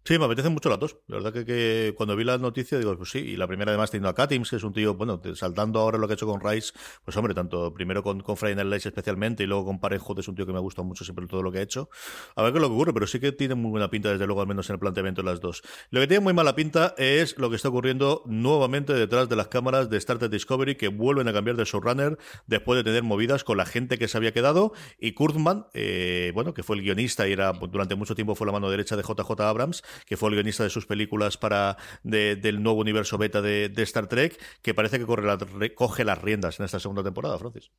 Sí, 0.08 0.18
me 0.18 0.24
apetecen 0.24 0.54
mucho 0.54 0.70
las 0.70 0.78
dos. 0.78 0.96
La 1.06 1.18
verdad 1.18 1.44
que, 1.44 1.92
cuando 1.94 2.16
vi 2.16 2.24
la 2.24 2.38
noticia 2.38 2.78
digo, 2.78 2.96
pues 2.96 3.10
sí, 3.10 3.18
y 3.18 3.36
la 3.36 3.46
primera 3.46 3.72
además 3.72 3.90
teniendo 3.90 4.08
a 4.08 4.14
Katims, 4.14 4.48
que 4.48 4.56
es 4.56 4.62
un 4.62 4.72
tío, 4.72 4.94
bueno, 4.94 5.20
saltando 5.34 5.80
ahora 5.80 5.98
lo 5.98 6.06
que 6.06 6.14
ha 6.14 6.16
hecho 6.16 6.26
con 6.26 6.40
Rice, 6.40 6.72
pues 7.04 7.14
hombre, 7.18 7.34
tanto 7.34 7.74
primero 7.74 8.02
con, 8.02 8.22
con 8.22 8.38
Friday 8.38 8.64
Night 8.64 8.86
especialmente 8.86 9.44
y 9.44 9.46
luego 9.46 9.66
con 9.66 9.80
Parejo, 9.80 10.18
es 10.18 10.26
un 10.26 10.34
tío 10.34 10.46
que 10.46 10.52
me 10.52 10.56
ha 10.56 10.62
gustado 10.62 10.88
mucho 10.88 11.04
siempre 11.04 11.26
todo 11.26 11.42
lo 11.42 11.52
que 11.52 11.58
ha 11.58 11.60
hecho. 11.60 11.90
A 12.36 12.42
ver 12.42 12.52
qué 12.52 12.56
es 12.56 12.62
lo 12.62 12.68
que 12.68 12.74
ocurre, 12.74 12.94
pero 12.94 13.06
sí 13.06 13.20
que 13.20 13.32
tiene 13.32 13.54
muy 13.54 13.70
buena 13.70 13.90
pinta 13.90 14.10
desde 14.10 14.26
luego, 14.26 14.40
al 14.40 14.46
menos 14.46 14.70
en 14.70 14.76
el 14.76 14.80
planteamiento 14.80 15.20
de 15.20 15.28
las 15.28 15.42
dos. 15.42 15.60
Lo 15.90 16.00
que 16.00 16.06
tiene 16.06 16.24
muy 16.24 16.32
mala 16.32 16.54
pinta 16.54 16.94
es 16.96 17.36
lo 17.36 17.50
que 17.50 17.56
está 17.56 17.68
ocurriendo 17.68 18.22
nuevamente 18.24 18.94
detrás 18.94 19.28
de 19.28 19.36
las 19.36 19.48
cámaras 19.48 19.90
de 19.90 19.98
Star 19.98 20.16
Trek 20.16 20.30
Discovery 20.30 20.76
que 20.76 20.88
vuelven 20.88 21.28
a 21.28 21.34
cambiar 21.34 21.56
de 21.56 21.64
showrunner 21.64 22.16
después 22.46 22.78
de 22.78 22.84
tener 22.84 23.02
movidas 23.02 23.44
con 23.44 23.58
la 23.58 23.66
gente 23.66 23.98
que 23.98 24.08
se 24.08 24.16
había 24.16 24.32
quedado 24.32 24.72
y 24.98 25.12
Kurtzman, 25.12 25.66
eh, 25.74 26.32
bueno, 26.34 26.54
que 26.54 26.62
fue 26.62 26.76
el 26.76 26.82
guionista 26.82 27.28
y 27.28 27.32
era 27.32 27.52
durante 27.52 27.94
mucho 27.94 28.14
tiempo 28.14 28.34
fue 28.34 28.46
la 28.46 28.54
mano 28.54 28.70
derecha 28.70 28.96
de 28.96 29.02
JJ 29.02 29.38
Abrams, 29.42 29.82
que 30.06 30.16
fue 30.16 30.30
el 30.30 30.34
guionista 30.36 30.64
de 30.64 30.70
sus 30.70 30.86
películas 30.86 31.36
para 31.36 31.76
del 32.02 32.62
nuevo 32.62 32.80
universo 32.80 33.18
beta 33.18 33.42
de, 33.42 33.72
Star 33.78 34.06
Trek, 34.06 34.38
que 34.62 34.74
parece 34.74 34.98
que 34.98 35.74
coge 35.74 36.04
las 36.04 36.20
riendas 36.20 36.58
en 36.58 36.66
esta 36.66 36.80
segunda 36.80 37.02
temporada, 37.02 37.38
Francis. 37.38 37.70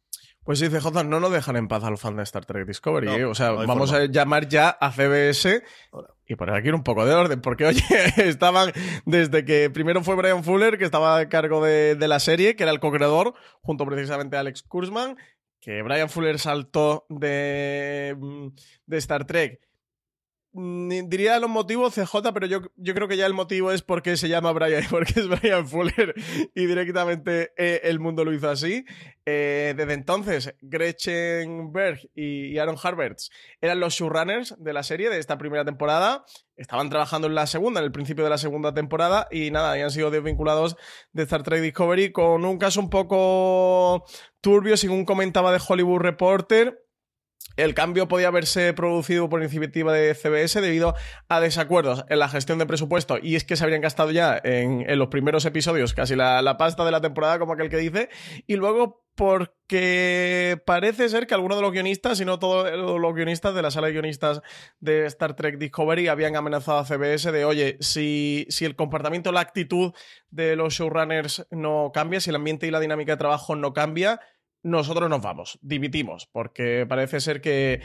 Pues 0.44 0.60
sí, 0.60 0.70
CJ, 0.70 1.04
no 1.04 1.20
nos 1.20 1.32
dejan 1.32 1.56
en 1.58 1.68
paz 1.68 1.84
al 1.84 1.98
fan 1.98 2.16
de 2.16 2.24
Star 2.24 2.46
Trek 2.46 2.66
Discovery. 2.66 3.08
¿eh? 3.08 3.26
O 3.26 3.36
sea, 3.36 3.52
vamos 3.52 3.92
a 3.92 4.06
llamar 4.06 4.48
ya 4.48 4.70
a 4.70 4.92
CBS 4.92 5.64
y 6.26 6.36
poner 6.36 6.56
aquí 6.56 6.70
un 6.70 6.84
poco 6.84 7.06
de 7.06 7.14
orden, 7.14 7.42
porque 7.42 7.66
oye, 7.66 7.84
estaban 8.18 8.72
desde 9.06 9.46
que 9.46 9.70
primero 9.70 10.04
fue 10.04 10.16
Brian 10.16 10.44
Fuller, 10.44 10.78
que 10.78 10.86
estaba 10.86 11.18
a 11.18 11.30
cargo 11.30 11.64
de, 11.64 11.96
la 12.08 12.20
serie, 12.20 12.56
que 12.56 12.64
era 12.64 12.72
el 12.72 12.80
co-creador, 12.80 13.34
junto 13.62 13.86
precisamente 13.86 14.38
a 14.38 14.42
Alex 14.42 14.64
Kurzman, 14.64 15.18
que 15.60 15.82
Brian 15.82 16.10
Fuller 16.10 16.40
saltó 16.40 17.06
de, 17.10 18.16
de 18.86 18.98
Star 18.98 19.26
Trek 19.26 19.60
diría 20.52 21.40
los 21.40 21.50
motivos 21.50 21.94
CJ, 21.94 22.34
pero 22.34 22.48
yo, 22.48 22.62
yo 22.76 22.96
creo 22.96 23.08
que 23.08 23.18
ya 23.18 23.26
el 23.26 23.34
motivo 23.34 23.72
es 23.72 23.84
porque 23.84 24.18
se 24.18 24.30
llama 24.30 24.52
Brian, 24.52 24.84
porque 24.90 25.20
es 25.20 25.28
Brian 25.28 25.68
Fuller 25.68 26.14
y 26.56 26.66
directamente 26.66 27.54
eh, 27.56 27.82
el 27.84 28.00
mundo 28.00 28.26
lo 28.26 28.34
hizo 28.34 28.50
así. 28.50 28.86
Eh, 29.26 29.76
desde 29.78 29.94
entonces, 29.94 30.56
Gretchen 30.62 31.72
Berg 31.72 32.10
y 32.16 32.58
Aaron 32.58 32.78
Harberts 32.82 33.30
eran 33.62 33.80
los 33.80 33.94
showrunners 33.94 34.56
de 34.58 34.74
la 34.74 34.82
serie 34.82 35.10
de 35.10 35.20
esta 35.20 35.38
primera 35.38 35.64
temporada. 35.66 36.26
Estaban 36.56 36.90
trabajando 36.90 37.28
en 37.28 37.36
la 37.36 37.46
segunda, 37.46 37.80
en 37.80 37.86
el 37.86 37.92
principio 37.92 38.24
de 38.24 38.32
la 38.32 38.38
segunda 38.38 38.74
temporada, 38.74 39.28
y 39.32 39.52
nada, 39.52 39.72
habían 39.72 39.92
sido 39.92 40.10
desvinculados 40.10 40.78
de 41.14 41.24
Star 41.24 41.44
Trek 41.44 41.62
Discovery 41.62 42.12
con 42.12 42.44
un 42.44 42.58
caso 42.58 42.80
un 42.80 42.90
poco 42.90 44.04
turbio, 44.42 44.76
según 44.78 45.06
comentaba 45.06 45.52
de 45.52 45.62
Hollywood 45.66 46.00
Reporter 46.00 46.89
el 47.64 47.74
cambio 47.74 48.08
podía 48.08 48.30
haberse 48.30 48.74
producido 48.74 49.30
por 49.30 49.42
iniciativa 49.42 49.92
de 49.94 50.16
CBS 50.16 50.62
debido 50.62 50.96
a 51.28 51.40
desacuerdos 51.42 52.06
en 52.10 52.20
la 52.20 52.30
gestión 52.30 52.58
de 52.58 52.66
presupuesto 52.66 53.18
y 53.22 53.36
es 53.36 53.44
que 53.44 53.56
se 53.56 53.64
habrían 53.64 53.82
gastado 53.82 54.12
ya 54.12 54.40
en, 54.44 54.86
los 54.98 55.10
primeros 55.10 55.46
episodios 55.46 55.94
casi 55.94 56.16
la, 56.16 56.56
pasta 56.58 56.86
de 56.86 56.92
la 56.92 57.02
temporada, 57.02 57.40
como 57.40 57.54
aquel 57.54 57.70
que 57.70 57.78
dice, 57.78 58.10
y 58.48 58.56
luego 58.56 59.04
porque 59.16 60.62
parece 60.66 61.10
ser 61.10 61.28
que 61.28 61.34
algunos 61.34 61.58
de 61.58 61.62
los 61.62 61.74
guionistas, 61.74 62.18
si 62.18 62.24
no 62.24 62.40
todos 62.40 62.72
los 62.74 63.14
guionistas 63.14 63.54
de 63.54 63.62
la 63.62 63.72
sala 63.72 63.88
de 63.88 63.94
guionistas 63.94 64.42
de 64.80 65.06
Star 65.08 65.36
Trek 65.36 65.58
Discovery 65.58 66.08
habían 66.08 66.38
amenazado 66.38 66.80
a 66.80 66.86
CBS 66.86 67.30
de, 67.34 67.44
oye, 67.44 67.78
si, 67.82 68.46
si 68.50 68.64
el 68.64 68.78
comportamiento, 68.78 69.34
la 69.34 69.42
actitud 69.42 69.94
de 70.30 70.56
los 70.56 70.74
showrunners 70.74 71.46
no 71.52 71.92
cambia, 71.94 72.22
si 72.22 72.30
el 72.30 72.38
ambiente 72.38 72.68
y 72.68 72.72
la 72.72 72.80
dinámica 72.80 73.14
de 73.14 73.18
trabajo 73.18 73.58
no 73.58 73.74
cambia, 73.74 74.22
nosotros 74.64 75.10
nos 75.10 75.22
vamos, 75.22 75.58
dimitimos, 75.62 76.28
porque 76.32 76.86
parece 76.88 77.20
ser 77.20 77.42
que, 77.42 77.82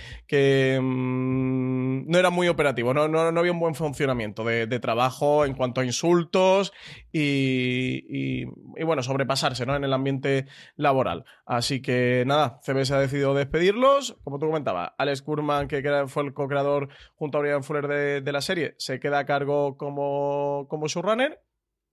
mm, 0.81 2.11
no 2.11 2.19
era 2.19 2.31
muy 2.31 2.49
operativo, 2.49 2.93
no, 2.93 3.03
había 3.03 3.53
un 3.53 3.61
buen 3.61 3.75
funcionamiento 3.75 4.45
de, 4.45 4.75
trabajo 4.81 5.45
en 5.45 5.55
cuanto 5.55 5.81
a 5.81 5.85
insultos 5.85 6.73
y, 7.13 8.45
bueno, 8.85 9.03
sobrepasarse 9.03 9.65
¿no? 9.67 9.77
en 9.77 9.85
el 9.85 9.93
ambiente 9.93 10.47
laboral. 10.77 11.25
Así 11.47 11.81
que 11.81 12.25
nada, 12.27 12.61
CBS 12.63 12.93
ha 12.93 12.99
decidido 12.99 13.35
despedirlos. 13.35 14.17
Como 14.25 14.39
tú 14.39 14.47
comentabas, 14.47 14.93
Alex 14.99 15.23
Kurman, 15.23 15.69
que 15.69 15.83
fue 16.09 16.25
el 16.25 16.35
co-creador 16.35 16.89
junto 17.15 17.39
a 17.39 17.41
Brian 17.41 17.63
Fuller 17.63 17.87
de, 17.87 18.21
de, 18.21 18.33
la 18.33 18.41
serie, 18.41 18.75
se 18.79 18.99
queda 18.99 19.21
a 19.21 19.27
cargo 19.27 19.77
como, 19.77 20.67
como 20.69 20.89
showrunner 20.89 21.41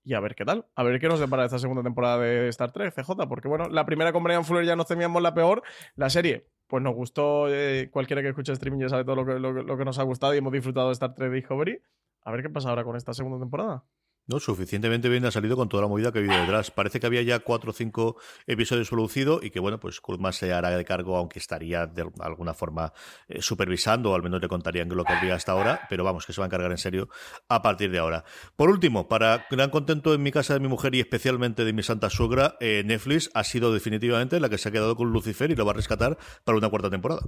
y 0.03 0.13
a 0.13 0.19
ver 0.19 0.35
qué 0.35 0.45
tal, 0.45 0.65
a 0.75 0.83
ver 0.83 0.99
qué 0.99 1.07
nos 1.07 1.19
depara 1.19 1.45
esta 1.45 1.59
segunda 1.59 1.83
temporada 1.83 2.19
de 2.19 2.47
Star 2.49 2.71
Trek, 2.71 2.93
CJ, 2.93 3.27
porque 3.27 3.47
bueno, 3.47 3.69
la 3.69 3.85
primera 3.85 4.11
con 4.11 4.23
Brian 4.23 4.43
Fuller 4.43 4.65
ya 4.65 4.75
nos 4.75 4.87
temíamos 4.87 5.21
la 5.21 5.33
peor, 5.33 5.63
la 5.95 6.09
serie, 6.09 6.47
pues 6.67 6.83
nos 6.83 6.95
gustó, 6.95 7.47
eh, 7.49 7.89
cualquiera 7.91 8.21
que 8.21 8.29
escuche 8.29 8.51
streaming 8.53 8.79
ya 8.79 8.89
sabe 8.89 9.03
todo 9.03 9.15
lo 9.15 9.25
que, 9.25 9.39
lo 9.39 9.77
que 9.77 9.85
nos 9.85 9.99
ha 9.99 10.03
gustado 10.03 10.33
y 10.33 10.37
hemos 10.37 10.53
disfrutado 10.53 10.87
de 10.87 10.93
Star 10.93 11.13
Trek 11.13 11.31
Discovery, 11.31 11.81
a 12.23 12.31
ver 12.31 12.41
qué 12.41 12.49
pasa 12.49 12.69
ahora 12.69 12.83
con 12.83 12.95
esta 12.95 13.13
segunda 13.13 13.39
temporada. 13.39 13.83
No, 14.27 14.39
suficientemente 14.39 15.09
bien 15.09 15.25
ha 15.25 15.31
salido 15.31 15.57
con 15.57 15.67
toda 15.67 15.81
la 15.81 15.89
movida 15.89 16.11
que 16.11 16.19
ha 16.19 16.21
habido 16.21 16.39
detrás. 16.39 16.69
Parece 16.69 16.99
que 16.99 17.07
había 17.07 17.23
ya 17.23 17.39
cuatro 17.39 17.71
o 17.71 17.73
cinco 17.73 18.17
episodios 18.45 18.89
producidos 18.89 19.43
y 19.43 19.49
que, 19.49 19.59
bueno, 19.59 19.79
pues 19.79 19.99
Kulma 19.99 20.31
se 20.31 20.53
hará 20.53 20.69
de 20.69 20.85
cargo, 20.85 21.17
aunque 21.17 21.39
estaría 21.39 21.87
de 21.87 22.05
alguna 22.19 22.53
forma 22.53 22.93
eh, 23.27 23.41
supervisando, 23.41 24.11
o 24.11 24.15
al 24.15 24.21
menos 24.21 24.39
le 24.39 24.47
contarían 24.47 24.89
lo 24.89 25.03
que 25.03 25.13
había 25.13 25.33
hasta 25.33 25.53
ahora, 25.53 25.81
pero 25.89 26.03
vamos, 26.03 26.27
que 26.27 26.33
se 26.33 26.39
va 26.39 26.45
a 26.45 26.47
encargar 26.47 26.69
en 26.69 26.77
serio 26.77 27.09
a 27.49 27.63
partir 27.63 27.89
de 27.91 27.97
ahora. 27.97 28.23
Por 28.55 28.69
último, 28.69 29.07
para 29.07 29.47
gran 29.49 29.71
contento 29.71 30.13
en 30.13 30.21
mi 30.21 30.31
casa 30.31 30.53
de 30.53 30.59
mi 30.59 30.67
mujer 30.67 30.93
y 30.93 30.99
especialmente 30.99 31.65
de 31.65 31.73
mi 31.73 31.81
santa 31.81 32.11
suegra, 32.11 32.57
eh, 32.59 32.83
Netflix 32.85 33.31
ha 33.33 33.43
sido 33.43 33.73
definitivamente 33.73 34.39
la 34.39 34.49
que 34.49 34.59
se 34.59 34.69
ha 34.69 34.71
quedado 34.71 34.95
con 34.95 35.11
Lucifer 35.11 35.49
y 35.49 35.55
lo 35.55 35.65
va 35.65 35.71
a 35.71 35.75
rescatar 35.75 36.17
para 36.43 36.57
una 36.57 36.69
cuarta 36.69 36.91
temporada. 36.91 37.21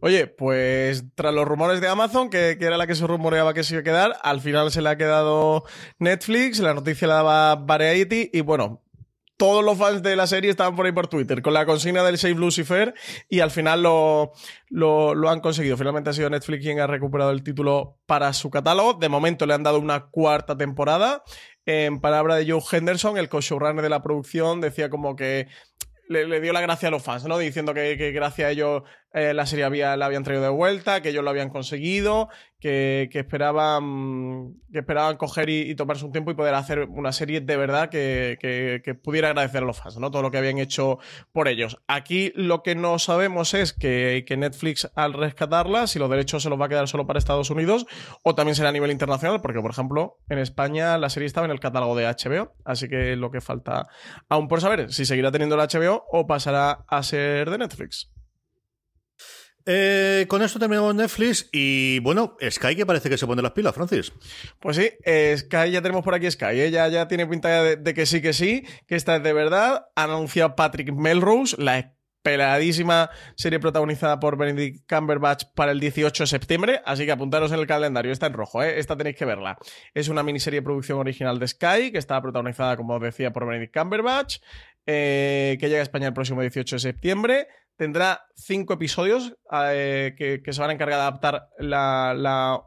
Oye, 0.00 0.26
pues 0.26 1.04
tras 1.14 1.32
los 1.32 1.46
rumores 1.46 1.80
de 1.80 1.86
Amazon, 1.86 2.30
que 2.30 2.58
era 2.60 2.76
la 2.76 2.88
que 2.88 2.96
se 2.96 3.06
rumoreaba 3.06 3.54
que 3.54 3.62
se 3.62 3.74
iba 3.74 3.80
a 3.82 3.84
quedar, 3.84 4.16
al 4.22 4.40
final 4.40 4.72
se 4.72 4.82
le 4.82 4.88
ha 4.88 4.96
quedado 4.96 5.64
Netflix 5.98 6.31
la 6.32 6.74
noticia 6.74 7.06
la 7.06 7.14
daba 7.14 7.56
Variety 7.56 8.30
y 8.32 8.40
bueno, 8.40 8.82
todos 9.36 9.64
los 9.64 9.76
fans 9.76 10.02
de 10.02 10.16
la 10.16 10.26
serie 10.26 10.50
estaban 10.50 10.76
por 10.76 10.86
ahí 10.86 10.92
por 10.92 11.08
Twitter 11.08 11.42
con 11.42 11.52
la 11.52 11.66
consigna 11.66 12.02
del 12.02 12.16
Save 12.16 12.34
Lucifer 12.34 12.94
y 13.28 13.40
al 13.40 13.50
final 13.50 13.82
lo, 13.82 14.32
lo, 14.70 15.28
han 15.28 15.40
conseguido. 15.40 15.76
Finalmente 15.76 16.10
ha 16.10 16.12
sido 16.12 16.30
Netflix 16.30 16.62
quien 16.62 16.80
ha 16.80 16.86
recuperado 16.86 17.32
el 17.32 17.42
título 17.42 17.98
para 18.06 18.32
su 18.32 18.50
catálogo. 18.50 18.94
De 18.94 19.08
momento 19.08 19.44
le 19.44 19.54
han 19.54 19.62
dado 19.62 19.78
una 19.78 20.06
cuarta 20.06 20.56
temporada. 20.56 21.22
En 21.66 22.00
palabra 22.00 22.36
de 22.36 22.50
Joe 22.50 22.62
Henderson, 22.70 23.18
el 23.18 23.28
co-showrunner 23.28 23.82
de 23.82 23.90
la 23.90 24.02
producción, 24.02 24.60
decía 24.60 24.88
como 24.88 25.16
que 25.16 25.48
le, 26.08 26.40
dio 26.40 26.52
la 26.52 26.60
gracia 26.60 26.88
a 26.88 26.90
los 26.90 27.02
fans, 27.02 27.24
¿no? 27.24 27.38
Diciendo 27.38 27.74
que, 27.74 28.12
gracias 28.12 28.46
a 28.48 28.50
ellos 28.50 28.82
eh, 29.14 29.34
la 29.34 29.46
serie 29.46 29.64
había, 29.64 29.96
la 29.96 30.06
habían 30.06 30.22
traído 30.22 30.42
de 30.42 30.48
vuelta, 30.48 31.02
que 31.02 31.10
ellos 31.10 31.22
lo 31.22 31.30
habían 31.30 31.50
conseguido, 31.50 32.28
que, 32.62 33.10
esperaban 33.12 34.54
que 34.72 34.78
esperaban 34.78 35.16
coger 35.16 35.50
y, 35.50 35.74
tomarse 35.74 36.04
un 36.04 36.12
tiempo 36.12 36.30
y 36.30 36.34
poder 36.34 36.54
hacer 36.54 36.84
una 36.88 37.12
serie 37.12 37.40
de 37.40 37.56
verdad 37.56 37.90
que, 37.90 38.38
que, 38.40 38.94
pudiera 38.94 39.28
agradecer 39.28 39.64
a 39.64 39.66
los 39.66 39.78
fans, 39.78 39.98
¿no? 39.98 40.10
Todo 40.10 40.22
lo 40.22 40.30
que 40.30 40.38
habían 40.38 40.58
hecho 40.58 40.98
por 41.32 41.48
ellos. 41.48 41.78
Aquí 41.88 42.32
lo 42.36 42.62
que 42.62 42.74
no 42.76 42.98
sabemos 42.98 43.54
es 43.54 43.72
que, 43.72 44.24
Netflix 44.32 44.90
al 44.94 45.12
rescatarla, 45.12 45.86
si 45.86 45.98
los 45.98 46.08
derechos 46.08 46.42
se 46.42 46.48
los 46.48 46.58
va 46.58 46.66
a 46.66 46.68
quedar 46.68 46.88
solo 46.88 47.06
para 47.06 47.18
Estados 47.18 47.50
Unidos 47.50 47.86
o 48.22 48.34
también 48.34 48.54
será 48.54 48.70
a 48.70 48.72
nivel 48.72 48.90
internacional, 48.90 49.42
porque 49.42 49.60
por 49.60 49.72
ejemplo 49.72 50.18
en 50.28 50.38
España 50.38 50.96
la 50.96 51.10
serie 51.10 51.26
estaba 51.26 51.44
en 51.44 51.50
el 51.50 51.60
catálogo 51.60 51.94
de 51.96 52.06
HBO, 52.06 52.54
así 52.64 52.88
que 52.88 53.14
lo 53.16 53.30
que 53.30 53.40
falta 53.40 53.88
aún 54.28 54.48
por 54.48 54.60
saber 54.60 54.92
si 54.92 55.04
seguirá 55.04 55.30
teniendo 55.30 55.60
el 55.60 55.68
HBO 55.68 56.04
o 56.10 56.26
pasará 56.26 56.84
a 56.88 57.02
ser 57.02 57.50
de 57.50 57.58
Netflix. 57.58 58.11
Eh, 59.66 60.26
con 60.28 60.42
esto 60.42 60.58
terminamos 60.58 60.94
Netflix 60.94 61.48
y 61.52 62.00
bueno, 62.00 62.36
Sky 62.48 62.74
que 62.74 62.86
parece 62.86 63.08
que 63.08 63.18
se 63.18 63.26
pone 63.26 63.42
las 63.42 63.52
pilas, 63.52 63.74
Francis. 63.74 64.12
Pues 64.58 64.76
sí, 64.76 64.90
eh, 65.04 65.34
Sky 65.36 65.70
ya 65.70 65.82
tenemos 65.82 66.04
por 66.04 66.14
aquí 66.14 66.30
Sky, 66.30 66.60
ella 66.60 66.88
¿eh? 66.88 66.90
ya 66.90 67.08
tiene 67.08 67.26
pinta 67.26 67.76
de, 67.76 67.94
que 67.94 68.06
sí, 68.06 68.20
que 68.20 68.32
sí, 68.32 68.66
que 68.86 68.96
esta 68.96 69.16
es 69.16 69.22
de 69.22 69.32
verdad. 69.32 69.86
Ha 69.94 70.04
anunciado 70.04 70.56
Patrick 70.56 70.92
Melrose, 70.92 71.56
la 71.58 71.78
esperadísima 71.78 73.10
serie 73.36 73.58
protagonizada 73.58 74.20
por 74.20 74.36
Benedict 74.36 74.88
Cumberbatch 74.88 75.44
para 75.54 75.72
el 75.72 75.80
18 75.80 76.22
de 76.22 76.26
septiembre, 76.26 76.80
así 76.84 77.04
que 77.04 77.12
apuntaros 77.12 77.50
en 77.52 77.58
el 77.58 77.66
calendario, 77.66 78.12
está 78.12 78.26
en 78.26 78.32
rojo, 78.32 78.62
esta 78.62 78.96
tenéis 78.96 79.16
que 79.16 79.24
verla. 79.24 79.58
Es 79.94 80.08
una 80.08 80.22
miniserie 80.22 80.60
de 80.60 80.64
producción 80.64 80.98
original 80.98 81.38
de 81.38 81.48
Sky, 81.48 81.90
que 81.90 81.98
está 81.98 82.20
protagonizada, 82.22 82.76
como 82.76 82.98
decía, 83.00 83.32
por 83.32 83.46
Benedict 83.46 83.76
Cumberbatch, 83.76 84.38
que 84.84 85.58
llega 85.60 85.78
a 85.78 85.82
España 85.82 86.08
el 86.08 86.14
próximo 86.14 86.40
18 86.40 86.76
de 86.76 86.80
septiembre 86.80 87.48
tendrá 87.76 88.26
cinco 88.34 88.74
episodios 88.74 89.34
eh, 89.52 90.14
que, 90.16 90.52
se 90.52 90.60
van 90.60 90.70
a 90.70 90.72
encargar 90.74 90.98
de 90.98 91.02
adaptar 91.02 91.48
la, 91.58 92.62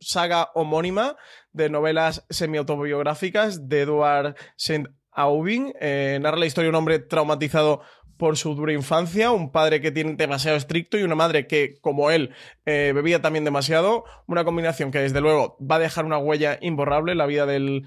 saga 0.00 0.50
homónima 0.54 1.16
de 1.52 1.70
novelas 1.70 2.26
semi-autobiográficas 2.28 3.68
de 3.68 3.82
Edward 3.82 4.36
St. 4.56 4.88
Aubin. 5.12 5.72
Eh, 5.80 6.18
narra 6.20 6.38
la 6.38 6.46
historia 6.46 6.66
de 6.66 6.70
un 6.70 6.74
hombre 6.74 6.98
traumatizado 6.98 7.82
por 8.22 8.36
su 8.36 8.54
dura 8.54 8.72
infancia, 8.72 9.32
un 9.32 9.50
padre 9.50 9.80
que 9.80 9.90
tiene 9.90 10.14
demasiado 10.14 10.56
estricto 10.56 10.96
y 10.96 11.02
una 11.02 11.16
madre 11.16 11.48
que, 11.48 11.74
como 11.80 12.12
él, 12.12 12.30
eh, 12.66 12.92
bebía 12.94 13.20
también 13.20 13.44
demasiado. 13.44 14.04
Una 14.28 14.44
combinación 14.44 14.92
que, 14.92 15.00
desde 15.00 15.20
luego, 15.20 15.56
va 15.60 15.74
a 15.74 15.78
dejar 15.80 16.04
una 16.04 16.18
huella 16.18 16.56
imborrable 16.60 17.10
en 17.10 17.18
la 17.18 17.26
vida 17.26 17.46
del, 17.46 17.84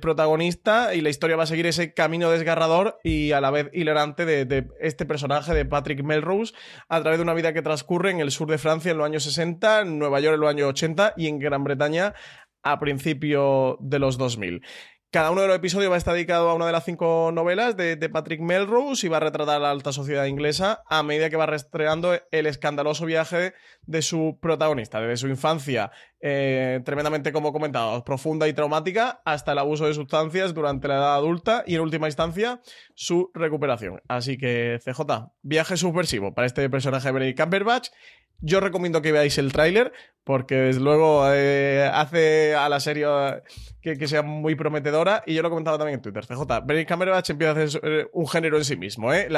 protagonista 0.00 0.92
y 0.92 1.02
la 1.02 1.08
historia 1.08 1.36
va 1.36 1.44
a 1.44 1.46
seguir 1.46 1.66
ese 1.66 1.94
camino 1.94 2.32
desgarrador 2.32 2.98
y 3.04 3.30
a 3.30 3.40
la 3.40 3.52
vez 3.52 3.70
hilarante 3.72 4.26
de, 4.26 4.66
este 4.80 5.06
personaje 5.06 5.54
de 5.54 5.64
Patrick 5.64 6.02
Melrose 6.02 6.52
a 6.88 7.00
través 7.00 7.20
de 7.20 7.22
una 7.22 7.34
vida 7.34 7.52
que 7.52 7.62
transcurre 7.62 8.10
en 8.10 8.18
el 8.18 8.32
sur 8.32 8.50
de 8.50 8.58
Francia 8.58 8.90
en 8.90 8.98
los 8.98 9.06
años 9.06 9.22
60, 9.22 9.82
en 9.82 10.00
Nueva 10.00 10.18
York 10.18 10.34
en 10.34 10.40
los 10.40 10.50
años 10.50 10.68
80 10.70 11.14
y 11.16 11.28
en 11.28 11.38
Gran 11.38 11.62
Bretaña 11.62 12.12
a 12.64 12.80
principios 12.80 13.76
de 13.78 14.00
los 14.00 14.18
2000. 14.18 14.62
Cada 15.12 15.30
uno 15.30 15.40
de 15.40 15.46
los 15.46 15.56
episodios 15.56 15.90
va 15.90 15.94
a 15.94 15.98
estar 15.98 16.14
dedicado 16.14 16.50
a 16.50 16.54
una 16.54 16.66
de 16.66 16.72
las 16.72 16.84
cinco 16.84 17.30
novelas 17.32 17.76
de, 17.76 17.96
Patrick 18.08 18.40
Melrose 18.40 19.06
y 19.06 19.08
va 19.08 19.18
a 19.18 19.20
retratar 19.20 19.56
a 19.56 19.60
la 19.60 19.70
alta 19.70 19.92
sociedad 19.92 20.26
inglesa 20.26 20.82
a 20.88 21.02
medida 21.02 21.30
que 21.30 21.36
va 21.36 21.46
rastreando 21.46 22.18
el 22.30 22.46
escandaloso 22.46 23.06
viaje 23.06 23.54
de 23.82 24.02
su 24.02 24.38
protagonista, 24.42 25.00
desde 25.00 25.16
su 25.16 25.28
infancia 25.28 25.92
eh, 26.20 26.80
tremendamente, 26.84 27.32
como 27.32 27.52
comentado, 27.52 28.04
profunda 28.04 28.48
y 28.48 28.52
traumática, 28.52 29.22
hasta 29.24 29.52
el 29.52 29.58
abuso 29.58 29.86
de 29.86 29.94
sustancias 29.94 30.54
durante 30.54 30.88
la 30.88 30.96
edad 30.96 31.14
adulta 31.14 31.62
y, 31.66 31.76
en 31.76 31.82
última 31.82 32.08
instancia, 32.08 32.60
su 32.94 33.30
recuperación. 33.32 34.02
Así 34.08 34.36
que, 34.36 34.80
CJ, 34.84 35.30
viaje 35.42 35.76
subversivo 35.76 36.34
para 36.34 36.46
este 36.46 36.68
personaje 36.68 37.08
de 37.08 37.12
Benedict 37.12 37.40
Cumberbatch 37.40 37.88
yo 38.40 38.60
recomiendo 38.60 39.02
que 39.02 39.12
veáis 39.12 39.38
el 39.38 39.52
tráiler 39.52 39.92
porque 40.26 40.56
desde 40.56 40.80
luego 40.80 41.24
eh, 41.32 41.88
hace 41.94 42.52
a 42.56 42.68
la 42.68 42.80
serie 42.80 43.06
que, 43.80 44.08
sea 44.08 44.22
muy 44.22 44.56
prometedora 44.56 45.22
y 45.24 45.34
yo 45.34 45.42
lo 45.42 45.46
he 45.46 45.50
comentado 45.50 45.78
también 45.78 45.98
en 45.98 46.02
Twitter. 46.02 46.26
CJ, 46.26 46.66
Benedict 46.66 46.90
Cumberbatch 46.90 47.30
empieza 47.30 47.52
a 47.52 47.62
hacer 47.62 47.80
eh, 47.84 48.08
un 48.12 48.26
género 48.26 48.56
en 48.56 48.64
sí 48.64 48.76
mismo. 48.76 49.14
¿eh? 49.14 49.28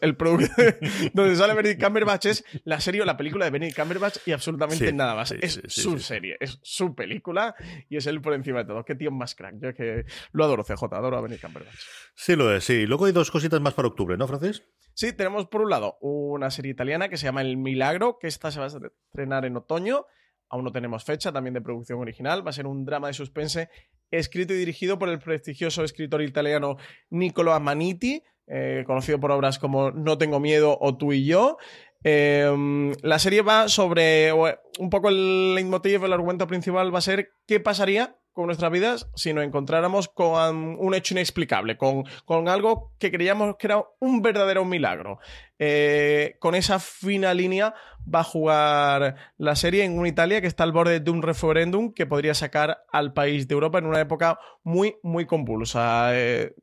el 0.00 0.16
producto 0.16 0.54
donde 1.14 1.34
sale 1.34 1.52
Benedict 1.52 1.82
Cumberbatch 1.82 2.26
es 2.26 2.44
la 2.62 2.78
serie 2.78 3.02
o 3.02 3.04
la 3.04 3.16
película 3.16 3.44
de 3.44 3.50
Benedict 3.50 3.76
Cumberbatch 3.76 4.18
y 4.24 4.30
absolutamente 4.30 4.92
nada 4.92 5.16
más. 5.16 5.32
es 5.32 5.60
su 5.66 5.98
serie, 5.98 6.36
es 6.38 6.60
su 6.62 6.94
película 6.94 7.56
y 7.88 7.96
es 7.96 8.06
él 8.06 8.22
por 8.22 8.32
encima 8.32 8.60
de 8.60 8.66
todo. 8.66 8.84
Qué 8.84 8.94
tío 8.94 9.10
más 9.10 9.34
crack. 9.34 9.56
Yo 9.60 9.74
que 9.74 10.04
lo 10.30 10.44
adoro, 10.44 10.62
CJ, 10.62 10.84
adoro 10.92 11.18
a 11.18 11.22
Benedict 11.22 11.44
Cumberbatch. 11.44 11.80
Sí, 12.14 12.36
lo 12.36 12.54
es, 12.54 12.62
sí. 12.62 12.86
Luego 12.86 13.06
hay 13.06 13.12
dos 13.12 13.32
cositas 13.32 13.60
más 13.60 13.74
para 13.74 13.88
octubre, 13.88 14.16
¿no, 14.16 14.28
Francis? 14.28 14.62
Sí, 14.94 15.12
tenemos 15.12 15.46
por 15.48 15.62
un 15.62 15.70
lado 15.70 15.98
una 16.00 16.52
serie 16.52 16.70
italiana 16.70 17.08
que 17.08 17.16
se 17.16 17.24
llama 17.24 17.40
El 17.40 17.56
Milagro, 17.56 18.18
que 18.20 18.28
esta 18.28 18.52
se 18.52 18.60
va 18.60 18.66
a 18.66 18.68
estrenar 18.68 19.44
en 19.44 19.56
otoño. 19.56 20.06
Aún 20.48 20.64
no 20.64 20.72
tenemos 20.72 21.04
fecha, 21.04 21.32
también 21.32 21.54
de 21.54 21.60
producción 21.60 21.98
original. 21.98 22.46
Va 22.46 22.50
a 22.50 22.54
ser 22.54 22.66
un 22.66 22.84
drama 22.84 23.08
de 23.08 23.14
suspense 23.14 23.68
escrito 24.10 24.54
y 24.54 24.58
dirigido 24.58 24.98
por 24.98 25.08
el 25.08 25.18
prestigioso 25.18 25.82
escritor 25.82 26.22
italiano 26.22 26.76
Niccolo 27.10 27.52
Amaniti, 27.52 28.22
eh, 28.46 28.84
conocido 28.86 29.18
por 29.18 29.32
obras 29.32 29.58
como 29.58 29.90
No 29.90 30.18
tengo 30.18 30.38
miedo 30.38 30.78
o 30.80 30.96
Tú 30.96 31.12
y 31.12 31.24
yo. 31.24 31.58
Em, 32.04 32.92
la 33.02 33.18
serie 33.18 33.42
va 33.42 33.68
sobre 33.68 34.32
un 34.32 34.90
poco 34.90 35.08
el 35.08 35.54
leitmotiv, 35.54 36.04
el 36.04 36.12
argumento 36.12 36.46
principal 36.46 36.94
va 36.94 36.98
a 36.98 37.02
ser 37.02 37.30
qué 37.46 37.58
pasaría 37.58 38.16
con 38.36 38.46
nuestras 38.46 38.70
vidas 38.70 39.08
si 39.14 39.32
nos 39.32 39.44
encontráramos 39.44 40.08
con 40.08 40.76
un 40.78 40.94
hecho 40.94 41.14
inexplicable, 41.14 41.78
con, 41.78 42.04
con 42.26 42.50
algo 42.50 42.92
que 42.98 43.10
creíamos 43.10 43.56
que 43.56 43.66
era 43.66 43.82
un 43.98 44.20
verdadero 44.20 44.66
milagro. 44.66 45.18
Eh, 45.58 46.36
con 46.38 46.54
esa 46.54 46.78
fina 46.78 47.32
línea 47.32 47.72
va 48.14 48.20
a 48.20 48.24
jugar 48.24 49.16
la 49.38 49.56
serie 49.56 49.84
en 49.84 49.98
una 49.98 50.08
Italia 50.08 50.42
que 50.42 50.48
está 50.48 50.64
al 50.64 50.72
borde 50.72 51.00
de 51.00 51.10
un 51.10 51.22
referéndum 51.22 51.94
que 51.94 52.04
podría 52.04 52.34
sacar 52.34 52.84
al 52.92 53.14
país 53.14 53.48
de 53.48 53.54
Europa 53.54 53.78
en 53.78 53.86
una 53.86 54.00
época 54.00 54.38
muy, 54.62 54.96
muy 55.02 55.24
convulsa. 55.24 56.10
Eh, 56.12 56.54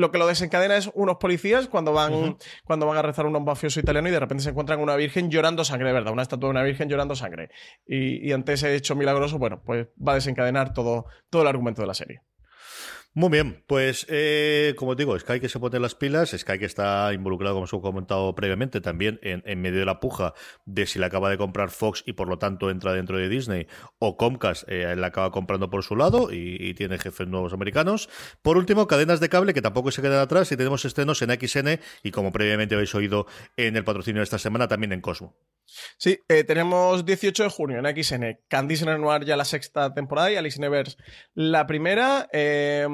lo 0.00 0.10
que 0.10 0.18
lo 0.18 0.26
desencadena 0.26 0.76
es 0.76 0.90
unos 0.94 1.16
policías 1.16 1.68
cuando 1.68 1.92
van, 1.92 2.36
cuando 2.64 2.86
van 2.86 2.98
a 2.98 3.02
rezar 3.02 3.26
a 3.26 3.28
un 3.28 3.44
mafioso 3.44 3.80
italiano 3.80 4.08
y 4.08 4.12
de 4.12 4.20
repente 4.20 4.42
se 4.42 4.50
encuentran 4.50 4.80
una 4.80 4.96
virgen 4.96 5.30
llorando 5.30 5.64
sangre, 5.64 5.88
de 5.88 5.94
verdad, 5.94 6.12
una 6.12 6.22
estatua 6.22 6.48
de 6.48 6.50
una 6.50 6.62
virgen 6.62 6.88
llorando 6.88 7.14
sangre. 7.14 7.50
Y, 7.86 8.26
y 8.28 8.32
ante 8.32 8.54
ese 8.54 8.74
hecho 8.74 8.96
milagroso, 8.96 9.38
bueno, 9.38 9.62
pues 9.64 9.88
va 9.96 10.12
a 10.12 10.14
desencadenar 10.16 10.72
todo, 10.72 11.06
todo 11.28 11.42
el 11.42 11.48
argumento 11.48 11.82
de 11.82 11.86
la 11.86 11.94
serie. 11.94 12.22
Muy 13.12 13.28
bien, 13.28 13.64
pues 13.66 14.06
eh, 14.08 14.74
como 14.76 14.94
digo, 14.94 15.18
Sky 15.18 15.40
que 15.40 15.48
se 15.48 15.58
pone 15.58 15.80
las 15.80 15.96
pilas, 15.96 16.30
Sky 16.30 16.60
que 16.60 16.64
está 16.64 17.12
involucrado, 17.12 17.56
como 17.56 17.64
os 17.64 17.72
he 17.72 17.80
comentado 17.80 18.32
previamente, 18.36 18.80
también 18.80 19.18
en, 19.24 19.60
medio 19.60 19.80
de 19.80 19.84
la 19.84 19.98
puja 19.98 20.32
de 20.64 20.86
si 20.86 21.00
la 21.00 21.06
acaba 21.06 21.28
de 21.28 21.36
comprar 21.36 21.70
Fox 21.70 22.04
y 22.06 22.12
por 22.12 22.28
lo 22.28 22.38
tanto 22.38 22.70
entra 22.70 22.92
dentro 22.92 23.18
de 23.18 23.28
Disney, 23.28 23.66
o 23.98 24.16
Comcast 24.16 24.62
eh, 24.68 24.94
la 24.94 25.08
acaba 25.08 25.32
comprando 25.32 25.70
por 25.70 25.82
su 25.82 25.96
lado 25.96 26.28
y, 26.30 26.72
tiene 26.74 26.98
jefes 26.98 27.26
nuevos 27.26 27.52
americanos. 27.52 28.08
Por 28.42 28.56
último, 28.56 28.86
cadenas 28.86 29.18
de 29.18 29.28
cable 29.28 29.54
que 29.54 29.60
tampoco 29.60 29.90
se 29.90 30.02
quedan 30.02 30.20
atrás 30.20 30.52
y 30.52 30.56
tenemos 30.56 30.84
estrenos 30.84 31.20
en 31.22 31.30
XN 31.30 31.80
y 32.04 32.12
como 32.12 32.30
previamente 32.30 32.76
habéis 32.76 32.94
oído 32.94 33.26
en 33.56 33.76
el 33.76 33.82
patrocinio 33.82 34.20
de 34.20 34.24
esta 34.24 34.38
semana, 34.38 34.68
también 34.68 34.92
en 34.92 35.00
Cosmo. 35.00 35.34
Sí, 35.98 36.18
eh, 36.28 36.44
tenemos 36.44 37.04
18 37.04 37.44
de 37.44 37.50
junio 37.50 37.78
en 37.78 38.02
XN, 38.02 38.40
Candice 38.48 38.84
Renoir 38.84 39.24
ya 39.24 39.36
la 39.36 39.44
sexta 39.44 39.94
temporada 39.94 40.30
y 40.30 40.36
Alice 40.36 40.60
Nevers 40.60 40.96
la 41.34 41.66
primera. 41.66 42.28
Eh, 42.32 42.86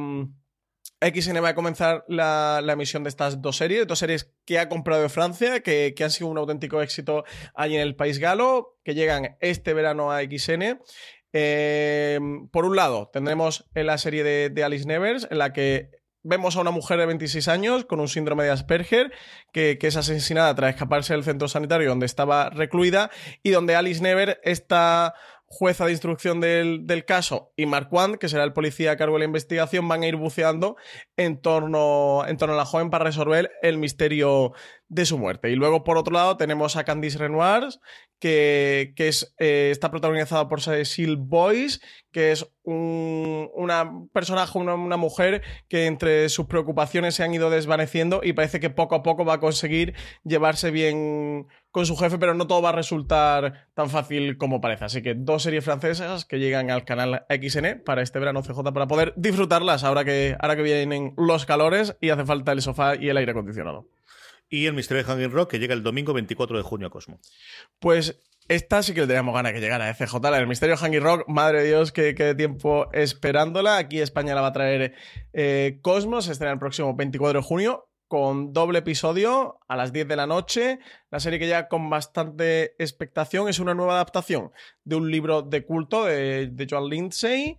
XN 1.01 1.43
va 1.43 1.51
a 1.51 1.55
comenzar 1.55 2.05
la, 2.09 2.62
emisión 2.69 3.05
de 3.05 3.11
estas 3.11 3.43
dos 3.43 3.57
series, 3.57 3.87
dos 3.87 3.99
series 3.99 4.33
que 4.45 4.59
ha 4.59 4.69
comprado 4.69 5.03
de 5.03 5.09
Francia, 5.09 5.61
que, 5.61 5.95
han 6.01 6.11
sido 6.11 6.29
un 6.29 6.39
auténtico 6.39 6.81
éxito 6.81 7.25
allí 7.55 7.77
en 7.77 7.83
el 7.83 7.97
país 7.97 8.19
galo, 8.19 8.79
que 8.83 8.95
llegan 8.95 9.37
este 9.41 9.75
verano 9.75 10.11
a 10.11 10.23
XN. 10.23 10.81
Eh, 11.33 12.19
por 12.51 12.65
un 12.65 12.77
lado, 12.77 13.11
tendremos 13.12 13.69
la 13.75 13.99
serie 13.99 14.25
de 14.51 14.65
Alice 14.65 14.87
Nevers, 14.87 15.29
en 15.31 15.39
la 15.39 15.53
que 15.53 15.91
vemos 16.27 16.57
a 16.57 16.61
una 16.61 16.70
mujer 16.70 16.99
de 16.99 17.07
26 17.07 17.49
años 17.49 17.85
con 17.85 18.01
un 18.01 18.09
síndrome 18.09 18.45
de 18.45 18.51
Asperger 18.51 19.12
que, 19.53 19.79
es 19.81 19.97
asesinada 19.97 20.55
tras 20.55 20.74
escaparse 20.74 21.14
del 21.14 21.22
centro 21.22 21.47
sanitario 21.47 21.89
donde 21.89 22.07
estaba 22.07 22.51
recluida 22.51 23.11
y 23.43 23.51
donde 23.51 23.77
Alice 23.77 24.03
Never 24.03 24.41
está 24.43 25.14
jueza 25.49 25.87
de 25.87 25.93
instrucción 25.93 26.41
del, 26.41 27.05
caso, 27.07 27.53
y 27.57 27.66
Mark 27.66 27.89
Wand, 27.93 28.16
que 28.16 28.29
será 28.29 28.43
el 28.43 28.53
policía 28.53 28.91
a 28.91 28.97
cargo 28.97 29.14
de 29.14 29.20
la 29.20 29.24
investigación, 29.27 29.87
van 29.87 30.03
a 30.03 30.09
ir 30.09 30.16
buceando 30.16 30.77
en 31.16 31.41
torno, 31.41 32.24
en 32.27 32.37
torno 32.37 32.55
a 32.55 32.59
la 32.59 32.64
joven 32.64 32.91
para 32.91 33.05
resolver 33.05 33.53
el 33.62 33.79
misterio 33.79 34.53
de 34.89 35.07
su 35.07 35.18
muerte. 35.18 35.51
Y 35.51 35.55
luego, 35.55 35.85
por 35.85 35.99
otro 35.99 36.12
lado, 36.12 36.37
tenemos 36.37 36.77
a 36.77 36.83
Candice 36.83 37.18
Renoir, 37.18 37.68
que, 38.19 38.95
eh, 39.39 39.69
está 39.71 39.91
protagonizada 39.91 40.49
por 40.49 40.61
Cecil 40.61 41.17
Boyce, 41.17 41.81
que 42.11 42.33
es 42.33 42.47
un 42.62 43.51
una 43.55 43.93
personaje, 44.12 44.59
una, 44.59 44.75
una, 44.75 44.97
mujer 44.97 45.43
que 45.69 45.87
entre 45.87 46.29
sus 46.29 46.47
preocupaciones 46.47 47.14
se 47.14 47.23
han 47.23 47.35
ido 47.35 47.51
desvaneciendo 47.51 48.21
y 48.23 48.33
parece 48.33 48.61
que 48.61 48.71
poco 48.71 48.95
a 48.95 49.03
poco 49.03 49.25
va 49.25 49.35
a 49.35 49.41
conseguir 49.41 49.95
llevarse 50.25 50.71
bien 50.71 51.47
con 51.71 51.85
su 51.85 51.97
jefe, 51.97 52.19
pero 52.19 52.33
no 52.33 52.47
todo 52.47 52.62
va 52.62 52.71
a 52.71 52.73
resultar 52.73 53.69
tan 53.75 53.91
fácil 53.91 54.39
como 54.39 54.61
parece. 54.62 54.87
Así 54.87 55.03
que 55.03 55.14
dos 55.14 55.43
series 55.43 55.64
francesas 55.64 56.25
que 56.25 56.39
llegan 56.39 56.71
al 56.71 56.85
canal 56.85 57.27
XN 57.29 57.83
para 57.85 58.03
este 58.03 58.19
verano 58.19 58.43
CJ 58.43 58.73
para 58.73 58.87
poder 58.87 59.12
disfrutarlas 59.17 59.85
ahora 59.85 60.05
que, 60.05 60.37
ahora 60.41 60.57
que 60.57 60.62
vienen 60.62 61.12
los 61.19 61.45
calores 61.45 61.97
y 62.01 62.09
hace 62.11 62.25
falta 62.25 62.53
el 62.53 62.62
sofá 62.62 62.97
y 62.97 63.11
el 63.11 63.17
aire 63.19 63.33
acondicionado. 63.33 63.87
Y 64.49 64.66
el 64.66 64.74
misterio 64.74 65.03
de 65.03 65.09
Hanging 65.09 65.32
Rock 65.32 65.51
que 65.51 65.59
llega 65.59 65.74
el 65.74 65.82
domingo 65.82 66.12
24 66.12 66.57
de 66.57 66.62
junio 66.62 66.86
a 66.86 66.90
Cosmo. 66.90 67.20
Pues 67.80 68.22
esta 68.49 68.82
sí 68.82 68.94
que 68.94 69.01
le 69.01 69.07
teníamos 69.09 69.34
ganas 69.34 69.53
que 69.53 69.61
llegara 69.61 69.92
FJ, 69.92 70.16
el 70.36 70.47
misterio 70.47 70.76
Hanging 70.76 71.01
Rock, 71.01 71.24
madre 71.26 71.62
de 71.62 71.68
Dios, 71.68 71.90
qué, 71.90 72.34
tiempo 72.36 72.88
esperándola. 72.92 73.76
Aquí 73.76 74.01
España 74.01 74.36
la 74.36 74.40
va 74.40 74.49
a 74.49 74.53
traer 74.53 74.94
eh, 75.32 75.80
Cosmos, 75.82 76.26
se 76.26 76.32
estrena 76.32 76.53
el 76.53 76.59
próximo 76.61 76.94
24 76.94 77.40
de 77.40 77.47
junio 77.47 77.88
con 78.09 78.53
doble 78.53 78.78
episodio 78.78 79.59
a 79.66 79.76
las 79.76 79.92
10 79.92 80.07
de 80.07 80.16
la 80.16 80.26
noche. 80.26 80.78
La 81.11 81.18
serie 81.18 81.38
que 81.38 81.49
ya 81.49 81.66
con 81.66 81.90
bastante 81.90 82.76
expectación 82.78 83.49
es 83.49 83.59
una 83.59 83.74
nueva 83.74 83.94
adaptación 83.94 84.53
de 84.84 84.97
un 84.97 85.11
libro 85.11 85.42
de 85.42 85.64
culto 85.64 86.05
de, 86.05 86.47
de 86.47 86.66
Joan 86.70 86.88
Lindsay. 86.88 87.59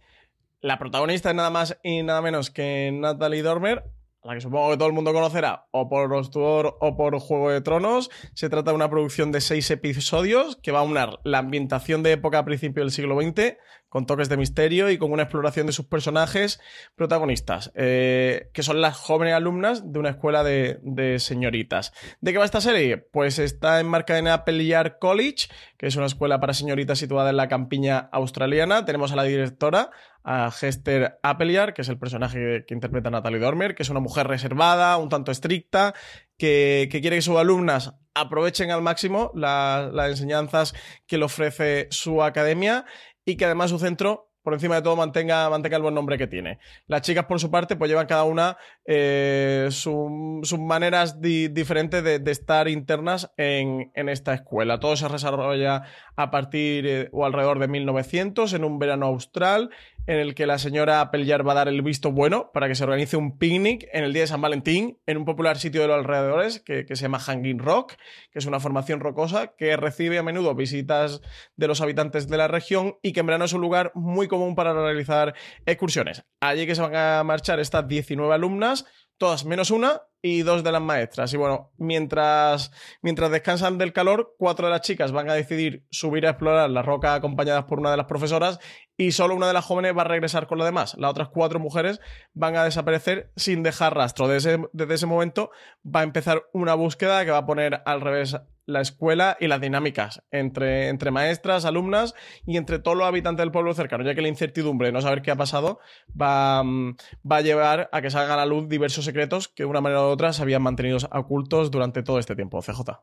La 0.62 0.80
protagonista 0.80 1.30
es 1.30 1.36
nada 1.36 1.50
más 1.50 1.78
y 1.84 2.02
nada 2.04 2.22
menos 2.22 2.50
que 2.50 2.92
Natalie 2.94 3.44
Dormer, 3.44 3.84
la 4.24 4.34
que 4.34 4.42
supongo 4.42 4.72
que 4.72 4.78
todo 4.78 4.88
el 4.88 4.94
mundo 4.94 5.14
conocerá, 5.14 5.68
o 5.72 5.88
por 5.88 6.10
Rostudor 6.10 6.78
o 6.82 6.98
por 6.98 7.18
Juego 7.20 7.50
de 7.50 7.62
Tronos. 7.62 8.10
Se 8.34 8.50
trata 8.50 8.72
de 8.72 8.76
una 8.76 8.90
producción 8.90 9.32
de 9.32 9.42
seis 9.42 9.72
episodios 9.72 10.58
que 10.58 10.72
va 10.72 10.80
a 10.80 10.84
unar 10.84 11.20
la 11.24 11.38
ambientación 11.38 12.04
de 12.04 12.14
época 12.14 12.40
a 12.40 12.46
principio 12.46 12.84
del 12.84 12.92
siglo 12.92 13.20
XX 13.20 13.58
con 13.90 14.06
toques 14.06 14.30
de 14.30 14.38
misterio 14.38 14.90
y 14.90 14.98
con 14.98 15.12
una 15.12 15.24
exploración 15.24 15.68
de 15.68 15.74
sus 15.74 15.86
personajes 15.86 16.60
protagonistas, 16.96 17.72
eh, 17.76 18.50
que 18.54 18.64
son 18.64 18.82
las 18.82 18.98
jóvenes 18.98 19.34
alumnas 19.34 19.92
de 19.92 20.00
una 20.00 20.10
escuela 20.10 20.44
de, 20.44 21.16
señoritas. 21.20 21.94
¿De 22.22 22.32
qué 22.32 22.38
va 22.38 22.46
esta 22.46 22.62
serie? 22.62 22.98
Pues 22.98 23.40
está 23.40 23.80
enmarcada 23.80 24.20
en 24.20 24.28
Appleyard 24.28 25.00
College, 25.00 25.48
que 25.78 25.88
es 25.88 25.96
una 25.96 26.06
escuela 26.06 26.40
para 26.40 26.54
señoritas 26.54 27.00
situada 27.00 27.30
en 27.30 27.38
la 27.38 27.48
campiña 27.48 28.10
australiana. 28.12 28.86
Tenemos 28.86 29.12
a 29.12 29.16
la 29.16 29.24
directora, 29.24 29.92
a 30.24 30.50
Hester 30.50 31.20
Appleyard, 31.24 31.74
que 31.74 31.84
es 31.84 31.90
el 31.90 31.98
personaje 31.98 32.66
que, 32.68 32.74
interpreta 32.74 33.10
Natalie 33.10 33.40
Dormer, 33.40 33.76
que 33.76 33.84
es 33.84 33.90
una 33.90 34.02
mujer 34.02 34.28
reservada, 34.28 34.98
un 34.98 35.10
tanto 35.10 35.32
estricta, 35.32 35.94
que, 36.38 36.90
quiere 36.92 37.16
que 37.16 37.22
sus 37.22 37.38
alumnas 37.38 37.94
aprovechen 38.14 38.72
al 38.72 38.82
máximo 38.82 39.32
las 39.36 40.10
enseñanzas 40.10 40.74
que 41.06 41.18
le 41.18 41.26
ofrece 41.26 41.88
su 41.92 42.24
academia 42.24 42.86
y 43.28 43.36
que 43.36 43.46
además 43.46 43.70
su 43.70 43.78
centro 43.78 44.32
por 44.42 44.54
encima 44.54 44.76
de 44.76 44.82
todo 44.82 44.96
mantenga, 44.96 45.50
mantenga 45.50 45.76
el 45.76 45.84
buen 45.84 45.94
nombre 45.94 46.18
que 46.18 46.26
tiene. 46.26 46.60
Las 46.88 47.02
chicas, 47.02 47.26
por 47.26 47.38
su 47.38 47.52
parte, 47.52 47.76
pues 47.76 47.90
llevan 47.90 48.08
cada 48.08 48.24
una 48.24 48.56
eh, 48.86 49.68
sus 49.72 50.58
maneras 50.58 51.20
diferentes 51.20 52.02
de, 52.02 52.32
estar 52.32 52.70
internas 52.70 53.30
en, 53.36 53.92
en, 53.94 54.08
esta 54.08 54.34
escuela. 54.34 54.80
Todo 54.80 54.96
se 54.96 55.10
desarrolla 55.10 55.84
a 56.16 56.32
partir 56.32 56.88
eh, 56.88 57.10
o 57.12 57.26
alrededor 57.26 57.60
de 57.60 57.68
1900, 57.68 58.54
en 58.54 58.64
un 58.64 58.80
verano 58.80 59.08
austral, 59.08 59.70
en 60.08 60.18
el 60.18 60.34
que 60.36 60.48
la 60.48 60.58
señora 60.58 61.02
Appeljar 61.02 61.48
va 61.48 61.52
a 61.52 61.56
dar 61.56 61.68
el 61.68 61.82
visto 61.82 62.12
bueno 62.12 62.50
para 62.54 62.68
que 62.68 62.76
se 62.76 62.84
organice 62.84 63.18
un 63.18 63.38
picnic 63.38 63.88
en 63.92 64.06
el 64.06 64.14
día 64.14 64.24
de 64.24 64.28
San 64.28 64.42
Valentín 64.42 65.00
en 65.06 65.18
un 65.18 65.26
popular 65.26 65.58
sitio 65.58 65.82
de 65.82 65.88
los 65.88 65.98
alrededores 65.98 66.62
que, 66.62 66.86
se 66.88 66.96
llama 66.96 67.20
Hanging 67.20 67.60
Rock, 67.60 67.94
que 68.32 68.40
es 68.40 68.46
una 68.46 68.60
formación 68.60 69.02
rocosa 69.02 69.54
que 69.58 69.76
recibe 69.76 70.18
a 70.18 70.24
menudo 70.24 70.56
visitas 70.56 71.22
de 71.56 71.68
los 71.68 71.82
habitantes 71.82 72.28
de 72.28 72.38
la 72.38 72.48
región 72.48 72.98
y 73.02 73.12
que 73.12 73.20
en 73.20 73.26
verano 73.28 73.46
es 73.46 73.54
un 73.54 73.62
lugar 73.62 73.92
muy 73.94 74.28
común 74.28 74.56
para 74.56 74.74
realizar 74.74 75.36
excursiones. 75.66 76.24
Allí 76.40 76.66
que 76.66 76.76
se 76.76 76.82
van 76.82 76.96
a 76.96 77.24
marchar 77.24 77.60
estas 77.60 77.88
19 77.88 78.34
alumnas, 78.34 78.86
todas 79.18 79.46
menos 79.46 79.72
una, 79.72 80.04
y 80.22 80.42
dos 80.42 80.64
de 80.64 80.72
las 80.72 80.82
maestras. 80.82 81.34
Y 81.34 81.38
bueno, 81.38 81.72
mientras, 81.78 82.72
mientras 83.02 83.32
descansan 83.32 83.78
del 83.78 83.94
calor, 83.94 84.36
cuatro 84.38 84.68
de 84.68 84.72
las 84.72 84.82
chicas 84.82 85.12
van 85.12 85.30
a 85.30 85.34
decidir 85.34 85.86
subir 85.90 86.26
a 86.26 86.32
explorar 86.32 86.70
la 86.70 86.82
roca 86.82 87.14
acompañadas 87.14 87.66
por 87.66 87.80
una 87.80 87.92
de 87.92 87.98
las 87.98 88.08
profesoras 88.08 88.60
y 88.98 89.12
solo 89.12 89.36
una 89.36 89.48
de 89.48 89.54
las 89.54 89.64
jóvenes 89.64 89.96
va 89.96 90.02
a 90.02 90.06
regresar 90.06 90.48
con 90.48 90.58
lo 90.58 90.66
demás. 90.66 90.96
Las 90.98 91.12
otras 91.12 91.30
cuatro 91.30 91.60
mujeres 91.60 92.02
van 92.34 92.56
a 92.56 92.64
desaparecer 92.64 93.32
sin 93.36 93.64
dejar 93.64 93.96
rastro. 93.96 94.28
Desde 94.28 94.60
desde 94.74 94.96
ese 94.96 95.06
momento 95.06 95.52
va 95.86 96.02
a 96.02 96.04
empezar 96.04 96.44
una 96.52 96.74
búsqueda 96.74 97.24
que 97.24 97.32
va 97.32 97.38
a 97.40 97.46
poner 97.46 97.82
al 97.86 98.02
revés 98.02 98.38
la 98.66 98.82
escuela 98.82 99.38
y 99.40 99.48
las 99.48 99.62
dinámicas 99.62 100.24
entre, 100.30 100.90
entre 100.90 101.10
maestras, 101.10 101.64
alumnas 101.64 102.16
y 102.46 102.58
entre 102.58 102.80
todos 102.80 102.98
los 102.98 103.08
habitantes 103.08 103.44
del 103.44 103.52
pueblo 103.52 103.74
cercano, 103.74 104.04
ya 104.04 104.14
que 104.14 104.22
la 104.22 104.28
incertidumbre 104.28 104.88
de 104.88 104.92
no 104.92 105.02
saber 105.02 105.22
qué 105.22 105.32
ha 105.32 105.38
pasado 105.38 105.80
va, 106.20 106.64
mm, 106.64 106.98
va 107.32 107.38
a 107.38 107.42
llevar 107.42 107.90
a 107.94 108.02
que 108.02 108.10
salgan 108.10 108.34
a 108.34 108.38
la 108.38 108.46
luz 108.46 108.68
diversos 108.68 109.06
secretos 109.06 109.48
que 109.48 109.64
de 109.64 109.70
una 109.70 109.80
manera 109.80 110.02
u 110.02 110.06
otra 110.06 110.34
se 110.34 110.42
habían 110.42 110.64
mantenido 110.64 110.98
ocultos 111.12 111.72
durante 111.72 112.04
todo 112.04 112.20
este 112.20 112.36
tiempo. 112.36 112.62
CJ 112.62 113.00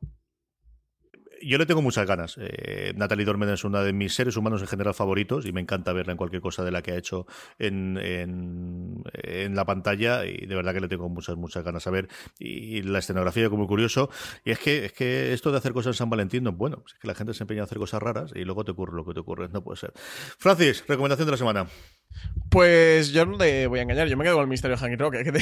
yo 1.48 1.58
le 1.58 1.66
tengo 1.66 1.82
muchas 1.82 2.06
ganas. 2.06 2.36
Eh, 2.38 2.92
Natalie 2.96 3.24
Dormen 3.24 3.48
es 3.48 3.64
una 3.64 3.82
de 3.82 3.92
mis 3.92 4.14
seres 4.14 4.36
humanos 4.36 4.60
en 4.62 4.68
general 4.68 4.94
favoritos 4.94 5.46
y 5.46 5.52
me 5.52 5.60
encanta 5.60 5.92
verla 5.92 6.12
en 6.12 6.18
cualquier 6.18 6.42
cosa 6.42 6.64
de 6.64 6.70
la 6.70 6.82
que 6.82 6.92
ha 6.92 6.96
hecho 6.96 7.26
en, 7.58 7.98
en, 7.98 9.54
la 9.54 9.64
pantalla 9.64 10.24
y 10.24 10.46
de 10.46 10.54
verdad 10.54 10.74
que 10.74 10.80
le 10.80 10.88
tengo 10.88 11.08
muchas, 11.08 11.36
muchas 11.36 11.64
ganas 11.64 11.86
a 11.86 11.90
ver. 11.90 12.08
Y, 12.38 12.82
la 12.82 12.98
escenografía 12.98 13.48
como 13.48 13.66
curioso. 13.66 14.10
Y 14.44 14.50
es 14.50 14.58
que, 14.58 14.86
es 14.86 14.92
que 14.92 15.32
esto 15.32 15.50
de 15.50 15.58
hacer 15.58 15.72
cosas 15.72 15.94
en 15.94 15.94
San 15.94 16.10
Valentín 16.10 16.44
bueno. 16.56 16.82
Es 16.86 16.94
que 16.94 17.06
la 17.06 17.14
gente 17.14 17.34
se 17.34 17.44
empeña 17.44 17.62
a 17.62 17.64
hacer 17.64 17.78
cosas 17.78 18.02
raras 18.02 18.32
y 18.34 18.44
luego 18.44 18.64
te 18.64 18.72
ocurre 18.72 18.94
lo 18.94 19.04
que 19.04 19.14
te 19.14 19.20
ocurre. 19.20 19.48
No 19.48 19.62
puede 19.62 19.78
ser. 19.78 19.92
Francis, 20.38 20.84
recomendación 20.86 21.26
de 21.26 21.32
la 21.32 21.38
semana. 21.38 21.66
Pues 22.50 23.12
yo 23.12 23.26
no 23.26 23.36
te 23.38 23.66
voy 23.66 23.80
a 23.80 23.82
engañar, 23.82 24.06
yo 24.08 24.16
me 24.16 24.24
quedo 24.24 24.34
con 24.34 24.42
el 24.42 24.48
misterio 24.48 24.76
de 24.76 24.82
Hanky 24.82 24.96
Rock, 24.96 25.14
que 25.24 25.32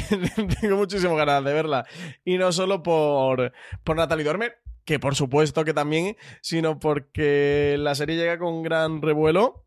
tengo 0.61 0.77
muchísimas 0.77 1.17
ganas 1.17 1.45
de 1.45 1.53
verla. 1.53 1.87
Y 2.25 2.39
no 2.39 2.53
solo 2.53 2.83
por, 2.83 3.53
por 3.85 3.97
Natalie 3.97 4.25
Dormer, 4.25 4.59
que 4.85 4.99
por 4.99 5.15
supuesto 5.15 5.65
que 5.65 5.75
también, 5.75 6.17
sino 6.41 6.79
porque 6.79 7.77
la 7.79 7.95
serie 7.95 8.17
llega 8.17 8.39
con 8.39 8.63
gran 8.63 9.03
revuelo. 9.03 9.65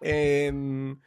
En 0.00 1.00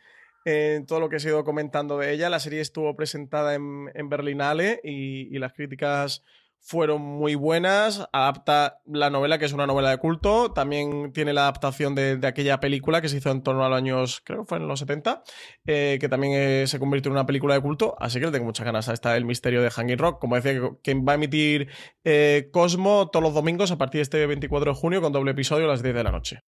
todo 0.88 1.00
lo 1.00 1.10
que 1.10 1.20
se 1.20 1.30
ha 1.30 1.32
ido 1.32 1.44
comentando 1.44 1.98
de 1.98 2.12
ella. 2.12 2.30
La 2.30 2.40
serie 2.40 2.62
estuvo 2.62 2.96
presentada 2.96 3.56
en, 3.56 3.90
en 3.94 4.10
Berlinale 4.10 4.82
y 4.84 5.38
las 5.40 5.54
críticas 5.54 6.24
fueron 6.64 7.02
muy 7.02 7.36
buenas. 7.36 8.08
Adapta 8.14 8.80
la 8.86 9.10
novela, 9.10 9.38
que 9.38 9.46
es 9.46 9.54
una 9.54 9.68
novela 9.68 9.90
de 9.90 9.98
culto. 9.98 10.52
También 10.54 11.12
tiene 11.12 11.34
la 11.34 11.42
adaptación 11.42 11.94
de, 11.94 12.20
aquella 12.24 12.60
película 12.60 13.02
que 13.02 13.10
se 13.10 13.18
hizo 13.18 13.30
en 13.32 13.44
torno 13.44 13.66
a 13.66 13.70
los 13.70 13.78
años, 13.78 14.22
creo 14.24 14.40
que 14.40 14.46
fue 14.48 14.58
en 14.60 14.68
los 14.68 14.80
70, 14.80 15.24
eh, 15.66 15.98
que 16.00 16.10
también 16.10 16.34
eh, 16.34 16.68
se 16.68 16.80
convirtió 16.80 17.10
en 17.10 17.14
una 17.14 17.26
película 17.26 17.54
de 17.54 17.62
culto. 17.62 17.96
Así 18.00 18.20
que 18.20 18.28
le 18.28 18.32
tengo 18.32 18.46
muchas 18.46 18.66
ganas 18.66 18.88
a 18.88 18.94
esta 18.94 19.16
El 19.18 19.26
misterio 19.26 19.62
de 19.62 19.70
Hanging 19.70 19.98
Rock. 19.98 20.20
Como 20.20 20.36
decía, 20.36 20.54
que, 20.54 20.72
que 20.82 20.94
va 20.96 21.12
a 21.12 21.16
emitir 21.16 21.68
eh, 22.06 22.50
Cosmo 22.52 23.10
todos 23.12 23.24
los 23.24 23.34
domingos 23.34 23.72
a 23.72 23.78
partir 23.78 24.00
de 24.00 24.04
este 24.04 24.26
24 24.26 24.74
de 24.74 24.80
junio 24.80 25.02
con 25.02 25.12
doble 25.12 25.32
episodio 25.32 25.66
a 25.66 25.70
las 25.70 25.84
10 25.84 25.96
de 25.96 26.04
la 26.04 26.12
noche. 26.12 26.40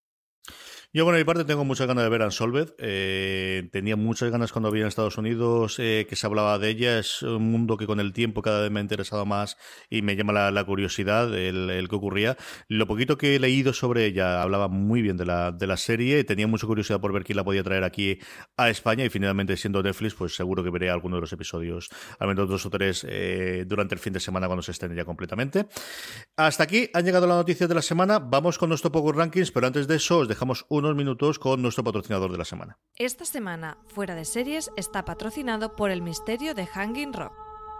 Yo, 0.95 1.03
por 1.03 1.13
mi 1.13 1.25
parte, 1.25 1.43
tengo 1.43 1.65
muchas 1.65 1.87
ganas 1.87 2.05
de 2.05 2.09
ver 2.09 2.21
Unsolved. 2.21 2.69
Eh, 2.77 3.67
tenía 3.73 3.97
muchas 3.97 4.31
ganas 4.31 4.53
cuando 4.53 4.71
vi 4.71 4.79
en 4.79 4.87
Estados 4.87 5.17
Unidos 5.17 5.75
eh, 5.77 6.07
que 6.09 6.15
se 6.15 6.25
hablaba 6.25 6.57
de 6.57 6.69
ella. 6.69 6.99
Es 6.99 7.21
un 7.21 7.51
mundo 7.51 7.75
que 7.75 7.85
con 7.85 7.99
el 7.99 8.13
tiempo 8.13 8.41
cada 8.41 8.61
vez 8.61 8.71
me 8.71 8.79
ha 8.79 8.81
interesado 8.81 9.25
más 9.25 9.57
y 9.89 10.03
me 10.03 10.15
llama 10.15 10.49
la, 10.49 10.63
curiosidad 10.63 11.37
el, 11.37 11.69
el, 11.69 11.89
que 11.89 11.95
ocurría. 11.97 12.37
Lo 12.69 12.87
poquito 12.87 13.17
que 13.17 13.35
he 13.35 13.39
leído 13.39 13.73
sobre 13.73 14.05
ella 14.05 14.41
hablaba 14.41 14.69
muy 14.69 15.01
bien 15.01 15.17
de 15.17 15.25
la, 15.25 15.51
de 15.51 15.67
la 15.67 15.75
serie. 15.75 16.23
Tenía 16.23 16.47
mucha 16.47 16.65
curiosidad 16.65 17.01
por 17.01 17.11
ver 17.11 17.25
quién 17.25 17.35
la 17.35 17.43
podía 17.43 17.61
traer 17.61 17.83
aquí 17.83 18.17
a 18.55 18.69
España 18.69 19.03
y 19.03 19.09
finalmente 19.09 19.57
siendo 19.57 19.83
Netflix, 19.83 20.13
pues 20.13 20.33
seguro 20.33 20.63
que 20.63 20.69
veré 20.69 20.89
alguno 20.89 21.17
de 21.17 21.21
los 21.23 21.33
episodios, 21.33 21.89
al 22.19 22.29
menos 22.29 22.47
dos 22.47 22.65
o 22.65 22.69
tres, 22.69 23.05
eh, 23.09 23.65
durante 23.67 23.95
el 23.95 23.99
fin 23.99 24.13
de 24.13 24.21
semana 24.21 24.47
cuando 24.47 24.63
se 24.63 24.71
estén 24.71 24.95
ya 24.95 25.03
completamente. 25.03 25.67
Hasta 26.37 26.63
aquí 26.63 26.89
han 26.93 27.03
llegado 27.03 27.27
las 27.27 27.35
noticias 27.35 27.67
de 27.67 27.75
la 27.75 27.81
semana. 27.81 28.19
Vamos 28.19 28.57
con 28.57 28.69
nuestro 28.69 28.93
Power 28.93 29.17
Rankings, 29.17 29.51
pero 29.51 29.67
antes 29.67 29.89
de 29.89 29.97
eso 29.97 30.19
os 30.19 30.29
dejamos 30.29 30.65
minutos 30.93 31.39
con 31.39 31.61
nuestro 31.61 31.83
patrocinador 31.83 32.31
de 32.31 32.37
la 32.37 32.45
semana. 32.45 32.77
Esta 32.97 33.25
semana, 33.25 33.79
Fuera 33.87 34.13
de 34.13 34.25
Series 34.25 34.69
está 34.77 35.05
patrocinado 35.05 35.75
por 35.75 35.89
El 35.89 36.03
Misterio 36.03 36.53
de 36.53 36.67
Hanging 36.67 37.13
Rock. 37.13 37.33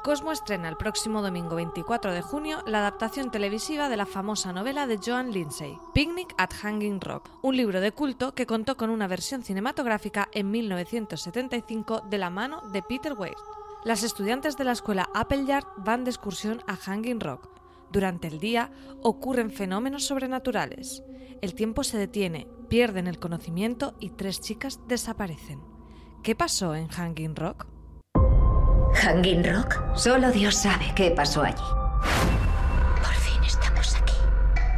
Cosmo 0.05 0.31
estrena 0.31 0.69
el 0.69 0.77
próximo 0.77 1.21
domingo 1.21 1.55
24 1.55 2.13
de 2.13 2.21
junio 2.21 2.63
la 2.67 2.77
adaptación 2.77 3.31
televisiva 3.31 3.89
de 3.89 3.97
la 3.97 4.05
famosa 4.05 4.53
novela 4.53 4.87
de 4.87 4.99
Joan 5.03 5.31
Lindsay, 5.31 5.77
Picnic 5.93 6.33
at 6.37 6.53
Hanging 6.53 7.01
Rock, 7.01 7.29
un 7.41 7.57
libro 7.57 7.81
de 7.81 7.91
culto 7.91 8.33
que 8.33 8.45
contó 8.45 8.77
con 8.77 8.89
una 8.89 9.07
versión 9.07 9.43
cinematográfica 9.43 10.29
en 10.31 10.51
1975 10.51 12.01
de 12.09 12.17
la 12.17 12.29
mano 12.29 12.61
de 12.71 12.81
Peter 12.83 13.13
Weir. 13.13 13.35
Las 13.83 14.03
estudiantes 14.03 14.57
de 14.57 14.63
la 14.63 14.71
escuela 14.71 15.09
Appleyard 15.13 15.65
van 15.77 16.03
de 16.03 16.11
excursión 16.11 16.63
a 16.67 16.75
Hanging 16.75 17.19
Rock. 17.19 17.49
Durante 17.91 18.27
el 18.27 18.39
día 18.39 18.71
ocurren 19.01 19.51
fenómenos 19.51 20.05
sobrenaturales. 20.05 21.01
El 21.41 21.53
tiempo 21.53 21.83
se 21.83 21.97
detiene, 21.97 22.47
pierden 22.69 23.07
el 23.07 23.19
conocimiento 23.19 23.95
y 23.99 24.09
tres 24.11 24.41
chicas 24.41 24.79
desaparecen. 24.87 25.61
¿Qué 26.23 26.35
pasó 26.35 26.73
en 26.75 26.87
Hanging 26.87 27.35
Rock? 27.35 27.67
¿Hanging 28.93 29.43
Rock? 29.43 29.95
Solo 29.95 30.31
Dios 30.31 30.55
sabe 30.55 30.85
qué 30.95 31.11
pasó 31.11 31.43
allí. 31.43 31.61
Por 32.97 33.13
fin 33.13 33.43
estamos 33.43 33.95
aquí. 33.95 34.13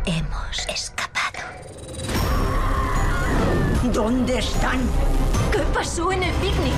Hemos 0.06 0.68
escapado. 0.68 1.40
¿Dónde 3.94 4.40
están? 4.40 4.80
¿Qué 5.52 5.60
pasó 5.74 6.12
en 6.12 6.24
el 6.24 6.34
picnic? 6.36 6.74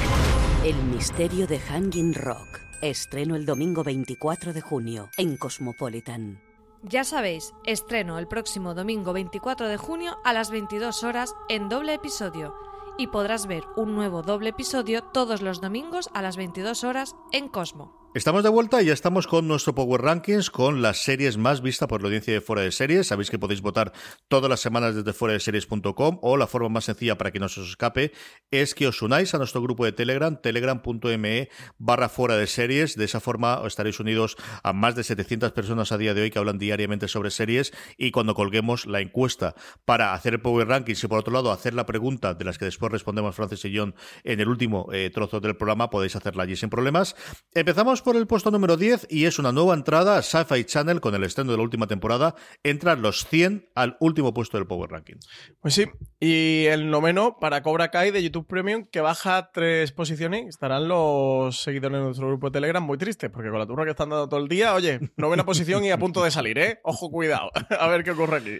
El 0.63 0.75
misterio 0.93 1.47
de 1.47 1.59
Hanging 1.59 2.13
Rock. 2.13 2.59
Estreno 2.81 3.35
el 3.35 3.45
domingo 3.45 3.83
24 3.83 4.53
de 4.53 4.61
junio 4.61 5.09
en 5.17 5.37
Cosmopolitan. 5.37 6.48
Ya 6.83 7.03
sabéis, 7.03 7.53
estreno 7.65 8.17
el 8.19 8.27
próximo 8.27 8.73
domingo 8.73 9.11
24 9.11 9.67
de 9.67 9.75
junio 9.75 10.17
a 10.23 10.31
las 10.31 10.49
22 10.49 11.03
horas 11.03 11.35
en 11.49 11.67
doble 11.67 11.93
episodio 11.93 12.55
y 12.97 13.07
podrás 13.07 13.47
ver 13.47 13.65
un 13.75 13.95
nuevo 13.95 14.21
doble 14.21 14.51
episodio 14.51 15.03
todos 15.03 15.41
los 15.41 15.59
domingos 15.59 16.09
a 16.13 16.21
las 16.21 16.37
22 16.37 16.85
horas 16.85 17.17
en 17.33 17.49
Cosmo. 17.49 17.98
Estamos 18.15 18.41
de 18.41 18.49
vuelta 18.49 18.81
y 18.81 18.87
ya 18.87 18.93
estamos 18.93 19.27
con 19.27 19.47
nuestro 19.47 19.75
Power 19.75 20.01
Rankings, 20.01 20.49
con 20.49 20.81
las 20.81 21.03
series 21.03 21.37
más 21.37 21.61
vistas 21.61 21.87
por 21.87 22.01
la 22.01 22.07
audiencia 22.07 22.33
de 22.33 22.41
Fuera 22.41 22.63
de 22.63 22.71
Series. 22.71 23.05
Sabéis 23.05 23.29
que 23.29 23.37
podéis 23.37 23.61
votar 23.61 23.93
todas 24.27 24.49
las 24.49 24.61
semanas 24.61 24.95
desde 24.95 25.13
fuera 25.13 25.33
de 25.33 25.39
series.com 25.39 26.17
o 26.23 26.35
la 26.35 26.47
forma 26.47 26.69
más 26.69 26.85
sencilla 26.85 27.19
para 27.19 27.31
que 27.31 27.39
no 27.39 27.47
se 27.49 27.61
os 27.61 27.69
escape 27.69 28.11
es 28.49 28.73
que 28.73 28.87
os 28.87 29.03
unáis 29.03 29.35
a 29.35 29.37
nuestro 29.37 29.61
grupo 29.61 29.85
de 29.85 29.91
Telegram, 29.91 30.35
telegram.me 30.41 31.49
barra 31.77 32.09
fuera 32.09 32.35
de 32.35 32.47
series. 32.47 32.95
De 32.95 33.05
esa 33.05 33.19
forma 33.19 33.61
estaréis 33.63 33.99
unidos 33.99 34.37
a 34.63 34.73
más 34.73 34.95
de 34.95 35.03
700 35.03 35.51
personas 35.51 35.91
a 35.91 35.99
día 35.99 36.15
de 36.15 36.23
hoy 36.23 36.31
que 36.31 36.39
hablan 36.39 36.57
diariamente 36.57 37.07
sobre 37.07 37.29
series 37.29 37.73
y 37.95 38.09
cuando 38.09 38.33
colguemos 38.33 38.87
la 38.87 39.01
encuesta 39.01 39.53
para 39.85 40.15
hacer 40.15 40.33
el 40.33 40.41
Power 40.41 40.67
Rankings 40.67 41.03
y 41.03 41.07
por 41.07 41.19
otro 41.19 41.31
lado 41.31 41.51
hacer 41.51 41.75
la 41.75 41.85
pregunta 41.85 42.33
de 42.33 42.43
las 42.43 42.57
que 42.57 42.65
después 42.65 42.91
respondemos 42.91 43.35
Francis 43.35 43.63
y 43.65 43.77
John 43.77 43.93
en 44.23 44.39
el 44.39 44.49
último 44.49 44.87
eh, 44.91 45.11
trozo 45.13 45.39
del 45.39 45.55
programa, 45.55 45.91
podéis 45.91 46.15
hacerla 46.15 46.41
allí 46.41 46.55
sin 46.55 46.71
problemas. 46.71 47.15
Empezamos 47.53 47.98
por 48.01 48.15
el 48.15 48.27
puesto 48.27 48.51
número 48.51 48.77
10 48.77 49.07
y 49.09 49.25
es 49.25 49.39
una 49.39 49.51
nueva 49.51 49.73
entrada 49.73 50.17
a 50.17 50.21
Sci-Fi 50.21 50.63
Channel 50.65 51.01
con 51.01 51.15
el 51.15 51.23
estreno 51.23 51.51
de 51.51 51.57
la 51.57 51.63
última 51.63 51.87
temporada. 51.87 52.35
Entran 52.63 53.01
los 53.01 53.25
100 53.25 53.69
al 53.75 53.97
último 53.99 54.33
puesto 54.33 54.57
del 54.57 54.67
Power 54.67 54.89
Ranking. 54.89 55.15
Pues 55.61 55.73
sí, 55.73 55.85
y 56.19 56.65
el 56.65 56.89
noveno 56.89 57.37
para 57.39 57.63
Cobra 57.63 57.89
Kai 57.89 58.11
de 58.11 58.23
YouTube 58.23 58.47
Premium 58.47 58.85
que 58.91 59.01
baja 59.01 59.51
tres 59.53 59.91
posiciones. 59.91 60.47
Estarán 60.47 60.87
los 60.87 61.61
seguidores 61.61 61.99
de 61.99 62.03
nuestro 62.05 62.27
grupo 62.27 62.47
de 62.47 62.53
Telegram 62.53 62.83
muy 62.83 62.97
tristes 62.97 63.29
porque 63.29 63.49
con 63.49 63.59
la 63.59 63.67
turra 63.67 63.85
que 63.85 63.91
están 63.91 64.09
dando 64.09 64.27
todo 64.27 64.39
el 64.39 64.47
día, 64.47 64.73
oye, 64.73 64.99
novena 65.17 65.45
posición 65.45 65.83
y 65.85 65.91
a 65.91 65.97
punto 65.97 66.23
de 66.23 66.31
salir, 66.31 66.57
¿eh? 66.57 66.79
Ojo, 66.83 67.09
cuidado. 67.11 67.51
a 67.79 67.87
ver 67.87 68.03
qué 68.03 68.11
ocurre 68.11 68.37
aquí. 68.37 68.57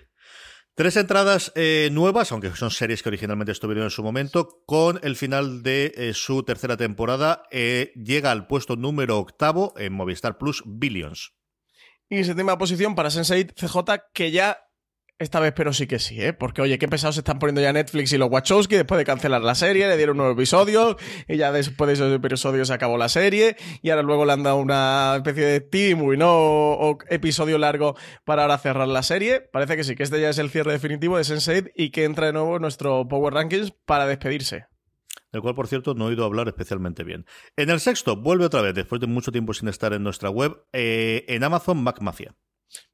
Tres 0.79 0.95
entradas 0.95 1.51
eh, 1.55 1.89
nuevas, 1.91 2.31
aunque 2.31 2.55
son 2.55 2.71
series 2.71 3.03
que 3.03 3.09
originalmente 3.09 3.51
estuvieron 3.51 3.83
en 3.83 3.89
su 3.89 4.01
momento, 4.01 4.63
con 4.65 4.97
el 5.03 5.17
final 5.17 5.61
de 5.61 5.91
eh, 5.93 6.13
su 6.13 6.43
tercera 6.43 6.77
temporada. 6.77 7.43
Eh, 7.51 7.91
llega 7.97 8.31
al 8.31 8.47
puesto 8.47 8.77
número 8.77 9.17
octavo 9.17 9.73
en 9.75 9.91
Movistar 9.91 10.37
Plus 10.37 10.63
Billions. 10.65 11.33
Y 12.07 12.23
séptima 12.23 12.57
posición 12.57 12.95
para 12.95 13.09
Sense8 13.09 13.55
CJ, 13.55 14.03
que 14.13 14.31
ya 14.31 14.68
esta 15.19 15.41
vez, 15.41 15.53
pero 15.53 15.73
sí 15.73 15.85
que 15.85 15.99
sí, 15.99 16.21
¿eh? 16.21 16.33
Porque, 16.33 16.61
oye, 16.61 16.79
qué 16.79 16.87
pesados 16.87 17.15
se 17.15 17.21
están 17.21 17.39
poniendo 17.39 17.61
ya 17.61 17.73
Netflix 17.73 18.13
y 18.13 18.17
los 18.17 18.29
Wachowski 18.29 18.75
después 18.75 18.97
de 18.97 19.05
cancelar 19.05 19.41
la 19.41 19.53
serie, 19.53 19.87
le 19.87 19.97
dieron 19.97 20.17
nuevos 20.17 20.33
episodios, 20.33 20.95
y 21.27 21.37
ya 21.37 21.51
después 21.51 21.87
de 21.89 21.93
esos 21.93 22.13
episodios 22.13 22.69
se 22.69 22.73
acabó 22.73 22.97
la 22.97 23.09
serie, 23.09 23.57
y 23.81 23.89
ahora 23.89 24.01
luego 24.01 24.25
le 24.25 24.31
han 24.31 24.43
dado 24.43 24.57
una 24.57 25.15
especie 25.17 25.45
de 25.45 25.59
team, 25.59 25.99
¿no? 26.17 26.31
O, 26.31 26.91
o, 26.91 26.97
episodio 27.09 27.57
largo 27.57 27.95
para 28.23 28.43
ahora 28.43 28.57
cerrar 28.57 28.87
la 28.87 29.03
serie. 29.03 29.41
Parece 29.41 29.75
que 29.75 29.83
sí, 29.83 29.95
que 29.95 30.03
este 30.03 30.21
ya 30.21 30.29
es 30.29 30.37
el 30.37 30.49
cierre 30.49 30.71
definitivo 30.71 31.17
de 31.17 31.23
Sense8 31.23 31.71
y 31.75 31.91
que 31.91 32.05
entra 32.05 32.27
de 32.27 32.33
nuevo 32.33 32.57
nuestro 32.59 33.07
Power 33.07 33.33
Rankings 33.33 33.71
para 33.85 34.07
despedirse 34.07 34.67
del 35.31 35.41
cual, 35.41 35.53
por 35.53 35.67
cierto, 35.67 35.93
no 35.93 36.05
he 36.05 36.07
oído 36.09 36.25
hablar 36.25 36.47
especialmente 36.47 37.03
bien. 37.03 37.25
En 37.55 37.69
el 37.69 37.79
sexto, 37.79 38.15
vuelve 38.15 38.45
otra 38.45 38.61
vez, 38.61 38.73
después 38.73 38.99
de 38.99 39.05
mucho 39.07 39.31
tiempo 39.31 39.53
sin 39.53 39.67
estar 39.67 39.93
en 39.93 40.01
nuestra 40.01 40.31
web, 40.31 40.63
eh, 40.73 41.25
en 41.27 41.43
Amazon 41.43 41.83
Mac 41.83 42.01
Mafia. 42.01 42.35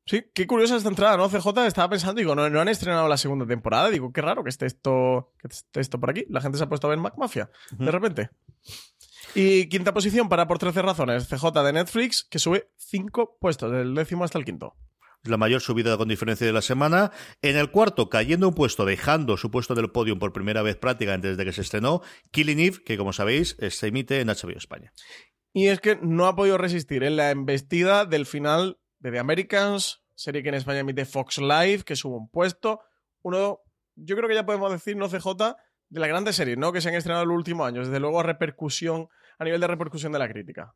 Sí, 0.08 0.24
qué 0.36 0.45
curiosa 0.45 0.76
esta 0.76 0.89
entrada, 0.89 1.18
¿no? 1.18 1.30
CJ 1.30 1.66
estaba 1.66 1.89
pensando, 1.89 2.20
digo, 2.20 2.36
no, 2.36 2.47
no, 2.47 2.62
han 2.62 2.68
estrenado 2.68 3.08
la 3.08 3.18
segunda 3.18 3.47
temporada. 3.47 3.89
Digo, 3.89 4.14
qué 4.14 4.22
raro 4.22 4.43
que 4.43 4.49
esté 4.49 4.68
esto, 4.68 5.34
que 5.39 5.47
esté 5.47 5.80
esto 5.80 5.99
por 5.99 6.12
aquí. 6.12 6.26
La 6.30 6.41
gente 6.41 6.60
se 6.60 6.64
ha 6.64 6.70
puesto 6.70 6.86
a 6.86 6.91
ver 6.91 6.99
Mac 6.99 7.16
Mafia, 7.18 7.49
uh 7.72 7.76
-huh. 7.76 7.86
de 7.86 7.91
repente. 7.91 8.30
Y 9.34 9.68
quinta 9.68 9.93
posición 9.93 10.30
para 10.30 10.47
Por 10.47 10.60
13 10.60 10.82
Razones, 10.84 11.28
CJ 11.28 11.64
de 11.64 11.74
Netflix, 11.74 12.24
que 12.24 12.38
sube 12.38 12.70
cinco 12.78 13.38
puestos, 13.39 13.72
del 13.72 13.95
décimo 13.95 14.24
hasta 14.24 14.38
el 14.38 14.45
quinto 14.45 14.76
la 15.30 15.38
mayor 15.38 15.62
subida 15.62 15.97
con 15.97 16.08
diferencia 16.08 16.45
de 16.45 16.53
la 16.53 16.62
semana. 16.62 17.12
En 17.41 17.58
el 17.58 17.72
cuarto, 17.72 18.10
cayendo 18.10 18.47
un 18.47 18.53
puesto, 18.53 18.86
dejando 18.86 19.38
su 19.38 19.51
puesto 19.51 19.76
del 19.76 19.89
podio 19.89 20.18
por 20.20 20.34
primera 20.34 20.62
vez 20.62 20.76
prácticamente 20.76 21.30
desde 21.30 21.45
que 21.45 21.51
se 21.51 21.62
estrenó, 21.62 22.01
Killing 22.32 22.60
Eve, 22.60 22.84
que 22.86 22.97
como 22.97 23.14
sabéis 23.14 23.58
se 23.70 23.88
emite 23.88 24.20
en 24.20 24.28
HBO 24.28 24.58
España. 24.58 24.93
Y 25.53 25.68
es 25.68 25.80
que 25.80 25.97
no 26.01 26.28
ha 26.28 26.36
podido 26.36 26.58
resistir 26.58 27.03
en 27.03 27.16
la 27.16 27.32
embestida 27.32 28.06
del 28.06 28.26
final 28.26 28.78
The 29.02 29.20
Americans, 29.20 30.02
serie 30.16 30.43
que 30.43 30.50
en 30.50 30.56
España 30.56 30.80
emite 30.80 31.06
Fox 31.06 31.38
Live, 31.38 31.84
que 31.84 31.96
sube 31.96 32.18
un 32.18 32.30
puesto. 32.30 32.82
Uno, 33.22 33.62
yo 33.96 34.16
creo 34.16 34.28
que 34.28 34.36
ya 34.36 34.46
podemos 34.46 34.72
decir, 34.72 34.96
no 34.98 35.10
CJ, 35.10 35.56
de 35.89 36.00
las 36.00 36.10
grandes 36.10 36.36
series, 36.36 36.58
¿no? 36.58 36.72
Que 36.72 36.82
se 36.82 36.89
han 36.89 36.96
estrenado 36.96 37.24
en 37.24 37.30
los 37.30 37.38
últimos 37.38 37.68
años. 37.68 37.88
Desde 37.88 38.00
luego, 38.00 38.24
repercusión, 38.24 39.10
a 39.38 39.43
nivel 39.43 39.62
de 39.62 39.68
repercusión 39.68 40.12
de 40.12 40.20
la 40.20 40.28
crítica. 40.28 40.74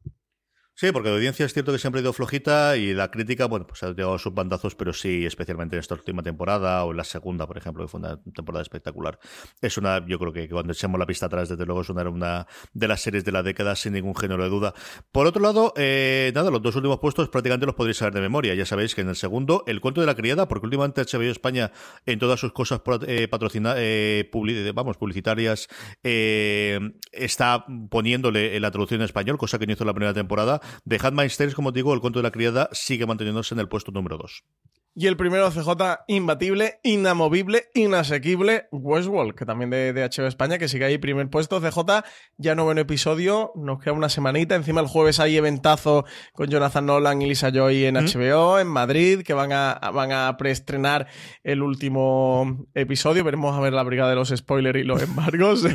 Sí, 0.79 0.93
porque 0.93 1.09
la 1.09 1.15
audiencia 1.15 1.45
es 1.45 1.51
cierto 1.51 1.73
que 1.73 1.77
siempre 1.77 1.99
ha 1.99 2.03
ido 2.03 2.13
flojita 2.13 2.77
y 2.77 2.93
la 2.93 3.11
crítica, 3.11 3.47
bueno, 3.47 3.67
pues 3.67 3.83
ha 3.83 3.89
llegado 3.89 4.17
sus 4.17 4.33
bandazos, 4.33 4.75
pero 4.75 4.93
sí, 4.93 5.25
especialmente 5.25 5.75
en 5.75 5.81
esta 5.81 5.95
última 5.95 6.23
temporada 6.23 6.85
o 6.85 6.91
en 6.91 6.95
la 6.95 7.03
segunda, 7.03 7.45
por 7.45 7.57
ejemplo, 7.57 7.83
que 7.83 7.89
fue 7.89 7.99
una 7.99 8.17
temporada 8.33 8.61
espectacular. 8.61 9.19
Es 9.59 9.77
una, 9.77 10.07
yo 10.07 10.17
creo 10.17 10.31
que 10.31 10.47
cuando 10.47 10.71
echemos 10.71 10.97
la 10.97 11.05
pista 11.05 11.25
atrás, 11.25 11.49
desde 11.49 11.65
luego 11.65 11.81
es 11.81 11.89
una, 11.89 12.47
de 12.71 12.87
las 12.87 13.01
series 13.01 13.25
de 13.25 13.33
la 13.33 13.43
década, 13.43 13.75
sin 13.75 13.91
ningún 13.91 14.15
género 14.15 14.41
de 14.41 14.49
duda. 14.49 14.73
Por 15.11 15.27
otro 15.27 15.41
lado, 15.41 15.73
eh, 15.75 16.31
nada, 16.33 16.49
los 16.49 16.61
dos 16.61 16.73
últimos 16.77 16.99
puestos 16.99 17.27
prácticamente 17.27 17.65
los 17.65 17.75
podréis 17.75 17.97
saber 17.97 18.13
de 18.13 18.21
memoria. 18.21 18.55
Ya 18.55 18.65
sabéis 18.65 18.95
que 18.95 19.01
en 19.01 19.09
el 19.09 19.17
segundo, 19.17 19.65
El 19.67 19.81
cuento 19.81 19.99
de 19.99 20.07
la 20.07 20.15
criada, 20.15 20.47
porque 20.47 20.65
últimamente 20.65 21.01
HBO 21.01 21.23
España, 21.23 21.73
en 22.05 22.19
todas 22.19 22.39
sus 22.39 22.53
cosas 22.53 22.79
eh, 23.05 23.27
patrocinadas, 23.27 23.79
eh, 23.81 24.29
public 24.31 24.73
vamos, 24.73 24.95
publicitarias, 24.95 25.67
eh, 26.05 26.79
está 27.11 27.65
poniéndole 27.89 28.57
la 28.61 28.71
traducción 28.71 29.01
en 29.01 29.05
español, 29.05 29.37
cosa 29.37 29.59
que 29.59 29.67
no 29.67 29.73
hizo 29.73 29.83
la 29.83 29.93
primera 29.93 30.13
temporada. 30.13 30.61
De 30.85 30.99
Handmaid's 31.01 31.37
Tales, 31.37 31.55
como 31.55 31.71
digo, 31.71 31.93
el 31.93 32.01
cuento 32.01 32.19
de 32.19 32.23
la 32.23 32.31
criada 32.31 32.69
sigue 32.71 33.05
manteniéndose 33.05 33.53
en 33.53 33.59
el 33.59 33.67
puesto 33.67 33.91
número 33.91 34.17
2. 34.17 34.43
Y 34.95 35.07
el 35.07 35.15
primero 35.15 35.49
CJ, 35.49 35.69
imbatible, 36.07 36.79
inamovible, 36.83 37.69
inasequible, 37.73 38.67
Westworld, 38.71 39.35
que 39.35 39.45
también 39.45 39.69
de, 39.69 39.93
de 39.93 40.03
HBO 40.03 40.25
España, 40.25 40.57
que 40.57 40.67
sigue 40.67 40.83
ahí 40.83 40.97
primer 40.97 41.29
puesto. 41.29 41.61
CJ, 41.61 42.03
ya 42.37 42.55
noveno 42.55 42.81
episodio, 42.81 43.53
nos 43.55 43.79
queda 43.79 43.93
una 43.93 44.09
semanita. 44.09 44.55
Encima 44.55 44.81
el 44.81 44.87
jueves 44.87 45.21
hay 45.21 45.37
eventazo 45.37 46.05
con 46.33 46.49
Jonathan 46.49 46.87
Nolan 46.87 47.21
y 47.21 47.27
Lisa 47.27 47.49
Joy 47.49 47.85
en 47.85 47.95
HBO, 47.95 48.59
en 48.59 48.67
Madrid, 48.67 49.21
que 49.21 49.33
van 49.33 49.53
a, 49.53 49.79
van 49.93 50.11
a 50.11 50.35
preestrenar 50.37 51.07
el 51.43 51.61
último 51.61 52.65
episodio. 52.73 53.23
Veremos 53.23 53.55
a 53.55 53.61
ver 53.61 53.71
la 53.73 53.83
brigada 53.83 54.09
de 54.09 54.15
los 54.15 54.33
spoilers 54.35 54.79
y 54.79 54.83
los 54.83 55.01
embargos. 55.01 55.63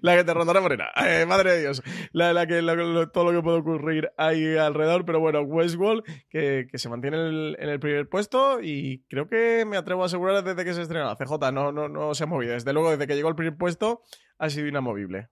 la 0.00 0.16
que 0.16 0.22
te 0.22 0.34
rondará 0.34 0.60
morena. 0.60 0.90
Eh, 1.04 1.24
madre 1.26 1.54
de 1.54 1.60
Dios. 1.62 1.82
La, 2.12 2.32
la 2.34 2.46
que 2.46 2.59
todo 2.66 3.24
lo 3.24 3.32
que 3.32 3.42
puede 3.42 3.58
ocurrir 3.58 4.10
ahí 4.16 4.56
alrededor. 4.56 5.04
Pero 5.04 5.20
bueno, 5.20 5.42
Westworld, 5.42 6.04
que, 6.28 6.66
que 6.70 6.78
se 6.78 6.88
mantiene 6.88 7.16
en 7.58 7.68
el, 7.68 7.80
primer 7.80 8.08
puesto 8.08 8.60
y 8.62 9.04
creo 9.08 9.28
que 9.28 9.64
me 9.66 9.76
atrevo 9.76 10.02
a 10.02 10.06
asegurar 10.06 10.42
desde 10.42 10.64
que 10.64 10.74
se 10.74 10.82
estrenó 10.82 11.06
la 11.06 11.16
CJ, 11.16 11.52
no, 11.52 11.72
no, 11.72 11.88
no 11.88 12.14
se 12.14 12.24
ha 12.24 12.26
movido. 12.26 12.52
Desde 12.52 12.72
luego, 12.72 12.90
desde 12.90 13.06
que 13.06 13.14
llegó 13.14 13.28
al 13.28 13.36
primer 13.36 13.56
puesto, 13.56 14.02
ha 14.38 14.50
sido 14.50 14.66
inamovible. 14.66 15.28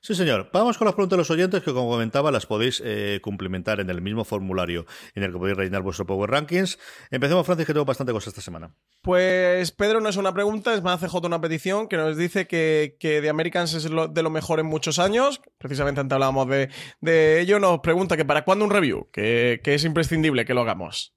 Sí, 0.00 0.14
señor. 0.14 0.50
Vamos 0.52 0.78
con 0.78 0.86
las 0.86 0.94
preguntas 0.94 1.16
de 1.16 1.20
los 1.20 1.30
oyentes 1.30 1.62
que, 1.62 1.72
como 1.72 1.90
comentaba, 1.90 2.30
las 2.30 2.46
podéis 2.46 2.82
eh, 2.84 3.20
cumplimentar 3.22 3.80
en 3.80 3.90
el 3.90 4.00
mismo 4.00 4.24
formulario 4.24 4.86
en 5.14 5.22
el 5.22 5.32
que 5.32 5.38
podéis 5.38 5.56
rellenar 5.56 5.82
vuestro 5.82 6.06
Power 6.06 6.30
Rankings. 6.30 6.78
Empecemos, 7.10 7.44
Francis, 7.44 7.66
que 7.66 7.72
tengo 7.72 7.84
bastante 7.84 8.12
cosas 8.12 8.28
esta 8.28 8.40
semana. 8.40 8.74
Pues 9.02 9.72
Pedro 9.72 10.00
no 10.00 10.08
es 10.08 10.16
una 10.16 10.32
pregunta, 10.32 10.74
es 10.74 10.82
más 10.82 11.00
CJ 11.00 11.26
una 11.26 11.40
petición 11.40 11.88
que 11.88 11.96
nos 11.96 12.16
dice 12.16 12.46
que, 12.46 12.96
que 12.98 13.20
The 13.20 13.28
Americans 13.28 13.74
es 13.74 13.84
de 13.84 14.22
lo 14.22 14.30
mejor 14.30 14.60
en 14.60 14.66
muchos 14.66 14.98
años. 14.98 15.40
Precisamente 15.58 16.00
antes 16.00 16.14
hablábamos 16.14 16.48
de, 16.48 17.40
ello. 17.40 17.58
Nos 17.58 17.80
pregunta 17.80 18.16
que 18.16 18.24
para 18.24 18.44
cuándo 18.44 18.64
un 18.64 18.70
review, 18.70 19.08
que 19.12 19.60
es 19.62 19.84
imprescindible 19.84 20.44
que 20.44 20.54
lo 20.54 20.62
hagamos. 20.62 21.14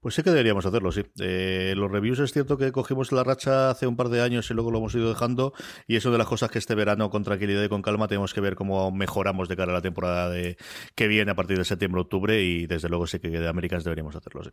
Pues 0.00 0.14
sí 0.14 0.22
que 0.22 0.30
deberíamos 0.30 0.64
hacerlo, 0.64 0.92
sí. 0.92 1.02
Eh, 1.20 1.74
los 1.76 1.90
reviews 1.90 2.20
es 2.20 2.32
cierto 2.32 2.56
que 2.56 2.72
cogimos 2.72 3.12
la 3.12 3.22
racha 3.22 3.68
hace 3.68 3.86
un 3.86 3.96
par 3.96 4.08
de 4.08 4.22
años 4.22 4.50
y 4.50 4.54
luego 4.54 4.70
lo 4.70 4.78
hemos 4.78 4.94
ido 4.94 5.10
dejando 5.10 5.52
y 5.86 5.96
es 5.96 6.04
una 6.06 6.12
de 6.12 6.18
las 6.18 6.26
cosas 6.26 6.50
que 6.50 6.58
este 6.58 6.74
verano 6.74 7.10
con 7.10 7.22
tranquilidad 7.22 7.62
y 7.62 7.68
con 7.68 7.82
calma 7.82 8.08
tenemos 8.08 8.32
que 8.32 8.40
ver 8.40 8.54
cómo 8.54 8.90
mejoramos 8.90 9.48
de 9.48 9.56
cara 9.56 9.72
a 9.72 9.74
la 9.74 9.82
temporada 9.82 10.30
de, 10.30 10.56
que 10.94 11.06
viene 11.06 11.32
a 11.32 11.34
partir 11.34 11.58
de 11.58 11.66
septiembre-octubre 11.66 12.42
y 12.42 12.66
desde 12.66 12.88
luego 12.88 13.06
sí 13.06 13.18
que 13.18 13.28
de 13.28 13.46
Americans 13.46 13.84
deberíamos 13.84 14.16
hacerlo, 14.16 14.42
sí. 14.42 14.50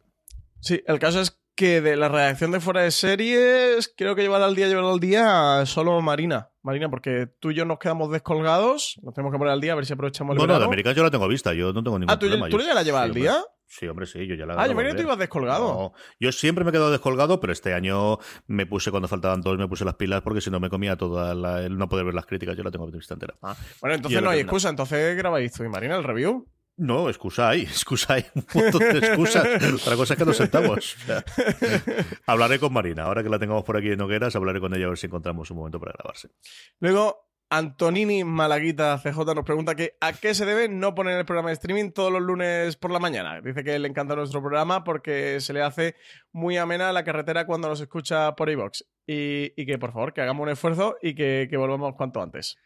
Sí, 0.59 0.83
el 0.87 0.99
caso 0.99 1.21
es 1.21 1.39
que 1.55 1.81
de 1.81 1.95
la 1.95 2.09
redacción 2.09 2.51
de 2.51 2.59
fuera 2.59 2.81
de 2.81 2.91
series, 2.91 3.93
creo 3.95 4.15
que 4.15 4.21
llevar 4.21 4.41
al 4.41 4.55
día, 4.55 4.67
llevar 4.67 4.85
al 4.85 4.99
día 4.99 5.65
solo 5.65 6.01
Marina. 6.01 6.49
Marina, 6.61 6.89
porque 6.89 7.27
tú 7.39 7.51
y 7.51 7.55
yo 7.55 7.63
nos 7.65 7.79
quedamos 7.79 8.11
descolgados, 8.11 8.99
nos 9.01 9.13
tenemos 9.13 9.31
que 9.31 9.37
poner 9.37 9.53
al 9.53 9.61
día 9.61 9.71
a 9.71 9.75
ver 9.75 9.85
si 9.85 9.93
aprovechamos 9.93 10.35
el 10.35 10.39
No, 10.39 10.47
no, 10.47 10.59
de 10.59 10.65
Americans 10.65 10.95
yo 10.95 11.03
la 11.03 11.11
tengo 11.11 11.27
vista, 11.27 11.53
yo 11.53 11.73
no 11.73 11.83
tengo 11.83 11.99
ningún 11.99 12.11
ah, 12.11 12.19
¿tú, 12.19 12.27
problema. 12.27 12.49
¿tú 12.49 12.59
ya 12.59 12.73
la 12.73 12.83
llevas 12.83 13.03
al 13.03 13.13
día? 13.13 13.43
Sí, 13.67 13.85
hombre, 13.87 14.05
sí, 14.05 14.25
yo 14.25 14.35
ya 14.35 14.45
la 14.45 14.55
Ah, 14.61 14.67
yo 14.67 14.75
me 14.75 14.93
tú 14.93 15.01
ibas 15.01 15.17
descolgado. 15.17 15.67
No, 15.67 15.93
yo 16.19 16.31
siempre 16.31 16.63
me 16.63 16.69
he 16.69 16.71
quedado 16.71 16.89
descolgado, 16.89 17.39
pero 17.41 17.51
este 17.51 17.73
año 17.73 18.17
me 18.47 18.65
puse, 18.65 18.91
cuando 18.91 19.07
faltaban 19.09 19.41
dos, 19.41 19.57
me 19.57 19.67
puse 19.67 19.83
las 19.83 19.95
pilas 19.95 20.21
porque 20.21 20.39
si 20.39 20.49
no 20.49 20.59
me 20.59 20.69
comía 20.69 20.95
toda 20.95 21.35
la, 21.35 21.63
el 21.63 21.77
no 21.77 21.89
poder 21.89 22.05
ver 22.05 22.13
las 22.13 22.25
críticas, 22.25 22.55
yo 22.55 22.63
la 22.63 22.71
tengo 22.71 22.87
vista 22.87 23.13
entera. 23.13 23.35
Ah, 23.41 23.55
bueno, 23.81 23.95
entonces 23.95 24.21
no 24.21 24.29
hay 24.29 24.39
excusa, 24.39 24.69
entonces 24.69 25.17
grabáis 25.17 25.51
tú 25.51 25.63
y 25.63 25.69
Marina 25.69 25.97
el 25.97 26.03
review. 26.03 26.47
No, 26.77 27.09
excusa 27.09 27.49
hay, 27.49 27.61
excusa 27.63 28.13
hay, 28.13 28.25
un 28.35 28.45
montón 28.53 28.79
de 28.79 28.99
excusas. 28.99 29.45
Otra 29.81 29.95
cosa 29.95 30.13
es 30.13 30.17
que 30.17 30.25
nos 30.25 30.37
sentamos. 30.37 30.95
hablaré 32.27 32.59
con 32.59 32.71
Marina, 32.71 33.03
ahora 33.03 33.23
que 33.23 33.29
la 33.29 33.39
tengamos 33.39 33.63
por 33.63 33.77
aquí 33.77 33.89
en 33.89 33.99
Hogueras, 33.99 34.35
hablaré 34.35 34.59
con 34.59 34.73
ella 34.73 34.85
a 34.85 34.89
ver 34.89 34.97
si 34.97 35.07
encontramos 35.07 35.49
un 35.51 35.57
momento 35.57 35.79
para 35.79 35.93
grabarse. 35.93 36.29
Luego, 36.79 37.26
Antonini 37.49 38.23
Malaguita 38.25 38.97
CJ 38.97 39.33
nos 39.33 39.45
pregunta 39.45 39.75
que 39.75 39.95
a 40.01 40.11
qué 40.11 40.35
se 40.35 40.45
debe 40.45 40.67
no 40.67 40.93
poner 40.95 41.17
el 41.17 41.25
programa 41.25 41.49
de 41.49 41.53
streaming 41.53 41.91
todos 41.91 42.11
los 42.11 42.21
lunes 42.21 42.75
por 42.75 42.91
la 42.91 42.99
mañana. 42.99 43.39
Dice 43.41 43.63
que 43.63 43.79
le 43.79 43.87
encanta 43.87 44.15
nuestro 44.15 44.41
programa 44.41 44.83
porque 44.83 45.39
se 45.39 45.53
le 45.53 45.61
hace 45.61 45.95
muy 46.33 46.57
amena 46.57 46.91
la 46.91 47.05
carretera 47.05 47.45
cuando 47.45 47.69
nos 47.69 47.79
escucha 47.79 48.35
por 48.35 48.49
iVox. 48.49 48.85
Y, 49.05 49.53
y, 49.55 49.65
que 49.65 49.77
por 49.77 49.93
favor 49.93 50.13
que 50.13 50.19
hagamos 50.19 50.43
un 50.43 50.49
esfuerzo 50.49 50.97
y 51.01 51.15
que, 51.15 51.47
que 51.49 51.55
volvamos 51.55 51.95
cuanto 51.95 52.21
antes. 52.21 52.57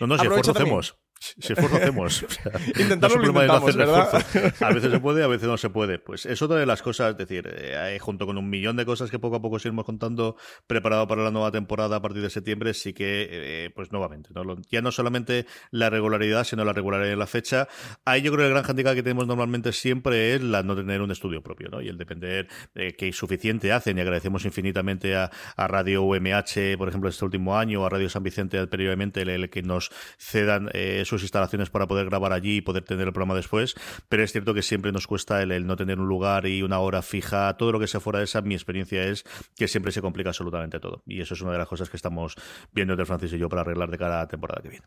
No, 0.00 0.06
no, 0.06 0.18
si 0.18 0.26
esfuerzo 0.26 0.50
hacemos. 0.50 0.98
Si 1.20 1.52
esfuerzo 1.52 1.76
hacemos. 1.76 2.22
Intentarlo 2.78 3.18
no 3.18 3.28
intentamos, 3.28 3.76
¿verdad? 3.76 4.24
A 4.60 4.72
veces 4.72 4.90
se 4.90 5.00
puede, 5.00 5.22
a 5.22 5.26
veces 5.26 5.48
no 5.48 5.56
se 5.56 5.70
puede. 5.70 5.98
Pues 5.98 6.26
es 6.26 6.40
otra 6.42 6.58
de 6.58 6.66
las 6.66 6.82
cosas, 6.82 7.12
es 7.12 7.16
decir, 7.16 7.48
eh, 7.52 7.98
junto 8.00 8.26
con 8.26 8.38
un 8.38 8.48
millón 8.48 8.76
de 8.76 8.86
cosas 8.86 9.10
que 9.10 9.18
poco 9.18 9.36
a 9.36 9.42
poco 9.42 9.58
seguimos 9.58 9.84
contando, 9.84 10.36
preparado 10.66 11.06
para 11.06 11.22
la 11.22 11.30
nueva 11.30 11.50
temporada 11.50 11.96
a 11.96 12.02
partir 12.02 12.22
de 12.22 12.30
septiembre, 12.30 12.74
sí 12.74 12.92
que, 12.92 13.28
eh, 13.30 13.70
pues 13.74 13.92
nuevamente, 13.92 14.30
¿no? 14.34 14.56
ya 14.70 14.82
no 14.82 14.92
solamente 14.92 15.46
la 15.70 15.90
regularidad, 15.90 16.44
sino 16.44 16.64
la 16.64 16.72
regularidad 16.72 17.10
de 17.10 17.16
la 17.16 17.26
fecha. 17.26 17.68
Ahí 18.04 18.22
yo 18.22 18.32
creo 18.32 18.44
que 18.44 18.46
el 18.46 18.52
gran 18.52 18.64
handicap 18.68 18.94
que 18.94 19.02
tenemos 19.02 19.26
normalmente 19.26 19.72
siempre 19.72 20.34
es 20.34 20.42
la 20.42 20.62
no 20.62 20.76
tener 20.76 21.02
un 21.02 21.10
estudio 21.10 21.42
propio, 21.42 21.68
¿no? 21.68 21.80
Y 21.80 21.88
el 21.88 21.98
depender 21.98 22.48
de 22.74 22.94
que 22.94 23.12
suficiente 23.12 23.72
hacen, 23.72 23.98
y 23.98 24.00
agradecemos 24.00 24.44
infinitamente 24.44 25.16
a, 25.16 25.30
Radio 25.56 26.02
UMH, 26.02 26.78
por 26.78 26.88
ejemplo, 26.88 27.10
este 27.10 27.24
último 27.24 27.58
año, 27.58 27.84
a 27.84 27.90
Radio 27.90 28.08
San 28.08 28.22
Vicente 28.22 28.64
periódicamente, 28.66 29.22
el, 29.22 29.50
que 29.50 29.62
nos 29.62 29.90
cedan 30.18 30.70
eh, 30.72 31.04
sus 31.08 31.22
instalaciones 31.22 31.70
para 31.70 31.86
poder 31.86 32.06
grabar 32.06 32.32
allí 32.32 32.58
y 32.58 32.60
poder 32.60 32.84
tener 32.84 33.06
el 33.06 33.12
programa 33.12 33.34
después, 33.34 33.74
pero 34.08 34.22
es 34.22 34.32
cierto 34.32 34.54
que 34.54 34.62
siempre 34.62 34.92
nos 34.92 35.06
cuesta 35.06 35.42
el, 35.42 35.66
no 35.66 35.76
tener 35.76 35.98
un 35.98 36.08
lugar 36.08 36.46
y 36.46 36.62
una 36.62 36.78
hora 36.78 37.02
fija, 37.02 37.56
todo 37.56 37.72
lo 37.72 37.80
que 37.80 37.86
sea 37.86 38.00
fuera 38.00 38.20
de 38.20 38.26
esa, 38.26 38.42
mi 38.42 38.54
experiencia 38.54 39.04
es 39.04 39.24
que 39.56 39.68
siempre 39.68 39.92
se 39.92 40.00
complica 40.00 40.30
absolutamente 40.30 40.80
todo. 40.80 41.02
Y 41.06 41.20
eso 41.20 41.34
es 41.34 41.40
una 41.40 41.52
de 41.52 41.58
las 41.58 41.68
cosas 41.68 41.90
que 41.90 41.96
estamos 41.96 42.34
viendo 42.72 42.92
entre 42.94 43.06
Francis 43.06 43.32
y 43.32 43.38
yo 43.38 43.48
para 43.48 43.62
arreglar 43.62 43.90
de 43.90 43.98
cada 43.98 44.26
temporada 44.28 44.62
que 44.62 44.68
viene. 44.68 44.86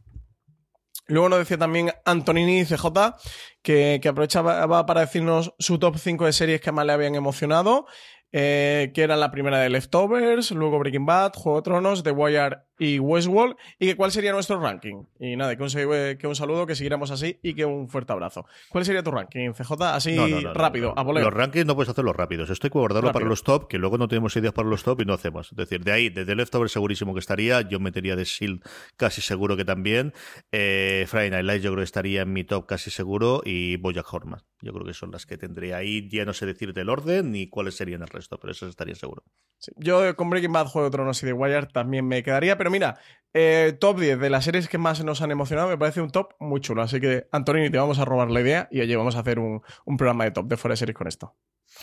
Luego 1.07 1.27
nos 1.27 1.39
decía 1.39 1.57
también 1.57 1.91
Antonini 2.05 2.63
CJ 2.63 2.85
que, 3.61 3.99
que 4.01 4.07
aprovechaba 4.07 4.85
para 4.85 5.01
decirnos 5.01 5.53
su 5.59 5.77
top 5.77 5.97
5 5.97 6.25
de 6.25 6.33
series 6.33 6.61
que 6.61 6.71
más 6.71 6.85
le 6.85 6.93
habían 6.93 7.15
emocionado. 7.15 7.85
Eh, 8.33 8.91
que 8.93 9.01
era 9.01 9.17
la 9.17 9.29
primera 9.29 9.59
de 9.59 9.69
Leftovers, 9.69 10.51
luego 10.51 10.79
Breaking 10.79 11.05
Bad, 11.05 11.33
Juego 11.33 11.59
de 11.59 11.63
Tronos, 11.63 12.03
The 12.03 12.11
Wire 12.11 12.59
y 12.79 12.97
Westworld, 12.97 13.55
y 13.77 13.87
que 13.87 13.95
cuál 13.95 14.11
sería 14.11 14.31
nuestro 14.31 14.59
ranking. 14.59 15.03
Y 15.19 15.35
nada, 15.35 15.55
que 15.55 15.63
un, 15.63 15.69
que 16.17 16.27
un 16.27 16.35
saludo, 16.35 16.65
que 16.65 16.75
siguiéramos 16.75 17.11
así 17.11 17.39
y 17.43 17.53
que 17.53 17.65
un 17.65 17.89
fuerte 17.89 18.13
abrazo. 18.13 18.45
¿Cuál 18.69 18.85
sería 18.85 19.03
tu 19.03 19.11
ranking, 19.11 19.51
CJ? 19.51 19.71
Así 19.81 20.17
rápido, 20.53 20.93
a 20.97 21.03
Los 21.03 21.33
rankings 21.33 21.65
no 21.65 21.75
puedes 21.75 21.89
hacerlos 21.89 22.15
rápidos. 22.15 22.49
Esto 22.49 22.67
hay 22.67 22.71
que 22.71 22.79
guardarlo 22.79 23.11
para 23.11 23.25
los 23.25 23.43
top, 23.43 23.67
que 23.67 23.77
luego 23.77 23.97
no 23.97 24.07
tenemos 24.07 24.35
ideas 24.35 24.53
para 24.53 24.67
los 24.67 24.83
top 24.83 25.01
y 25.01 25.05
no 25.05 25.13
hacemos. 25.13 25.51
Es 25.51 25.57
decir, 25.57 25.83
de 25.83 25.91
ahí, 25.91 26.09
desde 26.09 26.33
Leftovers 26.35 26.71
segurísimo 26.71 27.13
que 27.13 27.19
estaría, 27.19 27.61
yo 27.61 27.79
metería 27.79 28.15
de 28.15 28.23
Shield 28.23 28.63
casi 28.97 29.21
seguro 29.21 29.57
que 29.57 29.65
también. 29.65 30.13
Eh, 30.51 31.05
Friday 31.07 31.29
Night 31.29 31.45
Lights 31.45 31.63
yo 31.63 31.71
creo 31.71 31.81
que 31.81 31.85
estaría 31.85 32.21
en 32.21 32.33
mi 32.33 32.43
top 32.43 32.65
casi 32.65 32.89
seguro 32.89 33.41
y 33.45 33.77
Bojack 33.77 34.11
Horseman. 34.11 34.41
Yo 34.61 34.73
creo 34.73 34.85
que 34.85 34.93
son 34.93 35.11
las 35.11 35.25
que 35.25 35.37
tendría 35.37 35.77
ahí. 35.77 36.07
Ya 36.09 36.25
no 36.25 36.33
sé 36.33 36.45
decirte 36.45 36.81
el 36.81 36.89
orden 36.89 37.31
ni 37.31 37.47
cuáles 37.47 37.75
serían 37.75 38.01
el 38.01 38.07
resto, 38.07 38.20
pero 38.29 38.51
eso 38.51 38.67
estaría 38.67 38.95
seguro. 38.95 39.23
Yo 39.77 40.15
con 40.15 40.29
Breaking 40.29 40.51
Bad, 40.51 40.67
Juego 40.67 40.89
de 40.89 40.91
Tronos 40.91 41.21
y 41.21 41.25
The 41.25 41.33
Wire 41.33 41.67
también 41.67 42.07
me 42.07 42.23
quedaría, 42.23 42.57
pero 42.57 42.71
mira, 42.71 42.99
eh, 43.33 43.77
top 43.79 43.99
10 43.99 44.19
de 44.19 44.29
las 44.29 44.43
series 44.43 44.67
que 44.67 44.77
más 44.77 45.03
nos 45.03 45.21
han 45.21 45.31
emocionado 45.31 45.69
me 45.69 45.77
parece 45.77 46.01
un 46.01 46.09
top 46.09 46.33
muy 46.39 46.61
chulo. 46.61 46.81
Así 46.81 46.99
que, 46.99 47.27
Antonini, 47.31 47.69
te 47.69 47.77
vamos 47.77 47.99
a 47.99 48.05
robar 48.05 48.31
la 48.31 48.41
idea 48.41 48.67
y 48.71 48.81
oye, 48.81 48.95
vamos 48.95 49.15
a 49.15 49.19
hacer 49.19 49.39
un, 49.39 49.61
programa 49.97 50.23
de 50.23 50.31
top 50.31 50.47
de 50.47 50.57
fuera 50.57 50.73
de 50.73 50.77
series 50.77 50.97
con 50.97 51.07
esto. 51.07 51.35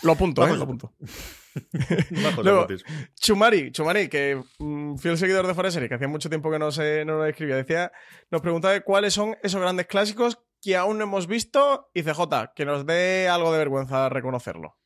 Lo 0.03 0.13
apunto, 0.13 0.47
¿eh? 0.47 0.57
Lo 0.57 0.65
apunto. 0.65 0.95
Luego, 2.43 2.67
Chumari, 3.15 3.73
Chumari, 3.73 4.09
que 4.09 4.41
mm, 4.59 4.97
fiel 4.97 5.17
seguidor 5.17 5.47
de 5.47 5.55
fuera 5.55 5.69
de 5.69 5.73
series, 5.73 5.89
que 5.89 5.95
hacía 5.95 6.09
mucho 6.09 6.29
tiempo 6.29 6.51
que 6.51 6.59
no, 6.59 6.71
se, 6.71 7.05
no 7.05 7.19
nos 7.19 7.29
escribía, 7.29 7.57
decía, 7.57 7.93
nos 8.31 8.43
preguntaba 8.43 8.79
cuáles 8.81 9.15
son 9.15 9.37
esos 9.43 9.61
grandes 9.61 9.87
clásicos 9.87 10.39
que 10.61 10.77
aún 10.77 10.99
no 10.99 11.05
hemos 11.05 11.27
visto 11.27 11.91
y 11.95 12.03
CJ, 12.03 12.53
que 12.55 12.65
nos 12.65 12.85
dé 12.87 13.29
algo 13.29 13.53
de 13.53 13.59
vergüenza 13.59 14.09
reconocerlo. 14.09 14.78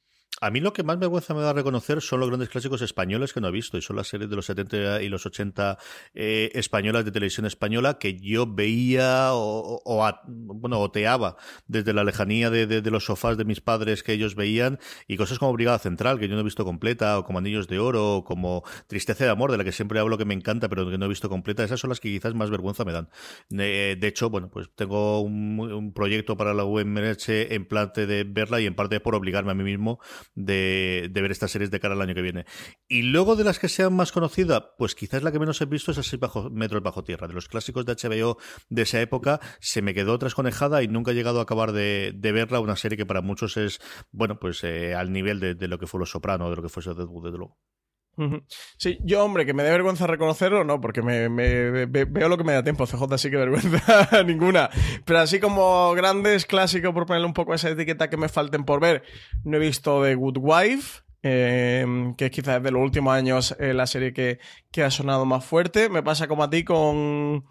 A 0.43 0.51
mí 0.51 0.59
lo 0.59 0.72
que 0.72 0.82
más 0.82 0.99
vergüenza 0.99 1.34
me 1.34 1.40
da 1.40 1.53
reconocer 1.53 2.03
son 2.03 2.18
los 2.18 2.28
grandes 2.28 2.49
clásicos 2.49 2.82
españoles 2.82 3.32
que 3.32 3.40
no 3.40 3.47
he 3.47 3.53
visto, 3.53 3.78
y 3.78 3.80
son 3.80 3.95
las 3.95 4.09
series 4.09 4.28
de 4.28 4.34
los 4.34 4.47
70 4.47 5.01
y 5.01 5.09
los 5.09 5.24
80 5.24 5.78
eh, 6.14 6.51
españolas 6.55 7.05
de 7.05 7.12
televisión 7.12 7.47
española 7.47 7.97
que 8.01 8.18
yo 8.18 8.45
veía 8.45 9.28
o, 9.34 9.80
bueno, 10.26 10.80
oteaba 10.80 11.36
desde 11.68 11.93
la 11.93 12.03
lejanía 12.03 12.51
de, 12.51 12.82
los 12.90 13.05
sofás 13.05 13.36
de 13.36 13.45
mis 13.45 13.61
padres 13.61 14.03
que 14.03 14.14
ellos 14.14 14.34
veían, 14.34 14.80
y 15.07 15.16
cosas 15.16 15.38
como 15.38 15.53
Brigada 15.53 15.78
Central, 15.78 16.18
que 16.18 16.26
yo 16.26 16.34
no 16.34 16.40
he 16.40 16.45
visto 16.45 16.64
completa, 16.64 17.20
o 17.20 17.24
como 17.24 17.38
Anillos 17.38 17.68
de 17.68 17.78
Oro, 17.78 18.16
o 18.16 18.24
como 18.24 18.64
Tristeza 18.88 19.24
de 19.24 19.30
Amor, 19.30 19.53
de 19.53 19.59
la 19.59 19.64
que 19.64 19.70
siempre 19.70 20.01
hablo 20.01 20.18
que 20.18 20.24
me 20.24 20.34
encanta, 20.34 20.68
pero 20.68 20.90
que 20.90 20.99
no 20.99 21.07
he 21.07 21.09
visto 21.09 21.28
completa. 21.28 21.62
Esas 21.62 21.78
son 21.78 21.90
las 21.90 22.01
que 22.01 22.09
quizás 22.09 22.34
más 22.34 22.51
vergüenza 22.51 22.84
me 22.84 22.90
dan. 22.90 23.09
de 23.49 24.09
hecho, 24.09 24.28
bueno, 24.28 24.51
pues 24.51 24.70
tengo 24.74 25.20
un, 25.20 25.93
proyecto 25.95 26.36
para 26.36 26.53
la 26.53 26.64
UMH 26.64 27.53
en 27.55 27.64
plante 27.64 28.09
de 28.09 28.24
verla 28.24 28.61
y 28.61 28.66
en 28.66 28.74
parte 28.74 28.99
por 28.99 29.14
obligarme 29.14 29.53
a 29.53 29.55
mí 29.55 29.62
mismo 29.62 30.01
de, 30.35 31.11
ver 31.12 31.30
estas 31.30 31.51
series 31.51 31.70
de 31.70 31.80
cara 31.80 31.95
al 31.95 32.03
año 32.03 32.14
que 32.14 32.22
viene. 32.22 32.45
Y 32.89 33.03
luego 33.03 33.37
de 33.37 33.45
las 33.45 33.59
que 33.59 33.68
sean 33.68 33.95
más 33.95 34.12
conocidas, 34.12 34.62
pues 34.78 34.95
quizás 34.95 35.22
la 35.22 35.33
que 35.33 35.39
menos 35.39 35.61
he 35.61 35.66
visto 35.66 35.91
es 35.91 35.99
así 35.99 36.16
bajo 36.16 36.51
Metros 36.51 36.83
bajo 36.83 37.05
tierra. 37.05 37.28
De 37.28 37.35
los 37.35 37.49
clásicos 37.49 37.85
de 37.85 37.95
HBO 37.95 38.39
de 38.68 38.83
esa 38.83 39.01
época, 39.01 39.41
se 39.61 39.83
me 39.83 39.95
quedó 39.95 40.18
trasconejada 40.18 40.83
y 40.83 40.89
nunca 40.89 41.12
he 41.12 41.14
llegado 41.14 41.41
a 41.41 41.43
acabar 41.43 41.72
de, 41.72 42.12
verla. 42.14 42.61
Una 42.61 42.76
serie 42.76 42.97
que 42.97 43.07
para 43.07 43.20
muchos 43.20 43.57
es, 43.57 43.80
bueno, 44.11 44.39
pues 44.39 44.62
eh, 44.64 44.95
al 44.95 45.12
nivel 45.12 45.41
de, 45.41 45.68
lo 45.68 45.78
que 45.78 45.87
fue 45.87 46.01
Los 46.01 46.11
Soprano, 46.11 46.51
de 46.51 46.57
lo 46.57 46.62
que 46.62 46.68
fue 46.68 46.83
Deadwood, 46.83 47.30
de 47.30 47.39
luego. 47.39 47.59
Sí, 48.77 48.99
yo, 49.03 49.25
hombre, 49.25 49.47
que 49.47 49.55
me 49.55 49.63
dé 49.63 49.71
vergüenza 49.71 50.07
reconocerlo, 50.07 50.65
no, 50.65 50.81
porque 50.81 51.03
me, 51.03 51.29
veo 51.29 52.29
lo 52.29 52.37
que 52.37 52.45
me 52.45 52.53
da 52.53 52.63
tiempo. 52.63 52.87
CJ 52.87 53.19
sí 53.19 53.31
que 53.31 53.37
vergüenza 53.37 54.23
ninguna. 54.27 54.71
Pero 55.05 55.21
así 55.21 55.41
como 55.41 55.93
grandes 55.95 56.47
clásicos, 56.47 56.93
por 56.93 57.07
ponerle 57.07 57.27
un 57.27 57.35
poco 57.35 57.55
esa 57.55 57.71
etiqueta 57.71 58.11
que 58.11 58.17
me 58.17 58.29
falten 58.29 58.65
por 58.65 58.81
ver, 58.81 59.03
no 59.45 59.57
he 59.57 59.61
visto 59.61 60.03
The 60.03 60.15
Good 60.15 60.39
Wife. 60.39 61.03
Eh, 61.25 61.87
que 62.19 62.25
es 62.25 62.31
quizás 62.33 62.61
de 62.61 62.73
los 62.73 62.83
últimos 62.83 63.15
años 63.15 63.55
eh, 63.61 63.73
la 63.73 63.87
serie 63.87 64.13
que, 64.13 64.41
que 64.73 64.83
ha 64.83 64.91
sonado 64.91 65.25
más 65.25 65.45
fuerte. 65.45 65.89
Me 65.89 66.03
pasa 66.03 66.27
como 66.27 66.43
a 66.43 66.51
ti 66.51 66.65
con 66.65 67.45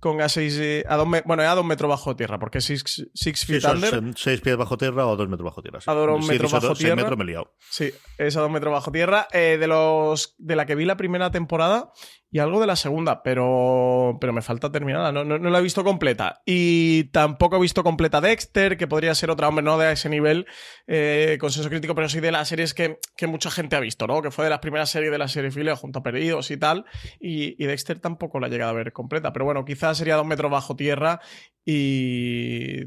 con 0.00 0.20
a 0.20 0.28
6 0.28 0.58
eh, 0.58 0.84
a 0.88 0.96
dos 0.96 1.08
bueno 1.24 1.42
a 1.42 1.54
dos 1.54 1.64
metros 1.64 1.88
bajo 1.88 2.16
tierra 2.16 2.38
porque 2.38 2.60
6 2.60 3.10
feet 3.14 3.64
under 3.64 4.16
6 4.16 4.40
pies 4.40 4.56
bajo 4.56 4.76
tierra 4.76 5.06
o 5.06 5.16
2 5.16 5.28
metros 5.28 5.44
bajo 5.44 5.62
tierra 5.62 5.80
sí. 5.80 5.90
a 5.90 5.94
2 5.94 6.26
metros 6.26 6.52
bajo 6.52 6.74
tierra. 6.74 6.96
metros 6.96 7.18
me 7.18 7.24
he 7.24 7.26
liado. 7.26 7.54
Sí 7.70 7.92
es 8.18 8.36
a 8.36 8.40
2 8.40 8.50
metros 8.50 8.72
bajo 8.72 8.90
tierra. 8.92 9.28
Eh, 9.32 9.56
de 9.58 9.66
los 9.66 10.34
de 10.38 10.56
la 10.56 10.66
que 10.66 10.74
vi 10.74 10.84
la 10.84 10.96
primera 10.96 11.30
temporada 11.30 11.92
y 12.36 12.38
algo 12.38 12.60
de 12.60 12.66
la 12.66 12.76
segunda, 12.76 13.22
pero, 13.22 14.18
pero 14.20 14.34
me 14.34 14.42
falta 14.42 14.70
terminarla. 14.70 15.10
No, 15.10 15.24
no, 15.24 15.38
la 15.38 15.58
he 15.58 15.62
visto 15.62 15.82
completa. 15.82 16.42
Y 16.44 17.04
tampoco 17.04 17.56
he 17.56 17.60
visto 17.60 17.82
completa 17.82 18.20
Dexter, 18.20 18.76
que 18.76 18.86
podría 18.86 19.14
ser 19.14 19.30
otra, 19.30 19.48
hombre, 19.48 19.64
no 19.64 19.78
de 19.78 19.90
ese 19.90 20.10
nivel, 20.10 20.46
eh, 20.86 21.38
consenso 21.40 21.70
crítico, 21.70 21.94
pero 21.94 22.10
sí 22.10 22.20
de 22.20 22.30
las 22.30 22.48
series 22.48 22.74
que, 22.74 22.98
que, 23.16 23.26
mucha 23.26 23.50
gente 23.50 23.74
ha 23.74 23.80
visto, 23.80 24.06
¿no? 24.06 24.20
Que 24.20 24.30
fue 24.30 24.44
de 24.44 24.50
las 24.50 24.58
primeras 24.58 24.90
series 24.90 25.10
de 25.10 25.16
la 25.16 25.28
serie 25.28 25.50
File 25.50 25.74
junto 25.76 26.00
a 26.00 26.02
Perdidos 26.02 26.50
y 26.50 26.58
tal. 26.58 26.84
Y, 27.18 27.56
y, 27.56 27.66
Dexter 27.66 28.00
tampoco 28.00 28.38
la 28.38 28.48
he 28.48 28.50
llegado 28.50 28.72
a 28.72 28.74
ver 28.74 28.92
completa. 28.92 29.32
Pero 29.32 29.46
bueno, 29.46 29.64
quizás 29.64 29.96
sería 29.96 30.16
dos 30.16 30.26
metros 30.26 30.50
bajo 30.50 30.76
tierra 30.76 31.22
y. 31.64 32.82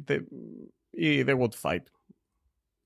y 0.94 1.26
The 1.26 1.34
Good 1.34 1.54
Fight. 1.56 1.90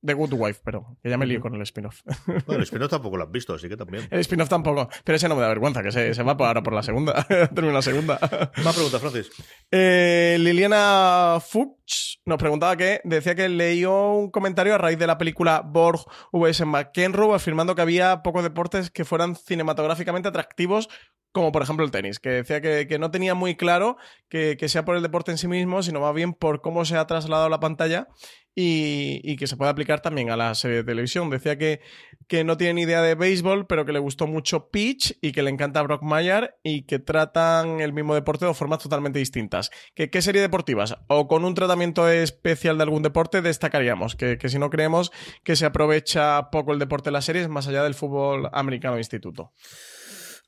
The 0.06 0.14
Good 0.14 0.34
Wife, 0.34 0.62
pero 0.64 0.98
que 1.02 1.10
ya 1.10 1.18
me 1.18 1.26
lío 1.26 1.40
con 1.42 1.56
el 1.56 1.62
spin-off. 1.62 2.02
Bueno, 2.26 2.44
el 2.58 2.62
spin-off 2.64 2.90
tampoco 2.90 3.18
lo 3.18 3.24
has 3.24 3.32
visto, 3.32 3.54
así 3.54 3.70
que 3.70 3.78
también. 3.78 4.08
El 4.12 4.20
spin-off 4.20 4.50
tampoco, 4.50 4.90
pero 5.04 5.16
ese 5.16 5.30
no 5.30 5.36
me 5.36 5.42
da 5.42 5.48
vergüenza, 5.48 5.82
que 5.82 5.92
se, 5.92 6.14
se 6.14 6.24
va 6.24 6.34
ahora 6.34 6.64
por 6.64 6.74
la 6.74 6.84
segunda. 6.84 7.24
Termina 7.28 7.74
la 7.74 7.82
segunda. 7.82 8.20
Más 8.64 8.76
pregunta, 8.76 9.00
Francis. 9.00 9.32
Eh, 9.72 10.38
Liliana 10.40 11.38
Fuchs 11.40 12.22
nos 12.26 12.38
preguntaba 12.38 12.76
que 12.78 13.02
decía 13.04 13.36
que 13.36 13.50
leyó 13.50 14.14
un 14.14 14.32
comentario 14.32 14.76
a 14.76 14.78
raíz 14.78 14.98
de 14.98 15.08
la 15.08 15.18
película 15.18 15.62
Borg 15.62 16.02
vs. 16.32 16.66
McEnroe 16.66 17.36
afirmando 17.36 17.76
que 17.76 17.82
había 17.82 18.24
pocos 18.24 18.44
deportes 18.44 18.90
que 18.90 19.06
fueran 19.06 19.36
cinematográficamente 19.36 20.30
atractivos 20.30 20.90
como 21.34 21.52
por 21.52 21.64
ejemplo 21.64 21.84
el 21.84 21.92
tenis, 21.92 22.20
que 22.20 22.30
decía 22.30 22.62
que, 22.62 23.00
no 23.00 23.12
tenía 23.12 23.34
muy 23.34 23.56
claro 23.56 23.98
que, 24.30 24.56
sea 24.70 24.86
por 24.86 24.96
el 24.96 25.02
deporte 25.02 25.32
en 25.32 25.40
sí 25.40 25.48
mismo, 25.48 25.82
sino 25.82 26.00
más 26.00 26.14
bien 26.14 26.34
por 26.34 26.62
cómo 26.62 26.86
se 26.86 26.96
ha 26.96 27.08
trasladado 27.08 27.50
la 27.50 27.60
pantalla 27.60 28.08
y, 28.56 29.36
que 29.36 29.48
se 29.48 29.58
puede 29.58 29.72
aplicar 29.72 30.00
también 30.02 30.30
a 30.30 30.38
la 30.38 30.54
serie 30.54 30.78
de 30.78 30.84
televisión. 30.84 31.32
Decía 31.32 31.58
que, 31.58 31.82
que 32.28 32.44
no 32.44 32.56
tiene 32.56 32.82
idea 32.82 33.02
de 33.02 33.16
béisbol, 33.16 33.66
pero 33.66 33.84
que 33.84 33.94
le 33.94 33.98
gustó 33.98 34.28
mucho 34.28 34.70
Pitch 34.70 35.18
y 35.22 35.32
que 35.32 35.42
le 35.42 35.50
encanta 35.50 35.82
Brock 35.82 36.04
Mayer 36.04 36.56
y 36.62 36.84
que 36.84 37.00
tratan 37.00 37.82
el 37.82 37.94
mismo 37.94 38.14
deporte 38.14 38.46
de 38.46 38.54
formas 38.54 38.78
totalmente 38.84 39.18
distintas. 39.18 39.72
¿Qué, 39.96 40.12
qué 40.12 40.22
serie 40.22 40.40
deportivas? 40.40 40.96
O 41.08 41.28
con 41.28 41.46
un 41.46 41.56
tratamiento 41.56 42.08
especial 42.10 42.78
de 42.78 42.84
algún 42.84 43.02
deporte 43.02 43.42
destacaríamos, 43.42 44.16
que, 44.16 44.38
que 44.38 44.50
si 44.50 44.60
no 44.60 44.70
creemos 44.70 45.12
que 45.44 45.56
se 45.56 45.66
aprovecha 45.66 46.52
poco 46.52 46.74
el 46.74 46.80
deporte 46.80 47.10
de 47.10 47.14
las 47.14 47.26
series 47.26 47.50
más 47.50 47.68
allá 47.68 47.84
del 47.84 47.96
fútbol 47.96 48.50
americano 48.54 49.00
instituto. 49.00 49.52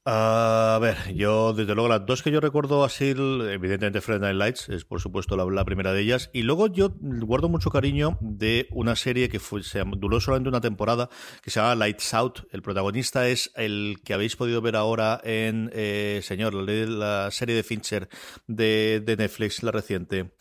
A 0.08 0.78
ver, 0.80 1.16
yo 1.16 1.53
desde 1.53 1.74
luego 1.74 1.89
las 1.89 2.06
dos 2.06 2.22
que 2.22 2.30
yo 2.30 2.39
recuerdo 2.39 2.84
así, 2.84 3.10
evidentemente 3.10 4.01
Friday 4.01 4.22
Night 4.22 4.38
Lights 4.38 4.70
es 4.70 4.86
por 4.86 5.01
supuesto 5.01 5.36
la, 5.36 5.66
primera 5.66 5.93
de 5.93 6.01
ellas 6.01 6.30
y 6.32 6.43
luego 6.43 6.68
yo 6.68 6.93
guardo 6.99 7.49
mucho 7.49 7.72
cariño 7.72 8.20
de 8.22 8.68
una 8.70 8.95
serie 8.95 9.30
que 9.30 9.39
fue, 9.39 9.64
se 9.64 9.84
duró 9.97 10.20
solamente 10.20 10.49
una 10.49 10.62
temporada 10.62 11.10
que 11.41 11.49
se 11.49 11.60
llama 11.60 11.74
Lights 11.74 12.14
Out. 12.14 12.41
El 12.51 12.62
protagonista 12.62 13.28
es 13.28 13.49
el 13.56 13.97
que 14.06 14.14
habéis 14.14 14.36
podido 14.36 14.62
ver 14.62 14.76
ahora 14.76 15.20
en 15.24 15.72
eh, 15.74 16.20
señor 16.22 16.53
la, 16.53 17.32
serie 17.32 17.56
de 17.56 17.64
Fincher 17.64 18.08
de, 18.45 19.01
de 19.03 19.18
Netflix, 19.18 19.64
la 19.64 19.72
reciente. 19.72 20.36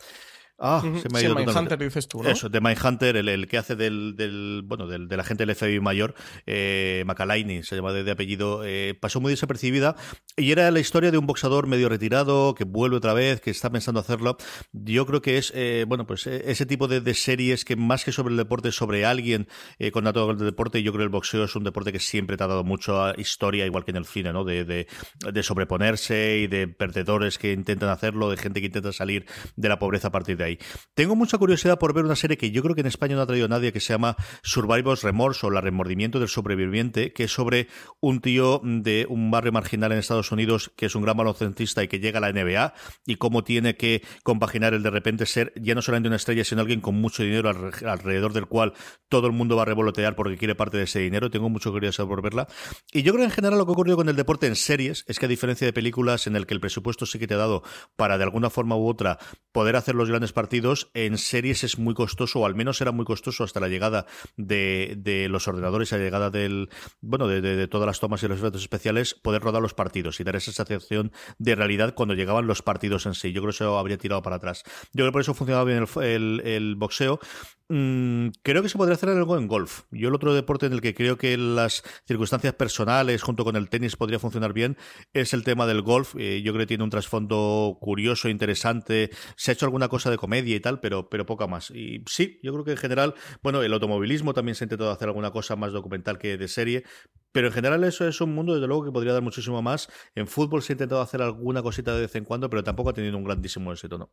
Ah, 0.57 0.81
se 0.81 1.09
me 1.09 1.19
ha 1.19 1.21
ido 1.21 1.35
Mindhunter 1.35 1.77
dices 1.77 2.07
tú, 2.07 2.23
¿no? 2.23 2.29
Eso, 2.29 2.47
de 2.47 2.61
Mindhunter, 2.61 3.17
el, 3.17 3.27
el 3.27 3.47
que 3.47 3.57
hace 3.57 3.75
del, 3.75 4.15
del 4.15 4.61
bueno, 4.63 4.87
del, 4.87 5.09
del, 5.09 5.19
agente 5.19 5.45
del 5.45 5.55
FBI 5.55 5.81
mayor, 5.81 6.15
eh, 6.45 7.03
Macalaini, 7.05 7.63
se 7.63 7.75
llama 7.75 7.91
de, 7.91 8.09
apellido, 8.09 8.63
eh, 8.63 8.97
pasó 8.99 9.19
muy 9.19 9.31
desapercibida 9.31 9.95
y 10.37 10.51
era 10.51 10.71
la 10.71 10.79
historia 10.79 11.11
de 11.11 11.17
un 11.17 11.25
boxeador 11.25 11.67
medio 11.67 11.89
retirado 11.89 12.55
que 12.55 12.63
vuelve 12.63 12.95
otra 12.97 13.13
vez, 13.13 13.41
que 13.41 13.51
está 13.51 13.69
pensando 13.69 13.99
hacerlo. 13.99 14.37
Yo 14.71 15.05
creo 15.05 15.21
que 15.21 15.37
es, 15.37 15.51
eh, 15.55 15.85
bueno, 15.87 16.07
pues 16.07 16.25
eh, 16.27 16.43
ese 16.45 16.65
tipo 16.65 16.87
de, 16.87 17.01
de, 17.01 17.13
series 17.13 17.65
que 17.65 17.75
más 17.75 18.05
que 18.05 18.11
sobre 18.11 18.31
el 18.31 18.37
deporte, 18.37 18.71
sobre 18.71 19.05
alguien 19.05 19.47
eh, 19.79 19.91
con 19.91 20.05
datos 20.05 20.37
del 20.37 20.45
deporte, 20.45 20.81
yo 20.83 20.91
creo 20.91 21.01
que 21.01 21.05
el 21.05 21.09
boxeo 21.09 21.43
es 21.43 21.55
un 21.55 21.63
deporte 21.65 21.91
que 21.91 21.99
siempre 21.99 22.37
te 22.37 22.43
ha 22.43 22.47
dado 22.47 22.63
mucha 22.63 23.13
historia, 23.19 23.65
igual 23.65 23.83
que 23.83 23.91
en 23.91 23.97
el 23.97 24.05
cine, 24.05 24.31
¿no? 24.31 24.45
De, 24.45 24.63
de, 24.63 24.87
de 25.31 25.43
sobreponerse 25.43 26.39
y 26.39 26.47
de 26.47 26.67
perdedores 26.67 27.37
que 27.37 27.51
intentan 27.51 27.89
hacerlo, 27.89 28.29
de 28.29 28.37
gente 28.37 28.61
que 28.61 28.67
intenta 28.67 28.93
salir 28.93 29.25
de 29.55 29.69
la 29.69 29.79
pobreza 29.79 30.09
a 30.09 30.11
partir 30.11 30.37
de 30.37 30.44
Tengo 30.93 31.15
mucha 31.15 31.37
curiosidad 31.37 31.79
por 31.79 31.93
ver 31.93 32.05
una 32.05 32.15
serie 32.15 32.37
que 32.37 32.51
yo 32.51 32.61
creo 32.63 32.75
que 32.75 32.81
en 32.81 32.87
España 32.87 33.15
no 33.15 33.21
ha 33.21 33.27
traído 33.27 33.47
nadie, 33.47 33.73
que 33.73 33.79
se 33.79 33.93
llama 33.93 34.15
Survivor's 34.43 35.03
Remorse 35.03 35.45
o 35.45 35.49
La 35.49 35.61
Remordimiento 35.61 36.19
del 36.19 36.29
Sobreviviente, 36.29 37.13
que 37.13 37.25
es 37.25 37.31
sobre 37.31 37.67
un 37.99 38.21
tío 38.21 38.61
de 38.63 39.05
un 39.09 39.31
barrio 39.31 39.51
marginal 39.51 39.91
en 39.91 39.99
Estados 39.99 40.31
Unidos 40.31 40.71
que 40.75 40.85
es 40.85 40.95
un 40.95 41.03
gran 41.03 41.17
baloncestista 41.17 41.83
y 41.83 41.87
que 41.87 41.99
llega 41.99 42.19
a 42.19 42.21
la 42.21 42.31
NBA 42.31 42.73
y 43.05 43.15
cómo 43.15 43.43
tiene 43.43 43.75
que 43.75 44.03
compaginar 44.23 44.73
el 44.73 44.83
de 44.83 44.89
repente 44.89 45.25
ser 45.25 45.53
ya 45.55 45.75
no 45.75 45.81
solamente 45.81 46.07
una 46.07 46.17
estrella, 46.17 46.43
sino 46.43 46.61
alguien 46.61 46.81
con 46.81 46.95
mucho 46.95 47.23
dinero 47.23 47.49
alrededor 47.49 48.33
del 48.33 48.45
cual 48.45 48.73
todo 49.09 49.27
el 49.27 49.33
mundo 49.33 49.55
va 49.55 49.63
a 49.63 49.65
revolotear 49.65 50.15
porque 50.15 50.37
quiere 50.37 50.55
parte 50.55 50.77
de 50.77 50.83
ese 50.83 50.99
dinero. 50.99 51.29
Tengo 51.29 51.49
mucha 51.49 51.69
curiosidad 51.69 52.07
por 52.07 52.21
verla. 52.21 52.47
Y 52.91 53.03
yo 53.03 53.13
creo 53.13 53.23
que 53.23 53.29
en 53.29 53.35
general 53.35 53.57
lo 53.57 53.65
que 53.65 53.71
ha 53.71 53.73
ocurrido 53.73 53.97
con 53.97 54.09
el 54.09 54.15
deporte 54.15 54.47
en 54.47 54.55
series 54.55 55.03
es 55.07 55.19
que 55.19 55.25
a 55.25 55.29
diferencia 55.29 55.65
de 55.65 55.73
películas 55.73 56.27
en 56.27 56.35
el 56.35 56.45
que 56.45 56.53
el 56.53 56.59
presupuesto 56.59 57.05
sí 57.05 57.19
que 57.19 57.27
te 57.27 57.33
ha 57.33 57.37
dado 57.37 57.63
para 57.95 58.17
de 58.17 58.23
alguna 58.23 58.49
forma 58.49 58.75
u 58.75 58.87
otra 58.87 59.17
poder 59.51 59.75
hacer 59.75 59.95
los 59.95 60.09
grandes 60.09 60.33
partidos, 60.35 60.91
en 60.93 61.17
series 61.17 61.63
es 61.63 61.79
muy 61.79 61.95
costoso, 61.95 62.41
o 62.41 62.45
al 62.45 62.53
menos 62.53 62.79
era 62.81 62.91
muy 62.91 63.05
costoso 63.05 63.43
hasta 63.43 63.59
la 63.59 63.67
llegada 63.67 64.05
de, 64.37 65.27
los 65.31 65.47
ordenadores, 65.47 65.91
a 65.91 65.97
la 65.97 66.03
llegada 66.03 66.29
del, 66.29 66.69
bueno, 67.01 67.27
de, 67.27 67.67
todas 67.67 67.87
las 67.87 67.99
tomas 67.99 68.21
y 68.21 68.27
los 68.27 68.37
efectos 68.37 68.61
especiales, 68.61 69.15
poder 69.15 69.41
rodar 69.41 69.63
los 69.63 69.73
partidos 69.73 70.19
y 70.19 70.23
dar 70.23 70.35
esa 70.35 70.51
sensación 70.51 71.11
de 71.39 71.55
realidad 71.55 71.95
cuando 71.95 72.13
llegaban 72.13 72.45
los 72.45 72.61
partidos 72.61 73.07
en 73.07 73.15
sí. 73.15 73.31
Yo 73.31 73.41
creo 73.41 73.51
que 73.51 73.55
eso 73.55 73.79
habría 73.79 73.97
tirado 73.97 74.21
para 74.21 74.35
atrás. 74.35 74.63
Yo 74.93 75.03
creo 75.03 75.07
que 75.07 75.13
por 75.13 75.21
eso 75.21 75.33
funcionaba 75.33 75.65
bien 75.65 75.87
el 76.03 76.75
boxeo. 76.77 77.19
Mm, 77.67 78.27
creo 78.43 78.61
que 78.61 78.69
se 78.69 78.77
podría 78.77 78.93
hacer 78.93 79.09
algo 79.09 79.37
en 79.37 79.47
golf. 79.47 79.85
Yo 79.89 80.09
el 80.09 80.15
otro 80.15 80.35
deporte 80.35 80.67
en 80.67 80.73
el 80.73 80.81
que 80.81 80.93
creo 80.93 81.17
que 81.17 81.35
las 81.35 81.81
circunstancias 82.07 82.53
personales 82.53 83.23
junto 83.23 83.43
con 83.43 83.55
el 83.55 83.69
tenis 83.69 83.95
podría 83.95 84.19
funcionar 84.19 84.53
bien 84.53 84.77
es 85.13 85.33
el 85.33 85.43
tema 85.43 85.65
del 85.65 85.81
golf. 85.81 86.15
Eh, 86.15 86.43
yo 86.43 86.53
creo 86.53 86.63
que 86.63 86.67
tiene 86.67 86.83
un 86.83 86.91
trasfondo 86.91 87.77
curioso, 87.81 88.29
interesante. 88.29 89.09
Se 89.35 89.49
ha 89.49 89.53
hecho 89.53 89.65
alguna 89.65 89.87
cosa 89.87 90.11
de 90.11 90.17
comedia 90.17 90.55
y 90.55 90.59
tal, 90.59 90.79
pero, 90.79 91.09
pero 91.09 91.25
poca 91.25 91.47
más. 91.47 91.71
Y 91.71 92.03
sí, 92.07 92.39
yo 92.43 92.53
creo 92.53 92.65
que 92.65 92.71
en 92.71 92.77
general, 92.77 93.15
bueno, 93.41 93.63
el 93.63 93.73
automovilismo 93.73 94.35
también 94.35 94.53
se 94.53 94.63
ha 94.63 94.65
intentado 94.65 94.91
hacer 94.91 95.07
alguna 95.07 95.31
cosa 95.31 95.55
más 95.55 95.71
documental 95.71 96.19
que 96.19 96.37
de 96.37 96.47
serie, 96.47 96.83
pero 97.31 97.47
en 97.47 97.53
general 97.53 97.83
eso 97.83 98.07
es 98.07 98.21
un 98.21 98.35
mundo, 98.35 98.53
desde 98.53 98.67
luego, 98.67 98.85
que 98.85 98.91
podría 98.91 99.13
dar 99.13 99.23
muchísimo 99.23 99.63
más. 99.63 99.89
En 100.13 100.27
fútbol 100.27 100.61
se 100.61 100.73
ha 100.73 100.75
intentado 100.75 101.01
hacer 101.01 101.23
alguna 101.23 101.63
cosita 101.63 101.95
de 101.95 102.01
vez 102.01 102.15
en 102.15 102.25
cuando, 102.25 102.47
pero 102.47 102.63
tampoco 102.63 102.91
ha 102.91 102.93
tenido 102.93 103.17
un 103.17 103.23
grandísimo 103.23 103.71
éxito, 103.73 103.97
¿no? 103.97 104.11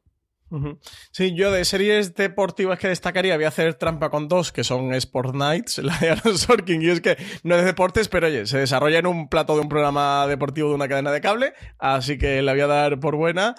Sí, 1.11 1.35
yo 1.35 1.51
de 1.51 1.65
series 1.65 2.15
deportivas 2.15 2.79
que 2.79 2.89
destacaría 2.89 3.37
voy 3.37 3.45
a 3.45 3.49
hacer 3.49 3.75
trampa 3.75 4.11
con 4.11 4.29
dos, 4.29 4.53
que 4.53 4.65
son 4.65 4.93
Sport 4.95 5.35
Nights, 5.35 5.79
la 5.83 5.97
de 5.99 6.11
Aaron 6.11 6.37
Sorkin, 6.37 6.83
y 6.83 6.91
es 6.91 7.01
que 7.01 7.17
no 7.43 7.57
es 7.57 7.65
deportes, 7.65 8.09
pero 8.09 8.27
oye, 8.27 8.47
se 8.47 8.59
desarrolla 8.59 8.99
en 8.99 9.07
un 9.07 9.29
plato 9.29 9.55
de 9.55 9.61
un 9.63 9.69
programa 9.69 10.27
deportivo 10.27 10.69
de 10.69 10.75
una 10.75 10.89
cadena 10.89 11.11
de 11.11 11.21
cable, 11.21 11.55
así 11.79 12.19
que 12.19 12.43
la 12.43 12.53
voy 12.53 12.61
a 12.63 12.67
dar 12.67 13.01
por 13.01 13.17
buena. 13.17 13.55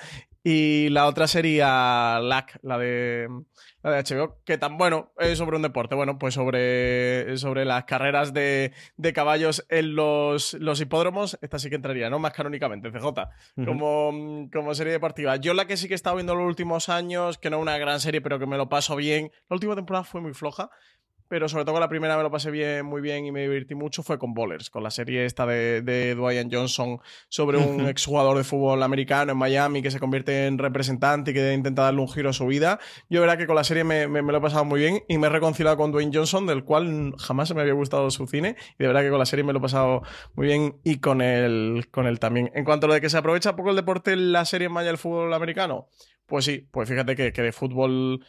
Y 0.46 0.90
la 0.90 1.08
otra 1.08 1.28
sería 1.28 2.20
LAC, 2.20 2.60
la 2.64 2.78
de 2.78 3.30
la 3.84 3.92
de 3.92 4.04
HBO, 4.04 4.42
que 4.46 4.58
tan 4.58 4.78
bueno, 4.78 5.12
es 5.20 5.38
sobre 5.38 5.58
un 5.58 5.62
deporte, 5.62 5.94
bueno, 5.94 6.18
pues 6.18 6.34
sobre, 6.34 7.38
sobre 7.38 7.66
las 7.66 7.84
carreras 7.84 8.34
de, 8.34 8.72
de 8.96 9.14
caballos 9.14 9.66
en 9.70 9.96
los, 9.96 10.54
los, 10.54 10.80
hipódromos, 10.80 11.38
esta 11.42 11.60
sí 11.60 11.70
que 11.70 11.76
entraría, 11.76 12.10
¿no? 12.10 12.18
Más 12.18 12.32
canónicamente, 12.32 12.92
CJ, 12.92 13.06
como, 13.66 14.50
como 14.52 14.74
serie 14.74 14.94
deportiva. 14.94 15.36
Yo 15.36 15.54
la 15.54 15.66
que 15.66 15.76
sí 15.76 15.88
que 15.88 15.94
he 15.94 15.96
estado 15.96 16.16
viendo 16.16 16.34
los 16.34 16.48
últimos 16.48 16.88
años, 16.88 17.38
que 17.38 17.50
no 17.50 17.58
es 17.58 17.62
una 17.62 17.78
gran 17.78 18.00
serie, 18.00 18.22
pero 18.22 18.40
que 18.40 18.48
me 18.48 18.58
lo 18.58 18.70
paso 18.70 18.96
bien, 18.96 19.32
la 19.50 19.56
última 19.56 19.76
temporada 19.76 20.06
fue 20.06 20.22
muy 20.22 20.34
floja, 20.34 20.70
pero 21.34 21.50
sobre 21.50 21.66
todo 21.66 21.80
la 21.80 21.90
primera 21.90 22.16
me 22.16 22.22
lo 22.22 22.30
pasé 22.30 22.52
bien, 22.52 22.86
muy 22.86 23.02
bien 23.02 23.26
y 23.26 23.32
me 23.32 23.42
divertí 23.42 23.74
mucho 23.74 24.04
fue 24.04 24.20
con 24.20 24.36
Bowlers, 24.36 24.70
con 24.70 24.84
la 24.84 24.92
serie 24.92 25.26
esta 25.26 25.48
de, 25.48 25.82
de 25.82 26.14
Dwayne 26.14 26.48
Johnson 26.56 27.00
sobre 27.28 27.58
un 27.58 27.88
exjugador 27.88 28.38
de 28.38 28.44
fútbol 28.44 28.84
americano 28.84 29.32
en 29.32 29.40
Miami 29.40 29.82
que 29.82 29.90
se 29.90 30.00
convierte 30.00 30.46
en 30.46 30.60
representante 30.60 31.32
y 31.32 31.34
que 31.34 31.54
intenta 31.54 31.82
darle 31.82 32.02
un 32.02 32.08
giro 32.08 32.30
a 32.30 32.34
su 32.34 32.46
vida. 32.46 32.80
Yo 33.10 33.20
verá 33.20 33.36
que 33.36 33.48
con 33.48 33.56
la 33.56 33.64
serie 33.64 33.84
me, 33.84 34.08
me, 34.08 34.22
lo 34.22 34.38
he 34.38 34.42
pasado 34.42 34.64
muy 34.64 34.80
bien 34.80 35.02
y 35.08 35.18
me 35.18 35.26
he 35.26 35.30
reconciliado 35.32 35.76
con 35.76 35.92
Dwayne 35.92 36.12
Johnson, 36.14 36.46
del 36.46 36.64
cual 36.64 37.16
jamás 37.18 37.48
se 37.48 37.56
me 37.56 37.62
había 37.62 37.74
gustado 37.74 38.12
su 38.12 38.28
cine 38.28 38.56
y 38.78 38.84
de 38.84 38.88
verdad 38.90 39.02
que 39.02 39.10
con 39.10 39.18
la 39.18 39.26
serie 39.26 39.44
me 39.44 39.54
lo 39.54 39.58
he 39.58 39.64
pasado 39.64 40.04
muy 40.36 40.46
bien 40.46 40.76
y 40.84 41.00
con 41.00 41.20
él, 41.20 41.88
con 41.90 42.06
él 42.06 42.20
también. 42.20 42.52
En 42.54 42.64
cuanto 42.64 42.86
a 42.86 42.90
lo 42.90 42.94
de 42.94 43.02
que 43.02 43.10
se 43.10 43.18
aprovecha 43.18 43.56
poco 43.56 43.72
el 43.72 43.76
deporte 43.76 44.14
en 44.14 44.34
la 44.34 44.46
serie 44.46 44.68
en 44.68 44.74
Maya 44.74 44.90
del 44.90 45.00
fútbol 45.00 45.34
americano, 45.34 45.88
pues 46.28 46.46
sí, 46.46 46.68
pues 46.70 46.88
fíjate 46.88 47.16
que, 47.16 47.34
que 47.34 47.42
de 47.42 47.52
fútbol 47.52 48.24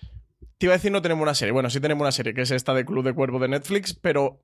te 0.58 0.66
iba 0.66 0.74
a 0.74 0.76
decir 0.76 0.92
no 0.92 1.02
tenemos 1.02 1.22
una 1.22 1.34
serie. 1.34 1.52
Bueno, 1.52 1.70
sí 1.70 1.80
tenemos 1.80 2.02
una 2.02 2.12
serie, 2.12 2.34
que 2.34 2.42
es 2.42 2.50
esta 2.50 2.74
de 2.74 2.84
Club 2.84 3.04
de 3.04 3.14
Cuervo 3.14 3.38
de 3.38 3.48
Netflix, 3.48 3.94
pero 3.94 4.42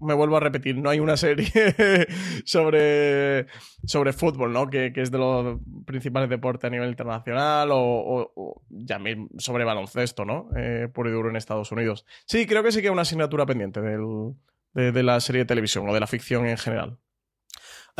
me 0.00 0.14
vuelvo 0.14 0.36
a 0.36 0.40
repetir, 0.40 0.78
no 0.78 0.90
hay 0.90 0.98
una 0.98 1.16
serie 1.16 1.46
sobre, 2.44 3.46
sobre 3.84 4.12
fútbol, 4.12 4.52
¿no? 4.52 4.68
Que, 4.68 4.92
es 4.94 5.10
de 5.10 5.18
los 5.18 5.60
principales 5.84 6.30
deportes 6.30 6.68
a 6.68 6.70
nivel 6.70 6.88
internacional 6.88 7.68
o, 7.72 8.62
ya 8.70 8.98
sobre 9.38 9.64
baloncesto, 9.64 10.24
¿no? 10.24 10.48
Eh, 10.56 10.88
puro 10.92 11.10
y 11.10 11.12
duro 11.12 11.28
en 11.28 11.36
Estados 11.36 11.70
Unidos. 11.72 12.06
Sí, 12.24 12.46
creo 12.46 12.62
que 12.62 12.72
sí 12.72 12.80
que 12.80 12.86
es 12.86 12.92
una 12.92 13.02
asignatura 13.02 13.46
pendiente 13.46 13.80
del, 13.80 14.34
de 14.72 15.02
la 15.02 15.20
serie 15.20 15.40
de 15.40 15.46
televisión 15.46 15.88
o 15.88 15.94
de 15.94 16.00
la 16.00 16.06
ficción 16.06 16.46
en 16.46 16.56
general. 16.56 16.98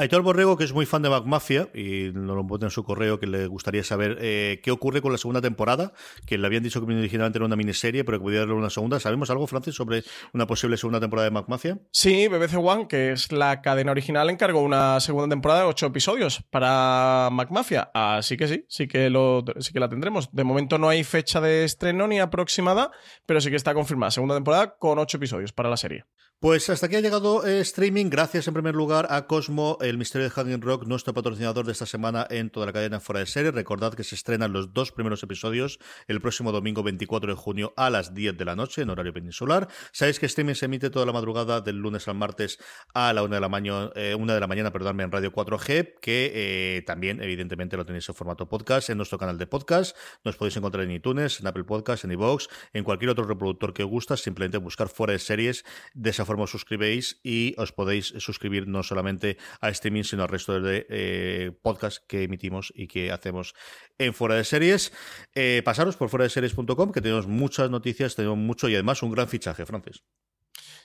Aitor 0.00 0.22
Borrego, 0.22 0.56
que 0.56 0.64
es 0.64 0.72
muy 0.72 0.86
fan 0.86 1.02
de 1.02 1.10
MacMafia, 1.10 1.68
y 1.74 2.10
nos 2.14 2.34
lo 2.34 2.46
pone 2.46 2.64
en 2.64 2.70
su 2.70 2.84
correo 2.84 3.20
que 3.20 3.26
le 3.26 3.46
gustaría 3.48 3.84
saber 3.84 4.16
eh, 4.22 4.58
qué 4.62 4.70
ocurre 4.70 5.02
con 5.02 5.12
la 5.12 5.18
segunda 5.18 5.42
temporada, 5.42 5.92
que 6.24 6.38
le 6.38 6.46
habían 6.46 6.62
dicho 6.62 6.80
que 6.80 6.90
originalmente 6.90 7.36
era 7.36 7.44
una 7.44 7.54
miniserie, 7.54 8.02
pero 8.02 8.16
que 8.16 8.22
podía 8.22 8.38
darle 8.38 8.54
una 8.54 8.70
segunda. 8.70 8.98
¿Sabemos 8.98 9.28
algo, 9.28 9.46
Francis, 9.46 9.74
sobre 9.74 10.02
una 10.32 10.46
posible 10.46 10.78
segunda 10.78 11.00
temporada 11.00 11.26
de 11.28 11.32
MacMafia? 11.32 11.78
Sí, 11.92 12.28
BBC 12.28 12.56
One, 12.56 12.88
que 12.88 13.12
es 13.12 13.30
la 13.30 13.60
cadena 13.60 13.90
original, 13.90 14.30
encargó 14.30 14.62
una 14.62 15.00
segunda 15.00 15.28
temporada 15.28 15.60
de 15.60 15.66
ocho 15.66 15.84
episodios 15.84 16.42
para 16.48 17.28
MacMafia. 17.30 17.90
Así 17.92 18.38
que 18.38 18.48
sí, 18.48 18.64
sí 18.70 18.88
que, 18.88 19.10
lo, 19.10 19.44
sí 19.58 19.74
que 19.74 19.80
la 19.80 19.90
tendremos. 19.90 20.32
De 20.32 20.44
momento 20.44 20.78
no 20.78 20.88
hay 20.88 21.04
fecha 21.04 21.42
de 21.42 21.64
estreno 21.64 22.08
ni 22.08 22.20
aproximada, 22.20 22.90
pero 23.26 23.38
sí 23.42 23.50
que 23.50 23.56
está 23.56 23.74
confirmada. 23.74 24.10
Segunda 24.10 24.34
temporada 24.34 24.78
con 24.78 24.98
ocho 24.98 25.18
episodios 25.18 25.52
para 25.52 25.68
la 25.68 25.76
serie. 25.76 26.06
Pues 26.40 26.70
hasta 26.70 26.86
aquí 26.86 26.96
ha 26.96 27.02
llegado 27.02 27.46
streaming. 27.46 28.06
Gracias 28.08 28.48
en 28.48 28.54
primer 28.54 28.74
lugar 28.74 29.08
a 29.10 29.26
Cosmo, 29.26 29.76
el 29.82 29.98
misterio 29.98 30.24
de 30.26 30.30
Hanging 30.30 30.62
Rock, 30.62 30.86
nuestro 30.86 31.12
patrocinador 31.12 31.66
de 31.66 31.72
esta 31.72 31.84
semana 31.84 32.26
en 32.30 32.48
toda 32.48 32.64
la 32.64 32.72
cadena 32.72 32.98
fuera 32.98 33.20
de 33.20 33.26
serie. 33.26 33.50
Recordad 33.50 33.92
que 33.92 34.04
se 34.04 34.14
estrenan 34.14 34.50
los 34.54 34.72
dos 34.72 34.90
primeros 34.90 35.22
episodios 35.22 35.78
el 36.08 36.22
próximo 36.22 36.50
domingo 36.50 36.82
24 36.82 37.32
de 37.32 37.36
junio 37.36 37.74
a 37.76 37.90
las 37.90 38.14
10 38.14 38.38
de 38.38 38.44
la 38.46 38.56
noche 38.56 38.80
en 38.80 38.88
horario 38.88 39.12
peninsular. 39.12 39.68
Sabéis 39.92 40.18
que 40.18 40.24
streaming 40.24 40.54
se 40.54 40.64
emite 40.64 40.88
toda 40.88 41.04
la 41.04 41.12
madrugada 41.12 41.60
del 41.60 41.76
lunes 41.76 42.08
al 42.08 42.14
martes 42.14 42.58
a 42.94 43.12
la 43.12 43.22
una 43.22 43.34
de 43.34 43.40
la, 43.42 43.50
mañana, 43.50 43.90
eh, 43.94 44.14
una 44.18 44.32
de 44.32 44.40
la 44.40 44.46
mañana 44.46 44.72
perdónme, 44.72 45.02
en 45.02 45.12
Radio 45.12 45.32
4G, 45.32 45.96
que 46.00 46.32
eh, 46.34 46.82
también 46.86 47.22
evidentemente 47.22 47.76
lo 47.76 47.84
tenéis 47.84 48.08
en 48.08 48.14
formato 48.14 48.48
podcast 48.48 48.88
en 48.88 48.96
nuestro 48.96 49.18
canal 49.18 49.36
de 49.36 49.46
podcast. 49.46 49.94
Nos 50.24 50.36
podéis 50.36 50.56
encontrar 50.56 50.84
en 50.84 50.92
iTunes, 50.92 51.38
en 51.38 51.48
Apple 51.48 51.64
Podcast, 51.64 52.06
en 52.06 52.12
iVoox, 52.12 52.46
en 52.72 52.82
cualquier 52.82 53.10
otro 53.10 53.24
reproductor 53.24 53.74
que 53.74 53.84
gusta. 53.84 54.16
Simplemente 54.16 54.56
buscar 54.56 54.88
fuera 54.88 55.12
de 55.12 55.18
series 55.18 55.66
de 55.92 56.08
esa 56.08 56.29
forma 56.30 56.46
os 56.46 56.54
suscribéis 56.54 57.18
y 57.26 57.58
os 57.58 57.74
podéis 57.74 58.14
suscribir 58.22 58.70
no 58.70 58.86
solamente 58.86 59.34
a 59.58 59.66
streaming, 59.74 60.06
sino 60.06 60.22
al 60.22 60.30
resto 60.30 60.60
de 60.62 60.86
eh, 60.88 61.50
podcasts 61.60 61.98
que 62.06 62.22
emitimos 62.22 62.72
y 62.76 62.86
que 62.86 63.10
hacemos 63.10 63.54
en 63.98 64.14
Fuera 64.14 64.36
de 64.36 64.44
Series. 64.44 64.92
Eh, 65.34 65.62
pasaros 65.64 65.96
por 65.96 66.08
fuera 66.08 66.22
de 66.22 66.30
series.com, 66.30 66.92
que 66.92 67.00
tenemos 67.00 67.26
muchas 67.26 67.68
noticias, 67.68 68.14
tenemos 68.14 68.38
mucho 68.38 68.68
y 68.68 68.74
además 68.74 69.02
un 69.02 69.10
gran 69.10 69.26
fichaje, 69.26 69.66
Francis. 69.66 70.04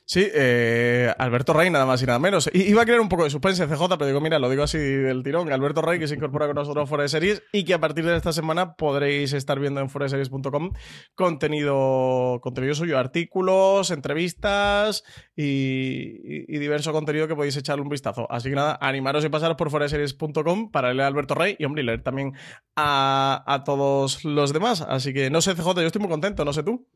Sí, 0.08 0.24
eh, 0.32 1.12
Alberto 1.18 1.52
Rey, 1.54 1.72
nada 1.72 1.88
más 1.88 2.00
y 2.04 2.06
nada 2.06 2.20
menos. 2.20 2.48
iba 2.54 2.84
a 2.84 2.86
crear 2.86 3.02
un 3.02 3.10
poco 3.10 3.24
de 3.24 3.32
suspense 3.32 3.66
CJ, 3.66 3.88
pero 3.98 4.06
digo, 4.06 4.22
mira, 4.22 4.38
lo 4.38 4.52
digo 4.52 4.62
así 4.62 4.78
del 4.78 5.24
tirón. 5.24 5.52
Alberto 5.52 5.82
Rey, 5.82 5.98
que 5.98 6.08
se 6.08 6.14
incorpora 6.14 6.46
con 6.46 6.56
nosotros 6.56 6.84
a 6.84 6.86
Fuera 6.86 7.02
de 7.02 7.10
Series 7.10 7.42
y 7.52 7.66
que 7.66 7.74
a 7.74 7.80
partir 7.80 8.06
de 8.06 8.16
esta 8.16 8.32
semana 8.32 8.76
podréis 8.76 9.34
estar 9.34 9.60
viendo 9.60 9.82
en 9.82 9.90
foreseries.com 9.90 10.74
contenido, 11.16 12.40
contenido 12.44 12.76
suyo, 12.76 13.00
artículos, 13.00 13.90
entrevistas 13.90 15.04
y, 15.36 16.56
diverso 16.60 16.94
contenido 16.94 17.28
que 17.28 17.36
podéis 17.36 17.58
echarle 17.58 17.82
un 17.82 17.90
vistazo. 17.90 18.28
Así 18.30 18.50
que 18.50 18.56
nada, 18.56 18.78
animaros 18.82 19.26
y 19.26 19.30
pasaros 19.30 19.58
por 19.58 19.72
foreseries.com 19.72 20.70
para 20.70 20.94
leer 20.94 21.06
a 21.06 21.08
Alberto 21.08 21.34
Rey 21.34 21.56
y, 21.58 21.66
hombre, 21.66 21.82
leer 21.82 22.04
también 22.04 22.34
a, 22.76 23.44
a 23.48 23.64
todos 23.64 24.24
los 24.24 24.54
demás. 24.54 24.82
Así 24.82 25.14
que 25.14 25.32
no 25.32 25.42
sé, 25.42 25.56
CJ, 25.56 25.74
yo 25.78 25.88
estoy 25.88 26.02
muy 26.02 26.12
contento, 26.12 26.46
no 26.46 26.54
sé 26.54 26.62
tú. 26.62 26.88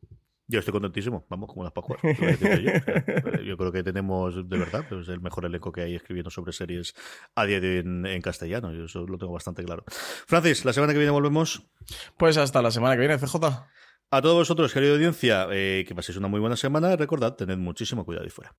Yo 0.50 0.58
estoy 0.58 0.72
contentísimo, 0.72 1.24
vamos, 1.28 1.48
como 1.48 1.62
las 1.62 1.72
Pascuas. 1.72 2.00
Yo. 2.02 3.56
creo 3.56 3.70
que 3.70 3.84
tenemos, 3.84 4.48
de 4.48 4.58
verdad, 4.58 4.84
pues, 4.88 5.08
el 5.08 5.20
mejor 5.20 5.44
elenco 5.44 5.70
que 5.70 5.82
hay 5.82 5.94
escribiendo 5.94 6.28
sobre 6.28 6.52
series 6.52 6.92
a 7.36 7.46
día 7.46 7.60
de 7.60 7.68
hoy 7.68 7.78
en, 8.12 8.20
castellano. 8.20 8.72
Yo 8.72 8.86
eso 8.86 9.06
lo 9.06 9.16
tengo 9.16 9.32
bastante 9.32 9.62
claro. 9.62 9.84
Francis, 10.26 10.64
la 10.64 10.72
semana 10.72 10.92
que 10.92 10.98
viene 10.98 11.12
volvemos. 11.12 11.62
Pues 12.16 12.36
hasta 12.36 12.62
la 12.62 12.72
semana 12.72 12.94
que 12.96 13.00
viene, 13.00 13.16
CJ. 13.16 13.36
A 14.10 14.20
todos 14.20 14.34
vosotros, 14.34 14.72
querida 14.72 14.94
audiencia, 14.94 15.46
eh, 15.52 15.84
que 15.86 15.94
paséis 15.94 16.18
una 16.18 16.26
muy 16.26 16.40
buena 16.40 16.56
semana. 16.56 16.96
Recordad, 16.96 17.36
tened 17.36 17.56
muchísimo 17.56 18.04
cuidado 18.04 18.26
y 18.26 18.30
fuera. 18.30 18.56